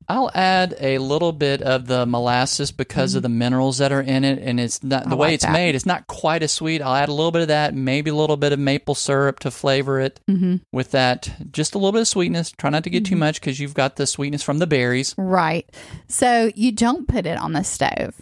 I'll 0.09 0.31
add 0.35 0.75
a 0.81 0.99
little 0.99 1.33
bit 1.33 1.63
of 1.63 1.87
the 1.87 2.05
molasses 2.07 2.73
because 2.73 3.15
of 3.15 3.23
the 3.23 3.29
minerals 3.29 3.79
that 3.79 3.93
are 3.93 4.01
in 4.01 4.25
it, 4.25 4.39
and 4.39 4.61
it's 4.61 4.83
not 4.83 5.03
Mm-hmm. 5.05 5.09
I 5.09 5.11
the 5.11 5.17
way 5.17 5.27
like 5.29 5.35
it's 5.35 5.45
that. 5.45 5.53
made. 5.53 5.75
It's 5.75 5.87
not 5.87 6.07
quite 6.07 6.43
as 6.43 6.53
sweet. 6.53 6.83
I'll 6.83 6.95
add 6.95 7.09
a 7.09 7.13
little 7.13 7.31
bit 7.33 7.43
of 7.43 7.49
that, 7.49 7.75
maybe 7.75 8.11
a 8.11 8.15
little 8.15 8.37
bit 8.37 8.53
of 8.53 8.59
maple 8.59 8.95
syrup 8.95 9.41
to 9.41 9.51
flavor 9.51 10.01
it 10.01 10.21
Mm-hmm. 10.31 10.57
with 10.73 10.91
that. 10.91 11.35
Just 11.51 11.75
a 11.75 11.79
little 11.79 11.93
bit 11.93 12.03
of 12.03 12.09
sweetness. 12.09 12.51
Try 12.53 12.71
not 12.71 12.85
to 12.85 12.91
get 12.91 13.05
too 13.05 13.15
Mhm. 13.17 13.19
much 13.21 13.41
because 13.41 13.61
you've 13.61 13.75
got 13.75 13.97
the 13.97 14.07
sweetness 14.07 14.43
from 14.43 14.59
the 14.59 14.67
berries. 14.67 15.15
Right. 15.17 15.69
So 16.09 16.51
you 16.55 16.73
don't 16.73 17.09
put 17.09 17.27
it 17.27 17.39
on 17.39 17.53
the 17.53 17.65
stove. 17.65 18.15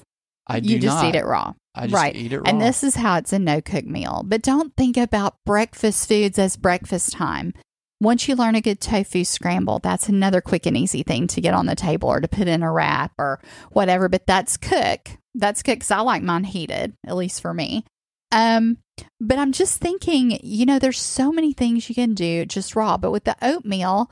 I 0.47 0.61
do 0.61 0.66
not. 0.68 0.73
you 0.75 0.79
just 0.81 0.97
not. 1.03 1.14
eat 1.14 1.18
it 1.18 1.25
raw. 1.25 1.53
I 1.75 1.83
just 1.87 1.95
right. 1.95 2.14
eat 2.14 2.33
it 2.33 2.38
raw. 2.38 2.45
And 2.47 2.61
this 2.61 2.83
is 2.85 2.97
how 2.97 3.16
it's 3.16 3.33
a 3.33 3.38
no 3.38 3.61
cook 3.61 3.87
meal. 3.87 4.23
But 4.27 4.42
don't 4.42 4.75
think 4.77 4.97
about 4.97 5.37
breakfast 5.47 6.07
foods 6.09 6.38
as 6.38 6.57
breakfast 6.57 7.12
time. 7.12 7.55
Once 8.03 8.27
you 8.27 8.35
learn 8.35 8.57
a 8.57 8.61
good 8.61 8.81
tofu 8.81 9.23
scramble, 9.23 9.79
that's 9.79 10.09
another 10.09 10.41
quick 10.41 10.67
and 10.67 10.77
easy 10.77 11.05
thing 11.05 11.29
to 11.29 11.41
get 11.41 11.55
on 11.55 11.67
the 11.67 11.77
table 11.77 12.09
or 12.09 12.21
to 12.21 12.27
put 12.27 12.49
in 12.49 12.61
a 12.61 12.73
wrap 12.73 13.12
or 13.17 13.41
whatever. 13.71 14.09
But 14.09 14.27
that's 14.27 14.57
cook. 14.57 15.11
That's 15.37 15.62
cook 15.62 15.77
because 15.77 15.93
I 15.93 16.01
like 16.01 16.21
mine 16.21 16.43
heated, 16.43 16.95
at 17.07 17.15
least 17.15 17.41
for 17.41 17.55
me. 17.55 17.85
Um, 18.33 18.79
but 19.21 19.38
I'm 19.38 19.53
just 19.53 19.81
thinking, 19.81 20.41
you 20.43 20.67
know, 20.67 20.81
there's 20.81 20.99
so 20.99 21.31
many 21.31 21.53
things 21.53 21.88
you 21.88 21.95
can 21.95 22.12
do 22.12 22.45
just 22.45 22.75
raw. 22.75 22.97
But 22.97 23.12
with 23.12 23.23
the 23.23 23.37
oatmeal, 23.41 24.11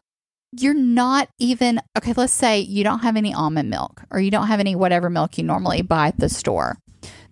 you're 0.52 0.72
not 0.72 1.28
even 1.40 1.80
okay. 1.98 2.12
Let's 2.16 2.32
say 2.32 2.60
you 2.60 2.84
don't 2.84 3.00
have 3.00 3.16
any 3.16 3.34
almond 3.34 3.70
milk 3.70 4.04
or 4.12 4.20
you 4.20 4.30
don't 4.30 4.46
have 4.46 4.60
any 4.60 4.76
whatever 4.76 5.10
milk 5.10 5.36
you 5.36 5.42
normally 5.42 5.82
buy 5.82 6.06
at 6.06 6.20
the 6.20 6.28
store. 6.28 6.78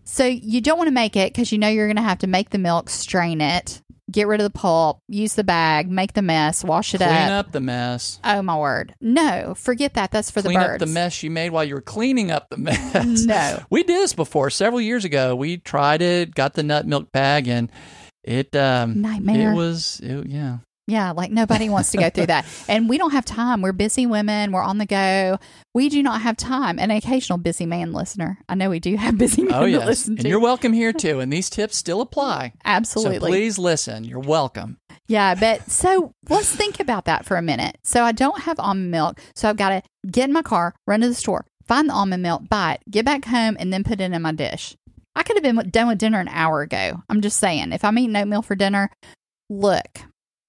So 0.03 0.25
you 0.25 0.61
don't 0.61 0.79
want 0.79 0.88
to 0.88 0.92
make 0.92 1.14
it 1.14 1.33
because 1.33 1.53
you 1.53 1.59
know 1.59 1.68
you're 1.68 1.87
going 1.87 1.97
to 1.97 2.03
have 2.03 2.18
to 2.18 2.27
make 2.27 2.51
the 2.51 2.59
milk, 2.59 2.90
strain 2.90 3.40
it, 3.40 3.81
get 4.11 4.27
rid 4.27 4.40
of 4.40 4.44
the 4.44 4.59
pulp, 4.59 5.01
use 5.09 5.35
the 5.35 5.44
bag, 5.44 5.90
make 5.90 6.12
the 6.14 6.23
mess, 6.23 6.64
wash 6.64 6.94
it 6.94 6.99
Clean 6.99 7.11
up. 7.11 7.16
Clean 7.16 7.31
up 7.31 7.53
the 7.53 7.61
mess. 7.61 8.21
Oh 8.25 8.42
my 8.42 8.57
word! 8.57 8.94
No, 9.01 9.55
forget 9.55 9.94
that. 9.94 10.11
That's 10.11 10.31
for 10.31 10.42
Clean 10.42 10.59
the 10.59 10.75
up 10.75 10.79
the 10.79 10.87
mess 10.87 11.23
you 11.23 11.31
made 11.31 11.51
while 11.51 11.64
you 11.64 11.75
were 11.75 11.81
cleaning 11.81 12.31
up 12.31 12.49
the 12.51 12.57
mess. 12.59 13.25
No. 13.25 13.62
we 13.71 13.83
did 13.83 13.97
this 13.97 14.12
before 14.12 14.51
several 14.51 14.81
years 14.81 15.05
ago. 15.05 15.35
We 15.35 15.59
tried 15.59 16.03
it, 16.03 16.35
got 16.35 16.55
the 16.55 16.62
nut 16.62 16.87
milk 16.87 17.12
bag, 17.12 17.49
and 17.49 17.71
it 18.25 18.55
um, 18.55 19.01
Nightmare. 19.01 19.53
It 19.53 19.57
was, 19.57 20.01
it, 20.03 20.27
yeah. 20.27 20.59
Yeah, 20.88 21.11
like 21.11 21.31
nobody 21.31 21.68
wants 21.68 21.90
to 21.90 21.98
go 21.98 22.09
through 22.09 22.27
that. 22.27 22.46
And 22.68 22.88
we 22.88 22.96
don't 22.98 23.12
have 23.12 23.24
time. 23.24 23.61
We're 23.61 23.72
busy 23.72 24.07
women. 24.07 24.53
We're 24.53 24.62
on 24.62 24.79
the 24.79 24.87
go. 24.87 25.38
We 25.74 25.90
do 25.90 26.03
not 26.03 26.22
have 26.22 26.37
time. 26.37 26.79
An 26.79 26.90
occasional 26.90 27.38
busy 27.38 27.66
man 27.66 27.92
listener. 27.92 28.38
I 28.48 28.55
know 28.55 28.70
we 28.70 28.81
do 28.81 28.96
have 28.96 29.18
busy 29.18 29.42
oh, 29.42 29.44
men 29.44 29.55
Oh 29.55 29.64
to 29.66 29.70
yes, 29.70 29.87
listen 29.87 30.18
and 30.18 30.27
you're 30.27 30.40
welcome 30.40 30.72
here 30.72 30.92
too. 30.92 31.20
And 31.20 31.31
these 31.31 31.51
tips 31.51 31.77
still 31.77 32.01
apply. 32.01 32.55
Absolutely. 32.64 33.18
So 33.18 33.27
please 33.27 33.59
listen. 33.59 34.05
You're 34.05 34.18
welcome. 34.18 34.79
Yeah, 35.09 35.35
but 35.35 35.70
so 35.70 36.12
let's 36.29 36.55
think 36.55 36.81
about 36.81 37.05
that 37.05 37.27
for 37.27 37.37
a 37.37 37.42
minute. 37.42 37.77
So 37.85 38.03
I 38.03 38.12
don't 38.12 38.42
have 38.42 38.59
almond 38.59 38.90
milk. 38.90 39.20
So 39.35 39.48
I've 39.48 39.57
got 39.57 39.70
to 39.70 39.83
get 40.11 40.29
in 40.29 40.33
my 40.33 40.42
car, 40.42 40.74
run 40.87 41.01
to 41.01 41.09
the 41.09 41.14
store, 41.14 41.44
find 41.66 41.88
the 41.88 41.94
almond 41.94 42.22
milk, 42.22 42.48
buy 42.48 42.74
it, 42.74 42.81
get 42.90 43.05
back 43.05 43.27
home, 43.27 43.57
and 43.61 43.72
then 43.72 43.85
put 43.85 44.01
it 44.01 44.12
in 44.12 44.22
my 44.22 44.33
dish. 44.33 44.74
I 45.14 45.22
could 45.22 45.37
have 45.37 45.42
been 45.42 45.70
done 45.70 45.88
with 45.88 45.98
dinner 45.98 46.20
an 46.20 46.29
hour 46.29 46.62
ago. 46.62 47.03
I'm 47.09 47.20
just 47.20 47.38
saying, 47.38 47.72
if 47.72 47.85
I'm 47.85 47.98
eating 47.98 48.16
oatmeal 48.16 48.42
for 48.42 48.55
dinner, 48.55 48.90
look, 49.51 50.01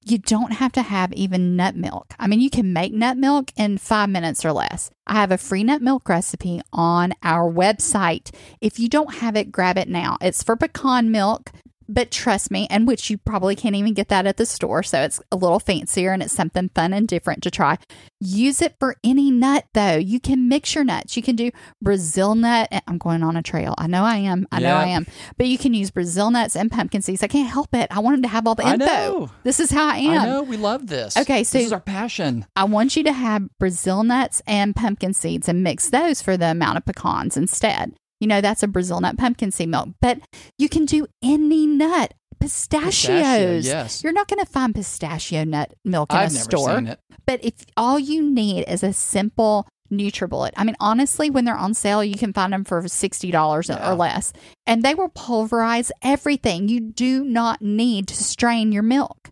you 0.06 0.18
don't 0.18 0.54
have 0.54 0.72
to 0.74 0.82
have 0.82 1.14
even 1.14 1.56
nut 1.56 1.76
milk. 1.76 2.14
I 2.18 2.28
mean, 2.28 2.42
you 2.42 2.50
can 2.50 2.74
make 2.74 2.94
nut 2.94 3.18
milk 3.18 3.52
in 3.56 3.78
five 3.78 4.10
minutes 4.10 4.46
or 4.46 4.52
less. 4.52 4.92
I 5.06 5.14
have 5.14 5.32
a 5.32 5.38
free 5.38 5.64
nut 5.64 5.82
milk 5.82 6.08
recipe 6.08 6.62
on 6.72 7.14
our 7.24 7.52
website. 7.52 8.34
If 8.62 8.80
you 8.80 8.90
don't 8.90 9.16
have 9.16 9.36
it, 9.36 9.52
grab 9.52 9.78
it 9.78 9.90
now. 9.90 10.18
It's 10.22 10.44
for 10.44 10.56
pecan 10.56 11.12
milk, 11.12 11.52
but 11.90 12.12
trust 12.12 12.52
me, 12.52 12.68
and 12.70 12.88
which 12.88 13.10
you 13.10 13.18
probably 13.18 13.56
can't 13.56 13.76
even 13.76 13.94
get 13.94 14.10
that 14.10 14.28
at 14.28 14.38
the 14.38 14.46
store. 14.46 14.84
So 14.84 15.02
it's 15.02 15.22
a 15.32 15.36
little 15.38 15.60
fancier 15.60 16.12
and 16.12 16.22
it's 16.22 16.34
something 16.34 16.70
fun 16.76 16.94
and 16.94 17.08
different 17.08 17.42
to 17.44 17.52
try. 17.52 17.78
Use 18.20 18.62
it 18.62 18.76
for 18.80 18.98
any 19.04 19.32
nut, 19.32 19.66
though. 19.74 19.96
You 19.96 20.20
can 20.20 20.50
mix 20.50 20.76
your 20.76 20.84
nuts. 20.84 21.16
You 21.16 21.24
can 21.24 21.36
do 21.38 21.52
Brazil 21.82 22.36
nut. 22.36 22.68
and 22.70 22.82
I'm 22.86 22.98
going 22.98 23.24
on 23.24 23.38
a 23.38 23.42
trail. 23.42 23.76
I 23.78 23.88
know 23.88 24.04
I 24.04 24.18
am. 24.18 24.46
I 24.52 24.60
know 24.60 24.76
I 24.76 24.88
am. 24.88 25.08
But 25.38 25.48
you 25.48 25.58
can 25.58 25.74
use 25.74 25.90
Brazil 25.90 26.32
nuts 26.32 26.56
and 26.56 26.70
pumpkin 26.70 27.02
seeds. 27.02 27.24
I 27.24 27.28
can't 27.28 27.50
help 27.50 27.74
it. 27.74 27.88
I 27.90 28.00
want 28.00 28.10
wanted 28.10 28.24
to 28.24 28.30
have 28.30 28.48
all 28.48 28.56
the 28.56 28.66
I 28.66 28.74
info. 28.74 28.86
know. 28.86 29.32
This 29.44 29.60
is 29.60 29.70
how 29.70 29.88
I 29.88 29.98
am. 29.98 30.22
I 30.22 30.26
know 30.26 30.42
we 30.44 30.58
love 30.58 30.88
this. 30.88 31.16
Okay, 31.16 31.44
so- 31.44 31.58
this 31.60 31.68
is 31.68 31.74
our 31.74 31.80
passion. 31.80 32.46
I 32.56 32.64
want 32.64 32.96
you 32.96 33.04
to 33.04 33.14
have 33.14 33.48
Brazil 33.60 34.04
nuts 34.04 34.42
and 34.48 34.76
pumpkin 34.76 35.14
seeds 35.14 35.48
and 35.48 35.64
mix 35.64 35.90
those 35.90 36.22
for 36.22 36.38
the 36.38 36.48
amount 36.48 36.78
of 36.78 36.86
pecans 36.86 37.38
instead. 37.38 37.94
You 38.20 38.28
know, 38.28 38.42
that's 38.42 38.64
a 38.64 38.68
Brazil 38.68 39.00
nut 39.02 39.18
pumpkin 39.18 39.52
seed 39.52 39.70
milk, 39.70 39.90
but 40.02 40.20
you 40.58 40.68
can 40.70 40.86
do 40.86 41.08
any 41.24 41.66
nut. 41.68 42.14
Pistachios. 42.40 42.86
Pistachio, 42.96 43.58
yes. 43.60 44.02
You're 44.04 44.14
not 44.14 44.28
going 44.30 44.40
to 44.40 44.50
find 44.50 44.74
pistachio 44.74 45.44
nut 45.44 45.74
milk 45.84 46.12
in 46.12 46.18
I've 46.20 46.28
a 46.32 46.36
store. 46.36 46.82
But 47.26 47.44
if 47.44 47.54
all 47.76 48.00
you 48.00 48.22
need 48.22 48.64
is 48.68 48.82
a 48.82 48.94
simple 48.94 49.68
NutriBullet, 49.92 50.52
I 50.56 50.64
mean, 50.64 50.78
honestly, 50.80 51.30
when 51.30 51.44
they're 51.46 51.58
on 51.58 51.74
sale, 51.74 52.02
you 52.04 52.16
can 52.16 52.32
find 52.32 52.54
them 52.54 52.64
for 52.64 52.88
sixty 52.88 53.30
dollars 53.32 53.68
Yeah. 53.70 53.92
or 53.92 53.96
less, 53.96 54.32
and 54.66 54.84
they 54.84 54.96
will 54.96 55.10
pulverize 55.10 55.92
everything. 56.02 56.70
You 56.70 56.80
do 56.80 57.24
not 57.26 57.62
need 57.62 58.08
to 58.08 58.16
strain 58.16 58.72
your 58.72 58.84
milk. 58.84 59.30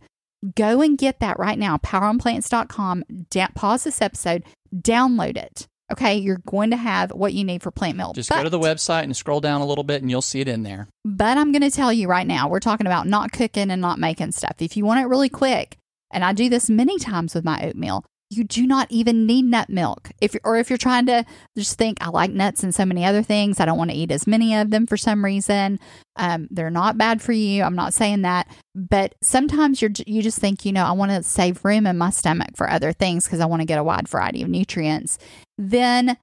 Go 0.55 0.81
and 0.81 0.97
get 0.97 1.19
that 1.19 1.39
right 1.39 1.57
now. 1.57 1.77
PowerOnPlants.com. 1.77 3.03
Da- 3.29 3.47
pause 3.55 3.85
this 3.85 4.01
episode. 4.01 4.43
Download 4.75 5.37
it. 5.37 5.67
Okay, 5.91 6.17
you're 6.17 6.41
going 6.45 6.71
to 6.71 6.77
have 6.77 7.11
what 7.11 7.33
you 7.33 7.45
need 7.45 7.63
for 7.63 7.71
plant 7.71 7.95
milk. 7.95 8.15
Just 8.15 8.29
go 8.29 8.43
to 8.43 8.49
the 8.49 8.59
website 8.59 9.03
and 9.03 9.15
scroll 9.15 9.39
down 9.39 9.61
a 9.61 9.65
little 9.65 9.85
bit, 9.85 10.01
and 10.01 10.11
you'll 10.11 10.21
see 10.21 10.41
it 10.41 10.47
in 10.47 10.63
there. 10.63 10.87
but 11.05 11.37
I'm 11.37 11.51
going 11.51 11.61
to 11.61 11.71
tell 11.71 11.93
you 11.93 12.07
right 12.07 12.27
now, 12.27 12.49
we're 12.49 12.59
talking 12.59 12.87
about 12.87 13.07
not 13.07 13.31
cooking 13.31 13.71
and 13.71 13.81
not 13.81 13.97
making 13.97 14.33
stuff. 14.33 14.55
If 14.59 14.75
you 14.75 14.83
want 14.85 14.99
it 14.99 15.05
really 15.05 15.29
quick, 15.29 15.77
and 16.11 16.25
I 16.25 16.33
do 16.33 16.49
this 16.49 16.69
many 16.69 16.99
times 16.99 17.33
with 17.33 17.45
my 17.45 17.61
oatmeal, 17.65 18.03
you 18.29 18.43
do 18.43 18.67
not 18.67 18.87
even 18.89 19.25
need 19.25 19.45
nut 19.45 19.69
milk. 19.69 20.11
If 20.19 20.35
or 20.43 20.57
if 20.57 20.69
you're 20.69 20.77
trying 20.77 21.05
to 21.05 21.25
just 21.57 21.77
think, 21.77 21.97
I 22.01 22.09
like 22.09 22.31
nuts 22.31 22.63
and 22.63 22.75
so 22.75 22.85
many 22.85 23.05
other 23.05 23.23
things, 23.23 23.59
I 23.59 23.65
don't 23.65 23.77
want 23.77 23.91
to 23.91 23.95
eat 23.97 24.11
as 24.11 24.27
many 24.27 24.55
of 24.55 24.69
them 24.69 24.85
for 24.85 24.97
some 24.97 25.23
reason. 25.23 25.79
Um, 26.17 26.47
they're 26.51 26.69
not 26.69 26.97
bad 26.97 27.21
for 27.21 27.31
you. 27.31 27.63
I'm 27.63 27.75
not 27.75 27.93
saying 27.93 28.23
that, 28.23 28.47
but 28.75 29.15
sometimes 29.21 29.81
you're 29.81 29.91
you 30.05 30.21
just 30.21 30.39
think, 30.39 30.65
you 30.65 30.73
know, 30.73 30.85
I 30.85 30.91
want 30.91 31.11
to 31.11 31.23
save 31.23 31.63
room 31.63 31.87
in 31.87 31.97
my 31.97 32.09
stomach 32.09 32.55
for 32.55 32.69
other 32.69 32.91
things 32.91 33.25
because 33.25 33.39
I 33.39 33.45
want 33.45 33.61
to 33.61 33.67
get 33.67 33.79
a 33.79 33.83
wide 33.83 34.09
variety 34.09 34.41
of 34.41 34.49
nutrients. 34.49 35.17
Then 35.57 36.17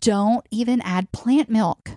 don't 0.00 0.46
even 0.50 0.80
add 0.82 1.12
plant 1.12 1.48
milk. 1.48 1.90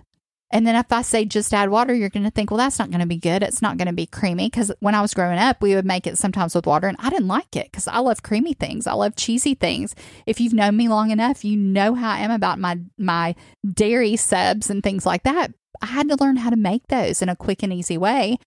And 0.52 0.66
then 0.66 0.76
if 0.76 0.92
I 0.92 1.00
say 1.00 1.24
just 1.24 1.54
add 1.54 1.70
water, 1.70 1.94
you're 1.94 2.10
going 2.10 2.24
to 2.24 2.30
think, 2.30 2.50
well, 2.50 2.58
that's 2.58 2.78
not 2.78 2.90
going 2.90 3.00
to 3.00 3.06
be 3.06 3.16
good. 3.16 3.42
It's 3.42 3.62
not 3.62 3.78
going 3.78 3.88
to 3.88 3.94
be 3.94 4.06
creamy. 4.06 4.50
Because 4.50 4.70
when 4.80 4.94
I 4.94 5.00
was 5.00 5.14
growing 5.14 5.38
up, 5.38 5.62
we 5.62 5.74
would 5.74 5.86
make 5.86 6.06
it 6.06 6.18
sometimes 6.18 6.54
with 6.54 6.66
water, 6.66 6.86
and 6.86 6.96
I 7.00 7.08
didn't 7.10 7.28
like 7.28 7.56
it 7.56 7.72
because 7.72 7.88
I 7.88 7.98
love 7.98 8.22
creamy 8.22 8.52
things. 8.52 8.86
I 8.86 8.92
love 8.92 9.16
cheesy 9.16 9.54
things. 9.54 9.94
If 10.26 10.40
you've 10.40 10.52
known 10.52 10.76
me 10.76 10.88
long 10.88 11.10
enough, 11.10 11.44
you 11.44 11.56
know 11.56 11.94
how 11.94 12.10
I 12.10 12.18
am 12.18 12.30
about 12.30 12.58
my 12.58 12.78
my 12.98 13.34
dairy 13.68 14.16
subs 14.16 14.68
and 14.68 14.82
things 14.82 15.06
like 15.06 15.22
that. 15.22 15.52
I 15.80 15.86
had 15.86 16.08
to 16.10 16.16
learn 16.16 16.36
how 16.36 16.50
to 16.50 16.56
make 16.56 16.86
those 16.88 17.22
in 17.22 17.28
a 17.28 17.36
quick 17.36 17.62
and 17.62 17.72
easy 17.72 17.98
way. 17.98 18.38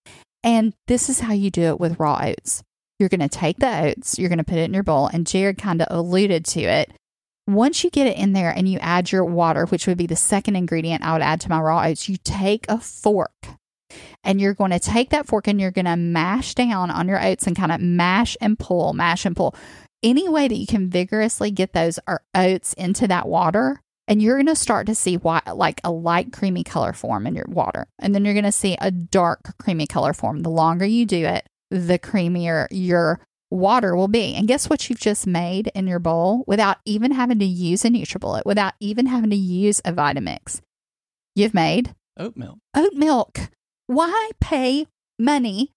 And 0.44 0.74
this 0.88 1.10
is 1.10 1.22
how 1.22 1.34
you 1.34 1.50
do 1.50 1.64
it 1.64 1.80
with 1.80 2.00
raw 2.00 2.22
oats. 2.24 2.62
You're 3.00 3.10
going 3.10 3.20
to 3.20 3.28
take 3.28 3.58
the 3.58 3.88
oats, 3.88 4.18
you're 4.18 4.30
going 4.30 4.38
to 4.38 4.46
put 4.46 4.58
it 4.58 4.66
in 4.66 4.74
your 4.74 4.84
bowl, 4.84 5.08
and 5.08 5.28
Jared 5.28 5.58
kind 5.58 5.82
of 5.82 5.88
alluded 5.90 6.46
to 6.46 6.62
it. 6.62 6.92
Once 7.48 7.84
you 7.84 7.90
get 7.90 8.08
it 8.08 8.18
in 8.18 8.34
there 8.34 8.50
and 8.50 8.68
you 8.68 8.80
add 8.80 9.12
your 9.12 9.24
water, 9.24 9.66
which 9.66 9.86
would 9.86 9.98
be 9.98 10.08
the 10.08 10.16
second 10.16 10.56
ingredient 10.56 11.04
I 11.04 11.14
would 11.14 11.22
add 11.22 11.42
to 11.42 11.50
my 11.50 11.60
raw 11.60 11.84
oats, 11.86 12.10
you 12.10 12.18
take 12.24 12.66
a 12.68 12.80
fork 12.80 13.48
and 14.24 14.42
you're 14.42 14.56
going 14.56 14.72
to 14.72 14.80
take 14.80 15.12
that 15.12 15.28
fork 15.28 15.48
and 15.48 15.62
you're 15.62 15.72
going 15.72 15.86
to 15.86 15.96
mash 15.96 16.56
down 16.56 16.90
on 16.90 17.08
your 17.08 17.24
oats 17.24 17.46
and 17.46 17.56
kind 17.56 17.72
of 17.72 17.80
mash 17.80 18.36
and 18.42 18.58
pull, 18.58 18.94
mash 18.94 19.26
and 19.26 19.36
pull. 19.36 19.56
Any 20.02 20.28
way 20.28 20.48
that 20.48 20.58
you 20.58 20.68
can 20.68 20.90
vigorously 20.90 21.52
get 21.52 21.74
those 21.74 22.00
uh, 22.08 22.18
oats 22.36 22.74
into 22.74 23.08
that 23.08 23.28
water, 23.28 23.82
and 24.08 24.22
you're 24.22 24.36
going 24.36 24.46
to 24.48 24.56
start 24.56 24.86
to 24.88 24.96
see 24.96 25.18
what 25.18 25.58
like 25.58 25.82
a 25.84 25.92
light 25.92 26.32
creamy 26.32 26.64
color 26.64 26.94
form 26.94 27.26
in 27.26 27.34
your 27.34 27.46
water. 27.48 27.88
And 28.00 28.14
then 28.14 28.24
you're 28.24 28.36
going 28.36 28.44
to 28.44 28.52
see 28.52 28.78
a 28.80 28.92
dark 28.92 29.58
creamy 29.58 29.88
color 29.88 30.14
form. 30.14 30.42
The 30.42 30.50
longer 30.50 30.86
you 30.86 31.06
do 31.06 31.26
it, 31.26 31.48
the 31.72 31.98
creamier 31.98 32.68
your 32.70 33.20
water 33.56 33.96
will 33.96 34.08
be. 34.08 34.36
And 34.36 34.48
guess 34.48 34.70
what 34.70 34.90
you've 34.90 35.00
just 35.00 35.26
made 35.26 35.72
in 35.74 35.88
your 35.88 36.00
bowl 36.00 36.44
without 36.48 36.78
even 36.86 37.12
having 37.12 37.40
to 37.40 37.46
use 37.46 37.84
a 37.86 37.90
NutriBullet, 37.90 38.46
without 38.46 38.74
even 38.80 39.08
having 39.08 39.30
to 39.30 39.36
use 39.36 39.80
a 39.86 39.92
Vitamix? 39.92 40.62
You've 41.36 41.54
made 41.54 41.94
Oat 42.18 42.38
milk. 42.38 42.60
oat 42.76 42.94
milk. 42.94 43.40
Why 43.88 44.32
pay 44.40 44.88
money? 45.20 45.72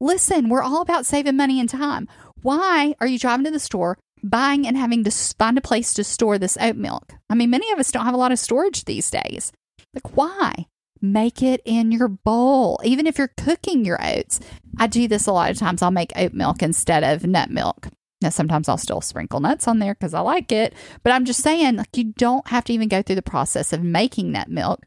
Listen, 0.00 0.48
we're 0.48 0.62
all 0.62 0.82
about 0.82 1.06
saving 1.06 1.36
money 1.36 1.60
and 1.60 1.68
time. 1.68 2.08
Why 2.42 2.94
are 3.00 3.06
you 3.06 3.18
driving 3.18 3.44
to 3.44 3.50
the 3.50 3.58
store, 3.58 3.98
buying 4.22 4.66
and 4.66 4.76
having 4.76 5.04
to 5.04 5.10
find 5.10 5.56
a 5.58 5.62
place 5.62 5.94
to 5.94 6.04
store 6.04 6.38
this 6.38 6.58
oat 6.60 6.76
milk? 6.76 7.14
I 7.30 7.34
mean, 7.34 7.50
many 7.50 7.70
of 7.72 7.78
us 7.78 7.90
don't 7.90 8.04
have 8.04 8.14
a 8.14 8.18
lot 8.18 8.32
of 8.32 8.38
storage 8.38 8.84
these 8.84 9.10
days. 9.10 9.52
Like, 9.94 10.16
why? 10.16 10.66
Make 11.12 11.42
it 11.42 11.62
in 11.64 11.92
your 11.92 12.08
bowl, 12.08 12.80
even 12.84 13.06
if 13.06 13.18
you're 13.18 13.28
cooking 13.36 13.84
your 13.84 13.98
oats. 14.04 14.40
I 14.78 14.86
do 14.86 15.06
this 15.08 15.26
a 15.26 15.32
lot 15.32 15.50
of 15.50 15.58
times. 15.58 15.82
I'll 15.82 15.90
make 15.90 16.12
oat 16.16 16.32
milk 16.32 16.62
instead 16.62 17.04
of 17.04 17.24
nut 17.24 17.50
milk. 17.50 17.88
Now, 18.22 18.30
sometimes 18.30 18.68
I'll 18.68 18.78
still 18.78 19.00
sprinkle 19.00 19.40
nuts 19.40 19.68
on 19.68 19.78
there 19.78 19.94
because 19.94 20.14
I 20.14 20.20
like 20.20 20.50
it. 20.50 20.74
But 21.02 21.12
I'm 21.12 21.24
just 21.24 21.42
saying, 21.42 21.76
like, 21.76 21.96
you 21.96 22.12
don't 22.16 22.48
have 22.48 22.64
to 22.64 22.72
even 22.72 22.88
go 22.88 23.02
through 23.02 23.16
the 23.16 23.22
process 23.22 23.72
of 23.72 23.82
making 23.82 24.32
nut 24.32 24.48
milk. 24.48 24.86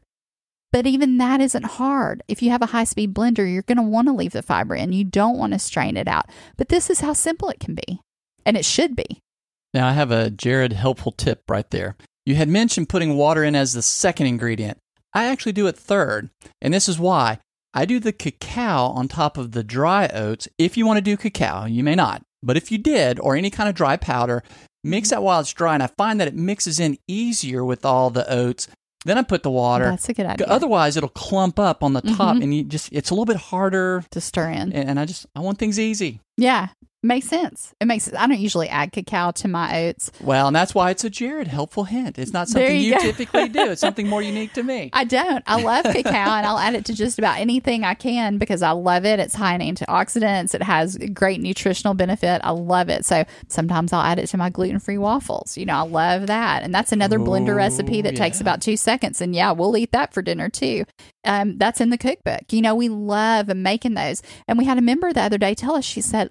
But 0.72 0.86
even 0.86 1.18
that 1.18 1.40
isn't 1.40 1.64
hard. 1.64 2.22
If 2.28 2.42
you 2.42 2.50
have 2.50 2.62
a 2.62 2.66
high 2.66 2.84
speed 2.84 3.14
blender, 3.14 3.50
you're 3.50 3.62
going 3.62 3.76
to 3.76 3.82
want 3.82 4.08
to 4.08 4.14
leave 4.14 4.32
the 4.32 4.42
fiber 4.42 4.74
in. 4.74 4.92
You 4.92 5.04
don't 5.04 5.38
want 5.38 5.52
to 5.52 5.58
strain 5.58 5.96
it 5.96 6.06
out. 6.06 6.26
But 6.56 6.68
this 6.68 6.90
is 6.90 7.00
how 7.00 7.12
simple 7.12 7.48
it 7.50 7.60
can 7.60 7.74
be. 7.74 8.00
And 8.44 8.56
it 8.56 8.64
should 8.64 8.94
be. 8.94 9.22
Now, 9.72 9.88
I 9.88 9.92
have 9.92 10.10
a 10.10 10.30
Jared 10.30 10.72
helpful 10.72 11.12
tip 11.12 11.42
right 11.48 11.68
there. 11.70 11.96
You 12.26 12.34
had 12.34 12.48
mentioned 12.48 12.88
putting 12.88 13.16
water 13.16 13.42
in 13.44 13.54
as 13.54 13.72
the 13.72 13.82
second 13.82 14.26
ingredient. 14.26 14.78
I 15.14 15.24
actually 15.26 15.52
do 15.52 15.66
it 15.66 15.76
third, 15.76 16.30
and 16.62 16.72
this 16.72 16.88
is 16.88 16.98
why. 16.98 17.38
I 17.72 17.84
do 17.84 18.00
the 18.00 18.12
cacao 18.12 18.86
on 18.88 19.06
top 19.08 19.36
of 19.38 19.52
the 19.52 19.62
dry 19.62 20.08
oats. 20.12 20.48
If 20.58 20.76
you 20.76 20.86
want 20.86 20.96
to 20.98 21.02
do 21.02 21.16
cacao, 21.16 21.66
you 21.66 21.84
may 21.84 21.94
not. 21.94 22.22
But 22.42 22.56
if 22.56 22.72
you 22.72 22.78
did, 22.78 23.20
or 23.20 23.36
any 23.36 23.50
kind 23.50 23.68
of 23.68 23.74
dry 23.74 23.96
powder, 23.96 24.42
mix 24.82 25.10
that 25.10 25.22
while 25.22 25.40
it's 25.40 25.52
dry, 25.52 25.74
and 25.74 25.82
I 25.82 25.88
find 25.88 26.20
that 26.20 26.28
it 26.28 26.34
mixes 26.34 26.80
in 26.80 26.98
easier 27.06 27.64
with 27.64 27.84
all 27.84 28.10
the 28.10 28.28
oats. 28.32 28.66
Then 29.04 29.16
I 29.18 29.22
put 29.22 29.42
the 29.42 29.50
water. 29.50 29.84
That's 29.84 30.08
a 30.08 30.14
good 30.14 30.26
idea. 30.26 30.46
Otherwise, 30.46 30.96
it'll 30.96 31.08
clump 31.08 31.58
up 31.58 31.82
on 31.82 31.92
the 31.94 32.02
top, 32.02 32.36
Mhm. 32.36 32.42
and 32.42 32.54
you 32.54 32.64
just 32.64 32.88
it's 32.92 33.10
a 33.10 33.14
little 33.14 33.24
bit 33.24 33.36
harder. 33.36 34.04
to 34.10 34.20
stir 34.20 34.50
in. 34.50 34.72
And, 34.72 34.90
and 34.90 35.00
I 35.00 35.06
just 35.06 35.26
I 35.36 35.40
want 35.40 35.58
things 35.58 35.78
easy. 35.78 36.20
Yeah. 36.36 36.68
Makes 37.02 37.28
sense. 37.28 37.74
It 37.80 37.86
makes 37.86 38.12
I 38.12 38.26
don't 38.26 38.38
usually 38.38 38.68
add 38.68 38.92
cacao 38.92 39.30
to 39.30 39.48
my 39.48 39.84
oats. 39.84 40.12
Well, 40.20 40.48
and 40.48 40.54
that's 40.54 40.74
why 40.74 40.90
it's 40.90 41.02
a 41.02 41.08
Jared 41.08 41.46
helpful 41.46 41.84
hint. 41.84 42.18
It's 42.18 42.34
not 42.34 42.48
There 42.48 42.66
something 42.66 42.76
you 42.76 42.92
you, 42.92 43.00
typically 43.00 43.48
do. 43.48 43.70
It's 43.70 43.80
something 43.80 44.06
more 44.06 44.20
unique 44.32 44.52
to 44.52 44.62
me. 44.62 44.90
I 44.92 45.04
don't. 45.04 45.42
I 45.46 45.62
love 45.62 45.84
cacao 45.86 46.10
and 46.10 46.46
I'll 46.46 46.58
add 46.58 46.74
it 46.74 46.84
to 46.86 46.94
just 46.94 47.18
about 47.18 47.38
anything 47.38 47.84
I 47.84 47.94
can 47.94 48.36
because 48.36 48.60
I 48.60 48.72
love 48.72 49.06
it. 49.06 49.18
It's 49.18 49.34
high 49.34 49.54
in 49.54 49.62
antioxidants. 49.74 50.54
It 50.54 50.62
has 50.62 50.98
great 51.14 51.40
nutritional 51.40 51.94
benefit. 51.94 52.42
I 52.44 52.50
love 52.50 52.90
it. 52.90 53.06
So 53.06 53.24
sometimes 53.48 53.94
I'll 53.94 54.02
add 54.02 54.18
it 54.18 54.26
to 54.28 54.36
my 54.36 54.50
gluten 54.50 54.78
free 54.78 54.98
waffles. 54.98 55.56
You 55.56 55.64
know, 55.64 55.76
I 55.76 55.82
love 55.82 56.26
that. 56.26 56.62
And 56.62 56.74
that's 56.74 56.92
another 56.92 57.18
blender 57.18 57.56
recipe 57.56 58.02
that 58.02 58.14
takes 58.14 58.42
about 58.42 58.60
two 58.60 58.76
seconds. 58.76 59.22
And 59.22 59.34
yeah, 59.34 59.52
we'll 59.52 59.74
eat 59.78 59.92
that 59.92 60.12
for 60.12 60.20
dinner 60.20 60.50
too. 60.50 60.84
Um, 61.24 61.56
that's 61.56 61.80
in 61.80 61.88
the 61.88 61.98
cookbook. 61.98 62.52
You 62.52 62.60
know, 62.60 62.74
we 62.74 62.90
love 62.90 63.48
making 63.56 63.94
those. 63.94 64.22
And 64.46 64.58
we 64.58 64.66
had 64.66 64.76
a 64.76 64.82
member 64.82 65.12
the 65.14 65.22
other 65.22 65.38
day 65.38 65.54
tell 65.54 65.76
us, 65.76 65.84
she 65.86 66.02
said, 66.02 66.30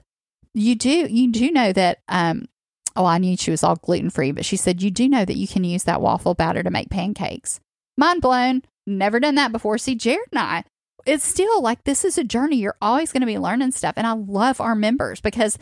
you 0.53 0.75
do, 0.75 1.07
you 1.09 1.31
do 1.31 1.51
know 1.51 1.73
that, 1.73 1.99
um, 2.07 2.47
Oh, 2.95 3.05
I 3.05 3.17
knew 3.17 3.37
she 3.37 3.51
was 3.51 3.63
all 3.63 3.75
gluten 3.75 4.09
free, 4.09 4.31
but 4.31 4.43
she 4.43 4.57
said, 4.57 4.81
You 4.81 4.91
do 4.91 5.07
know 5.07 5.23
that 5.23 5.37
you 5.37 5.47
can 5.47 5.63
use 5.63 5.83
that 5.83 6.01
waffle 6.01 6.33
batter 6.33 6.63
to 6.63 6.69
make 6.69 6.89
pancakes. 6.89 7.61
Mind 7.97 8.21
blown. 8.21 8.63
Never 8.85 9.19
done 9.19 9.35
that 9.35 9.51
before. 9.51 9.77
See, 9.77 9.95
Jared 9.95 10.27
and 10.31 10.39
I, 10.39 10.63
it's 11.05 11.23
still 11.23 11.61
like 11.61 11.83
this 11.83 12.03
is 12.03 12.17
a 12.17 12.23
journey. 12.23 12.57
You're 12.57 12.77
always 12.81 13.11
going 13.11 13.21
to 13.21 13.27
be 13.27 13.37
learning 13.37 13.71
stuff. 13.71 13.93
And 13.97 14.05
I 14.05 14.13
love 14.13 14.59
our 14.59 14.75
members 14.75 15.21
because, 15.21 15.57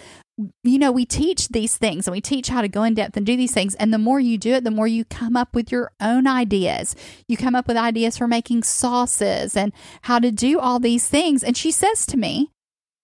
you 0.63 0.79
know, 0.79 0.91
we 0.91 1.05
teach 1.05 1.49
these 1.49 1.77
things 1.77 2.07
and 2.07 2.11
we 2.11 2.21
teach 2.21 2.47
how 2.47 2.61
to 2.61 2.67
go 2.67 2.83
in 2.83 2.93
depth 2.93 3.17
and 3.17 3.25
do 3.25 3.37
these 3.37 3.53
things. 3.53 3.75
And 3.75 3.93
the 3.93 3.97
more 3.97 4.19
you 4.19 4.37
do 4.37 4.53
it, 4.53 4.63
the 4.63 4.71
more 4.71 4.87
you 4.87 5.05
come 5.05 5.35
up 5.35 5.53
with 5.53 5.71
your 5.71 5.91
own 5.99 6.27
ideas. 6.27 6.95
You 7.27 7.37
come 7.37 7.55
up 7.55 7.67
with 7.67 7.77
ideas 7.77 8.17
for 8.17 8.27
making 8.27 8.63
sauces 8.63 9.55
and 9.55 9.73
how 10.03 10.19
to 10.19 10.31
do 10.31 10.59
all 10.59 10.79
these 10.79 11.07
things. 11.07 11.43
And 11.43 11.57
she 11.57 11.71
says 11.71 12.05
to 12.07 12.17
me, 12.17 12.51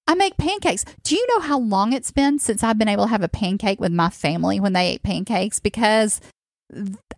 I 0.07 0.15
make 0.15 0.37
pancakes. 0.37 0.85
Do 1.03 1.15
you 1.15 1.25
know 1.29 1.39
how 1.39 1.59
long 1.59 1.93
it's 1.93 2.11
been 2.11 2.39
since 2.39 2.63
I've 2.63 2.77
been 2.77 2.87
able 2.87 3.05
to 3.05 3.09
have 3.09 3.23
a 3.23 3.29
pancake 3.29 3.79
with 3.79 3.91
my 3.91 4.09
family 4.09 4.59
when 4.59 4.73
they 4.73 4.87
ate 4.89 5.03
pancakes? 5.03 5.59
Because 5.59 6.19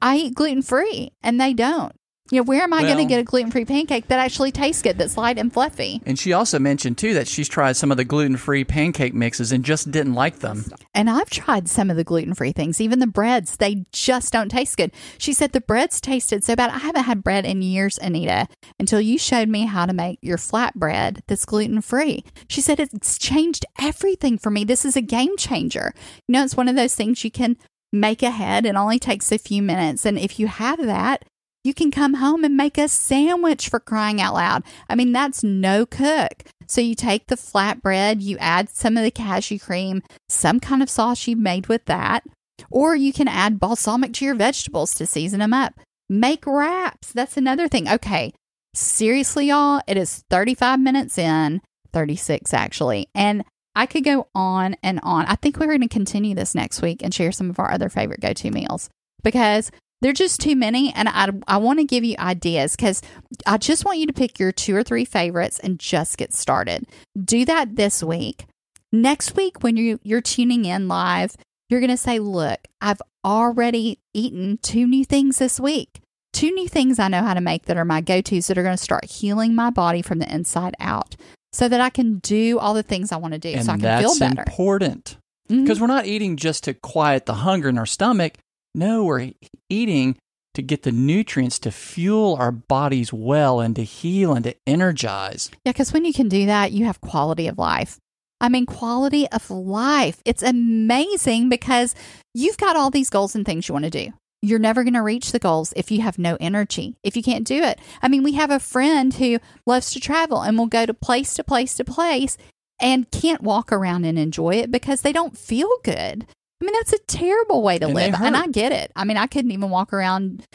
I 0.01 0.17
eat 0.17 0.35
gluten 0.35 0.61
free 0.61 1.11
and 1.23 1.39
they 1.39 1.53
don't. 1.53 1.93
Know, 2.31 2.41
where 2.41 2.63
am 2.63 2.73
I 2.73 2.81
going 2.81 2.97
to 2.97 3.05
get 3.05 3.19
a 3.19 3.23
gluten 3.23 3.51
free 3.51 3.65
pancake 3.65 4.07
that 4.07 4.17
actually 4.17 4.51
tastes 4.51 4.81
good, 4.81 4.97
that's 4.97 5.15
light 5.15 5.37
and 5.37 5.53
fluffy? 5.53 6.01
And 6.07 6.17
she 6.17 6.33
also 6.33 6.57
mentioned 6.57 6.97
too 6.97 7.13
that 7.13 7.27
she's 7.27 7.47
tried 7.47 7.77
some 7.77 7.91
of 7.91 7.97
the 7.97 8.03
gluten-free 8.03 8.63
pancake 8.63 9.13
mixes 9.13 9.51
and 9.51 9.63
just 9.63 9.91
didn't 9.91 10.15
like 10.15 10.39
them. 10.39 10.65
And 10.95 11.07
I've 11.07 11.29
tried 11.29 11.69
some 11.69 11.91
of 11.91 11.97
the 11.97 12.03
gluten 12.03 12.33
free 12.33 12.51
things, 12.51 12.81
even 12.81 12.97
the 12.97 13.05
breads, 13.05 13.57
they 13.57 13.85
just 13.91 14.33
don't 14.33 14.49
taste 14.49 14.75
good. 14.75 14.91
She 15.19 15.33
said 15.33 15.51
the 15.51 15.61
breads 15.61 16.01
tasted 16.01 16.43
so 16.43 16.55
bad. 16.55 16.71
I 16.71 16.79
haven't 16.79 17.03
had 17.03 17.23
bread 17.23 17.45
in 17.45 17.61
years, 17.61 17.99
Anita, 18.01 18.47
until 18.79 18.99
you 18.99 19.19
showed 19.19 19.47
me 19.47 19.67
how 19.67 19.85
to 19.85 19.93
make 19.93 20.17
your 20.23 20.37
flatbread 20.37 21.19
that's 21.27 21.45
gluten 21.45 21.81
free. 21.81 22.25
She 22.49 22.59
said 22.59 22.79
it's 22.79 23.19
changed 23.19 23.67
everything 23.79 24.39
for 24.39 24.49
me. 24.49 24.63
This 24.63 24.83
is 24.83 24.97
a 24.97 25.01
game 25.01 25.37
changer. 25.37 25.93
You 26.27 26.33
know, 26.33 26.43
it's 26.43 26.57
one 26.57 26.69
of 26.69 26.75
those 26.75 26.95
things 26.95 27.23
you 27.23 27.29
can 27.29 27.55
make 27.93 28.23
ahead. 28.23 28.65
It 28.65 28.75
only 28.75 28.97
takes 28.97 29.31
a 29.31 29.37
few 29.37 29.61
minutes. 29.61 30.07
And 30.07 30.17
if 30.17 30.39
you 30.39 30.47
have 30.47 30.83
that, 30.83 31.23
you 31.65 31.73
can 31.73 31.89
come 31.89 32.15
home 32.15 32.43
and 32.43 32.55
make 32.55 32.77
a 32.77 32.87
sandwich 32.87 33.69
for 33.69 33.79
crying 33.79 34.21
out 34.21 34.35
loud. 34.35 34.63
I 34.87 34.95
mean, 34.95 35.11
that's 35.11 35.43
no 35.43 35.85
cook. 35.85 36.43
So 36.67 36.79
you 36.79 36.95
take 36.95 37.27
the 37.27 37.35
flatbread, 37.35 38.21
you 38.21 38.37
add 38.37 38.69
some 38.69 38.97
of 38.97 39.03
the 39.03 39.11
cashew 39.11 39.59
cream, 39.59 40.03
some 40.29 40.59
kind 40.59 40.83
of 40.83 40.89
sauce 40.89 41.27
you 41.27 41.35
made 41.35 41.67
with 41.67 41.85
that, 41.85 42.23
or 42.69 42.95
you 42.95 43.11
can 43.11 43.27
add 43.27 43.59
balsamic 43.59 44.13
to 44.13 44.25
your 44.25 44.35
vegetables 44.35 44.93
to 44.95 45.05
season 45.05 45.39
them 45.39 45.53
up. 45.53 45.73
Make 46.07 46.45
wraps. 46.45 47.11
That's 47.11 47.37
another 47.37 47.67
thing. 47.67 47.89
Okay. 47.89 48.33
Seriously, 48.73 49.47
y'all, 49.47 49.81
it 49.87 49.97
is 49.97 50.23
35 50.29 50.79
minutes 50.79 51.17
in, 51.17 51.61
36 51.93 52.53
actually. 52.53 53.07
And 53.15 53.43
I 53.75 53.85
could 53.85 54.03
go 54.03 54.27
on 54.35 54.75
and 54.83 54.99
on. 55.01 55.25
I 55.25 55.35
think 55.35 55.57
we're 55.57 55.67
going 55.67 55.81
to 55.81 55.87
continue 55.87 56.35
this 56.35 56.55
next 56.55 56.81
week 56.81 57.01
and 57.03 57.13
share 57.13 57.31
some 57.31 57.49
of 57.49 57.59
our 57.59 57.71
other 57.71 57.89
favorite 57.89 58.21
go 58.21 58.33
to 58.33 58.51
meals 58.51 58.89
because 59.23 59.71
they're 60.05 60.13
just 60.13 60.39
too 60.39 60.55
many. 60.55 60.93
And 60.93 61.09
I, 61.09 61.31
I 61.47 61.57
want 61.57 61.79
to 61.79 61.83
give 61.83 62.03
you 62.03 62.15
ideas 62.19 62.75
because 62.75 63.01
I 63.47 63.57
just 63.57 63.85
want 63.85 63.97
you 63.97 64.05
to 64.05 64.13
pick 64.13 64.37
your 64.37 64.51
two 64.51 64.75
or 64.75 64.83
three 64.83 65.03
favorites 65.03 65.57
and 65.57 65.79
just 65.79 66.19
get 66.19 66.31
started. 66.31 66.85
Do 67.19 67.43
that 67.45 67.75
this 67.75 68.03
week. 68.03 68.45
Next 68.91 69.35
week, 69.35 69.63
when 69.63 69.77
you, 69.77 69.99
you're 70.03 70.21
tuning 70.21 70.65
in 70.65 70.87
live, 70.87 71.35
you're 71.69 71.79
going 71.79 71.89
to 71.89 71.97
say, 71.97 72.19
Look, 72.19 72.59
I've 72.79 73.01
already 73.25 73.97
eaten 74.13 74.59
two 74.61 74.85
new 74.85 75.05
things 75.05 75.39
this 75.39 75.59
week. 75.59 76.01
Two 76.33 76.51
new 76.51 76.67
things 76.67 76.99
I 76.99 77.07
know 77.07 77.23
how 77.23 77.33
to 77.33 77.41
make 77.41 77.65
that 77.65 77.77
are 77.77 77.83
my 77.83 78.01
go 78.01 78.21
tos 78.21 78.45
that 78.45 78.59
are 78.59 78.63
going 78.63 78.77
to 78.77 78.83
start 78.83 79.05
healing 79.05 79.55
my 79.55 79.71
body 79.71 80.03
from 80.03 80.19
the 80.19 80.31
inside 80.31 80.75
out 80.79 81.15
so 81.51 81.67
that 81.67 81.81
I 81.81 81.89
can 81.89 82.19
do 82.19 82.59
all 82.59 82.75
the 82.75 82.83
things 82.83 83.11
I 83.11 83.17
want 83.17 83.33
to 83.33 83.39
do 83.39 83.49
and 83.49 83.65
so 83.65 83.71
I 83.71 83.77
can 83.79 84.01
feel 84.03 84.19
better. 84.19 84.43
important 84.45 85.17
because 85.47 85.77
mm-hmm. 85.77 85.81
we're 85.81 85.87
not 85.87 86.05
eating 86.05 86.37
just 86.37 86.65
to 86.65 86.75
quiet 86.75 87.25
the 87.25 87.33
hunger 87.33 87.69
in 87.69 87.79
our 87.79 87.87
stomach. 87.87 88.35
No, 88.75 89.05
we're 89.05 89.31
eating 89.69 90.17
to 90.53 90.61
get 90.61 90.83
the 90.83 90.91
nutrients 90.91 91.59
to 91.59 91.71
fuel 91.71 92.35
our 92.37 92.51
bodies 92.51 93.13
well 93.13 93.61
and 93.61 93.75
to 93.77 93.83
heal 93.83 94.33
and 94.33 94.43
to 94.43 94.55
energize. 94.67 95.49
Yeah, 95.63 95.71
because 95.71 95.93
when 95.93 96.03
you 96.03 96.13
can 96.13 96.27
do 96.27 96.45
that, 96.47 96.73
you 96.73 96.85
have 96.85 96.99
quality 96.99 97.47
of 97.47 97.57
life. 97.57 97.97
I 98.41 98.49
mean, 98.49 98.65
quality 98.65 99.29
of 99.29 99.49
life. 99.49 100.21
It's 100.25 100.43
amazing 100.43 101.47
because 101.47 101.95
you've 102.33 102.57
got 102.57 102.75
all 102.75 102.89
these 102.89 103.09
goals 103.09 103.33
and 103.33 103.45
things 103.45 103.67
you 103.67 103.73
want 103.73 103.85
to 103.85 103.91
do. 103.91 104.11
You're 104.41 104.59
never 104.59 104.83
going 104.83 104.93
to 104.93 105.01
reach 105.01 105.31
the 105.31 105.39
goals 105.39 105.73
if 105.77 105.89
you 105.89 106.01
have 106.01 106.19
no 106.19 106.37
energy, 106.41 106.97
if 107.01 107.15
you 107.15 107.23
can't 107.23 107.47
do 107.47 107.63
it. 107.63 107.79
I 108.01 108.09
mean, 108.09 108.23
we 108.23 108.33
have 108.33 108.51
a 108.51 108.59
friend 108.59 109.13
who 109.13 109.39
loves 109.65 109.91
to 109.91 110.01
travel 110.01 110.41
and 110.41 110.57
will 110.57 110.67
go 110.67 110.85
to 110.85 110.93
place 110.93 111.33
to 111.35 111.45
place 111.45 111.75
to 111.75 111.85
place 111.85 112.37
and 112.81 113.09
can't 113.09 113.41
walk 113.41 113.71
around 113.71 114.03
and 114.03 114.19
enjoy 114.19 114.55
it 114.55 114.69
because 114.69 115.01
they 115.01 115.13
don't 115.13 115.37
feel 115.37 115.69
good. 115.83 116.27
I 116.61 116.65
mean, 116.65 116.73
that's 116.73 116.93
a 116.93 116.99
terrible 116.99 117.61
way 117.61 117.79
to 117.79 117.85
And 117.85 117.95
live. 117.95 118.15
And 118.15 118.35
I 118.35 118.47
get 118.47 118.71
it. 118.71 118.91
I 118.95 119.03
mean, 119.03 119.17
I 119.17 119.27
couldn't 119.27 119.51
even 119.51 119.69
walk 119.69 119.93
around 119.93 120.45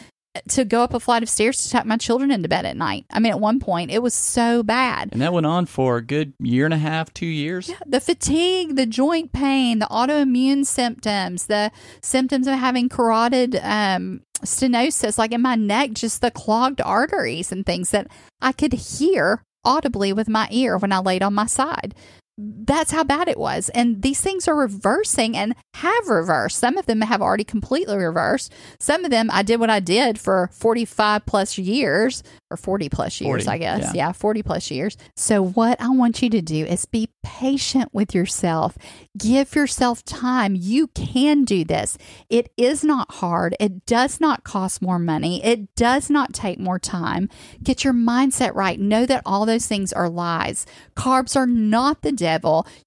to 0.48 0.64
go 0.64 0.82
up 0.82 0.94
a 0.94 1.00
flight 1.00 1.22
of 1.22 1.28
stairs 1.28 1.64
to 1.64 1.70
tuck 1.70 1.86
my 1.86 1.96
children 1.96 2.30
into 2.30 2.48
bed 2.48 2.64
at 2.64 2.76
night. 2.76 3.04
I 3.10 3.18
mean, 3.18 3.32
at 3.32 3.40
one 3.40 3.58
point, 3.58 3.90
it 3.90 4.00
was 4.00 4.14
so 4.14 4.62
bad. 4.62 5.10
And 5.12 5.20
that 5.20 5.32
went 5.32 5.46
on 5.46 5.66
for 5.66 5.96
a 5.96 6.02
good 6.02 6.34
year 6.38 6.64
and 6.64 6.74
a 6.74 6.78
half, 6.78 7.12
two 7.12 7.26
years. 7.26 7.68
Yeah, 7.68 7.80
the 7.84 8.00
fatigue, 8.00 8.76
the 8.76 8.86
joint 8.86 9.32
pain, 9.32 9.80
the 9.80 9.86
autoimmune 9.86 10.64
symptoms, 10.64 11.46
the 11.46 11.72
symptoms 12.00 12.46
of 12.46 12.54
having 12.54 12.88
carotid 12.88 13.56
um, 13.56 14.22
stenosis, 14.44 15.18
like 15.18 15.32
in 15.32 15.42
my 15.42 15.56
neck, 15.56 15.92
just 15.92 16.20
the 16.20 16.30
clogged 16.30 16.80
arteries 16.80 17.50
and 17.50 17.66
things 17.66 17.90
that 17.90 18.06
I 18.40 18.52
could 18.52 18.72
hear 18.72 19.42
audibly 19.64 20.12
with 20.12 20.28
my 20.28 20.48
ear 20.50 20.78
when 20.78 20.92
I 20.92 21.00
laid 21.00 21.22
on 21.22 21.34
my 21.34 21.46
side 21.46 21.94
that's 22.40 22.92
how 22.92 23.04
bad 23.04 23.28
it 23.28 23.38
was. 23.38 23.68
And 23.70 24.02
these 24.02 24.20
things 24.20 24.48
are 24.48 24.56
reversing 24.56 25.36
and 25.36 25.54
have 25.74 26.08
reversed. 26.08 26.58
Some 26.58 26.76
of 26.78 26.86
them 26.86 27.02
have 27.02 27.20
already 27.20 27.44
completely 27.44 27.96
reversed. 27.96 28.52
Some 28.78 29.04
of 29.04 29.10
them 29.10 29.28
I 29.32 29.42
did 29.42 29.60
what 29.60 29.70
I 29.70 29.80
did 29.80 30.18
for 30.18 30.48
45 30.52 31.26
plus 31.26 31.58
years 31.58 32.22
or 32.50 32.56
40 32.56 32.88
plus 32.88 33.20
years, 33.20 33.44
40, 33.44 33.48
I 33.48 33.58
guess. 33.58 33.82
yeah. 33.94 34.06
yeah, 34.06 34.12
40 34.12 34.42
plus 34.42 34.70
years. 34.70 34.96
So, 35.16 35.42
what 35.42 35.80
I 35.80 35.90
want 35.90 36.22
you 36.22 36.30
to 36.30 36.42
do 36.42 36.64
is 36.64 36.84
be 36.86 37.10
patient 37.22 37.90
with 37.92 38.14
yourself. 38.14 38.76
Give 39.16 39.54
yourself 39.54 40.04
time. 40.04 40.56
You 40.56 40.88
can 40.88 41.44
do 41.44 41.64
this. 41.64 41.96
It 42.28 42.50
is 42.56 42.82
not 42.82 43.12
hard. 43.14 43.54
It 43.60 43.86
does 43.86 44.20
not 44.20 44.42
cost 44.44 44.82
more 44.82 44.98
money. 44.98 45.44
It 45.44 45.74
does 45.76 46.10
not 46.10 46.32
take 46.32 46.58
more 46.58 46.78
time. 46.78 47.28
Get 47.62 47.84
your 47.84 47.92
mindset 47.92 48.54
right. 48.54 48.80
Know 48.80 49.06
that 49.06 49.22
all 49.26 49.46
those 49.46 49.66
things 49.66 49.92
are 49.92 50.08
lies. 50.08 50.66
Carbs 50.96 51.36
are 51.36 51.46
not 51.46 52.02
the 52.02 52.12
devil. 52.12 52.29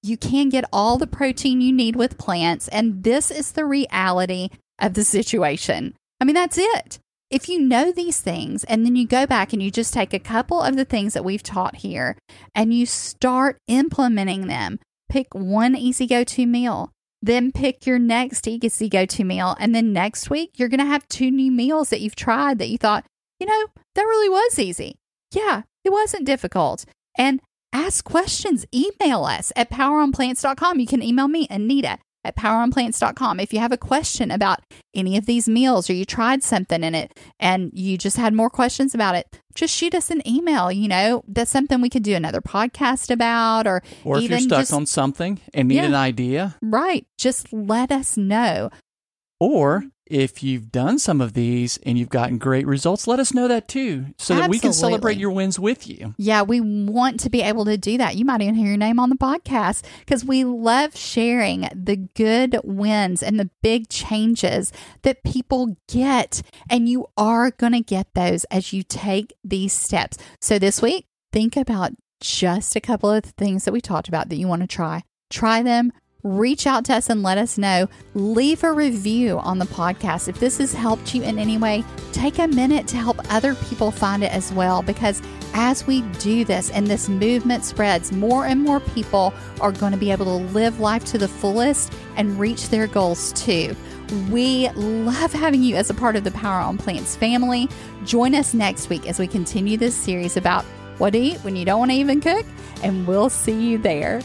You 0.02 0.18
can 0.18 0.50
get 0.50 0.66
all 0.72 0.98
the 0.98 1.08
protein 1.08 1.62
you 1.62 1.74
need 1.74 1.96
with 1.96 2.18
plants. 2.18 2.68
And 2.68 3.04
this 3.04 3.32
is 3.32 3.52
the 3.52 3.66
reality 3.66 4.50
of 4.80 4.94
the 4.94 5.04
situation. 5.04 5.96
I 6.20 6.26
mean, 6.26 6.36
that's 6.36 6.58
it. 6.58 7.00
If 7.30 7.50
you 7.50 7.60
know 7.60 7.92
these 7.92 8.22
things 8.22 8.64
and 8.66 8.86
then 8.86 8.96
you 8.96 9.08
go 9.08 9.26
back 9.26 9.54
and 9.54 9.64
you 9.64 9.72
just 9.72 9.94
take 9.94 10.14
a 10.14 10.20
couple 10.20 10.62
of 10.62 10.76
the 10.76 10.86
things 10.86 11.14
that 11.14 11.26
we've 11.26 11.42
taught 11.42 11.78
here 11.78 12.16
and 12.54 12.74
you 12.74 12.86
start 12.86 13.58
implementing 13.68 14.48
them, 14.48 14.80
pick 15.10 15.34
one 15.34 15.76
easy 15.76 16.06
go 16.06 16.24
to 16.24 16.46
meal, 16.46 16.92
then 17.24 17.52
pick 17.52 17.88
your 17.88 17.98
next 17.98 18.48
easy 18.48 18.90
go 18.90 19.06
to 19.06 19.24
meal. 19.24 19.56
And 19.60 19.74
then 19.74 19.94
next 19.94 20.30
week, 20.30 20.52
you're 20.58 20.70
going 20.70 20.80
to 20.80 20.86
have 20.86 21.08
two 21.08 21.32
new 21.32 21.52
meals 21.52 21.90
that 21.90 22.02
you've 22.02 22.16
tried 22.16 22.60
that 22.60 22.70
you 22.70 22.78
thought, 22.78 23.06
you 23.40 23.48
know, 23.48 23.68
that 23.96 24.04
really 24.04 24.30
was 24.30 24.60
easy. 24.60 24.96
Yeah, 25.34 25.64
it 25.84 25.92
wasn't 25.92 26.26
difficult. 26.26 26.86
And 27.18 27.42
ask 27.74 28.04
questions. 28.06 28.66
Email 28.74 29.26
us 29.26 29.52
at 29.56 29.70
poweronplants.com. 29.70 30.80
You 30.80 30.88
can 30.88 31.04
email 31.04 31.28
me, 31.28 31.48
Anita 31.50 31.98
at 32.26 32.38
poweronplants.com. 32.38 33.40
If 33.42 33.52
you 33.52 33.60
have 33.60 33.74
a 33.74 33.78
question 33.78 34.32
about 34.32 34.60
any 34.96 35.18
of 35.18 35.26
these 35.26 35.50
meals 35.50 35.90
or 35.90 35.94
you 35.94 36.06
tried 36.06 36.42
something 36.42 36.82
in 36.82 36.96
it 36.96 37.20
and 37.38 37.70
you 37.74 37.98
just 37.98 38.16
had 38.16 38.34
more 38.34 38.50
questions 38.50 38.96
about 38.96 39.16
it, 39.16 39.28
just 39.56 39.76
shoot 39.76 39.94
us 39.94 40.10
an 40.10 40.26
email. 40.26 40.72
You 40.72 40.88
know, 40.88 41.24
that's 41.28 41.52
something 41.52 41.82
we 41.82 41.90
could 41.90 42.04
do 42.04 42.16
another 42.16 42.40
podcast 42.40 43.12
about 43.12 43.68
or, 43.68 43.84
Or 44.06 44.20
if 44.20 44.30
you're 44.30 44.40
stuck 44.40 44.62
just, 44.62 44.72
on 44.74 44.86
something 44.86 45.42
and 45.54 45.68
need 45.68 45.76
Yeah. 45.76 45.84
an 45.88 45.96
idea, 45.96 46.56
right. 46.62 47.06
Just 47.18 47.52
let 47.52 47.92
us 47.92 48.16
know. 48.16 48.70
or 49.40 49.84
if 50.06 50.44
you've 50.44 50.72
done 50.72 51.00
some 51.00 51.22
of 51.22 51.34
these 51.34 51.80
and 51.86 51.98
you've 51.98 52.10
gotten 52.10 52.38
great 52.38 52.68
results, 52.68 53.08
let 53.08 53.20
us 53.20 53.34
know 53.34 53.48
that 53.48 53.68
too, 53.68 54.08
so 54.18 54.36
that 54.36 54.50
we 54.50 54.60
can 54.60 54.74
celebrate 54.74 55.18
your 55.18 55.32
wins 55.32 55.60
with 55.60 55.88
you. 55.88 56.14
Yeah, 56.18 56.42
we 56.42 56.60
want 56.62 57.20
to 57.22 57.30
be 57.30 57.42
able 57.42 57.66
to 57.66 57.78
do 57.78 57.98
that. 57.98 58.16
You 58.16 58.26
might 58.26 58.42
even 58.42 58.56
hear 58.56 58.68
your 58.68 58.78
name 58.78 59.00
on 59.00 59.10
the 59.10 59.16
podcast 59.16 59.84
because 60.00 60.26
we 60.26 60.44
love 60.44 60.96
sharing 60.96 61.68
the 61.74 61.96
good 61.96 62.60
wins 62.64 63.24
and 63.24 63.40
the 63.40 63.50
big 63.62 63.90
changes 63.90 64.72
that 65.04 65.24
people 65.24 65.78
get. 65.88 66.42
And 66.70 66.90
you 66.90 67.08
are 67.18 67.52
going 67.52 67.74
to 67.74 67.82
get 67.82 68.14
those 68.14 68.44
as 68.46 68.74
you 68.74 68.84
take 68.84 69.34
these 69.44 69.74
steps. 69.74 70.18
So 70.42 70.60
this 70.60 70.82
week, 70.82 71.08
think 71.32 71.56
about 71.56 71.92
just 72.20 72.76
a 72.76 72.82
couple 72.82 73.12
of 73.12 73.24
the 73.24 73.32
things 73.32 73.66
that 73.66 73.74
we 73.74 73.82
talked 73.82 74.08
about 74.08 74.30
that 74.30 74.38
you 74.38 74.48
want 74.48 74.62
to 74.62 74.68
try. 74.68 75.04
Try 75.30 75.64
them. 75.64 75.92
Reach 76.24 76.66
out 76.66 76.86
to 76.86 76.94
us 76.94 77.10
and 77.10 77.22
let 77.22 77.38
us 77.38 77.58
know. 77.58 77.90
Leave 78.14 78.64
a 78.64 78.72
review 78.72 79.40
on 79.40 79.60
the 79.60 79.66
podcast. 79.66 80.30
If 80.30 80.40
this 80.40 80.60
has 80.60 80.74
helped 80.74 81.14
you 81.14 81.22
in 81.22 81.38
any 81.38 81.58
way, 81.58 81.84
take 82.14 82.40
a 82.40 82.48
minute 82.48 82.88
to 82.88 82.96
help 82.96 83.20
other 83.30 83.56
people 83.56 83.92
find 83.92 84.24
it 84.24 84.32
as 84.32 84.50
well 84.54 84.82
because 84.82 85.22
as 85.54 85.86
we 85.86 86.02
do 86.20 86.46
this 86.46 86.70
and 86.72 86.88
this 86.88 87.10
movement 87.10 87.66
spreads, 87.66 88.14
more 88.14 88.46
and 88.46 88.64
more 88.64 88.80
people 88.80 89.34
are 89.60 89.74
going 89.74 89.92
to 89.92 89.98
be 89.98 90.12
able 90.12 90.24
to 90.24 90.54
live 90.54 90.80
life 90.80 91.04
to 91.06 91.18
the 91.18 91.28
fullest 91.28 91.92
and 92.16 92.40
reach 92.40 92.70
their 92.70 92.88
goals 92.88 93.34
too. 93.34 93.76
We 94.32 94.70
love 94.70 95.34
having 95.34 95.62
you 95.62 95.76
as 95.76 95.90
a 95.90 95.94
part 95.94 96.16
of 96.16 96.24
the 96.24 96.32
Power 96.32 96.62
on 96.62 96.78
Plants 96.78 97.18
family. 97.18 97.68
Join 98.06 98.34
us 98.34 98.54
next 98.54 98.88
week 98.88 99.10
as 99.10 99.20
we 99.20 99.28
continue 99.28 99.76
this 99.76 99.94
series 99.94 100.38
about 100.38 100.64
what 101.00 101.12
to 101.12 101.20
eat 101.20 101.38
when 101.40 101.58
you 101.58 101.66
don't 101.66 101.80
want 101.80 101.92
to 101.92 101.98
even 101.98 102.22
cook, 102.22 102.46
and 102.82 103.06
we'll 103.06 103.30
see 103.30 103.72
you 103.72 103.78
there. 103.78 104.22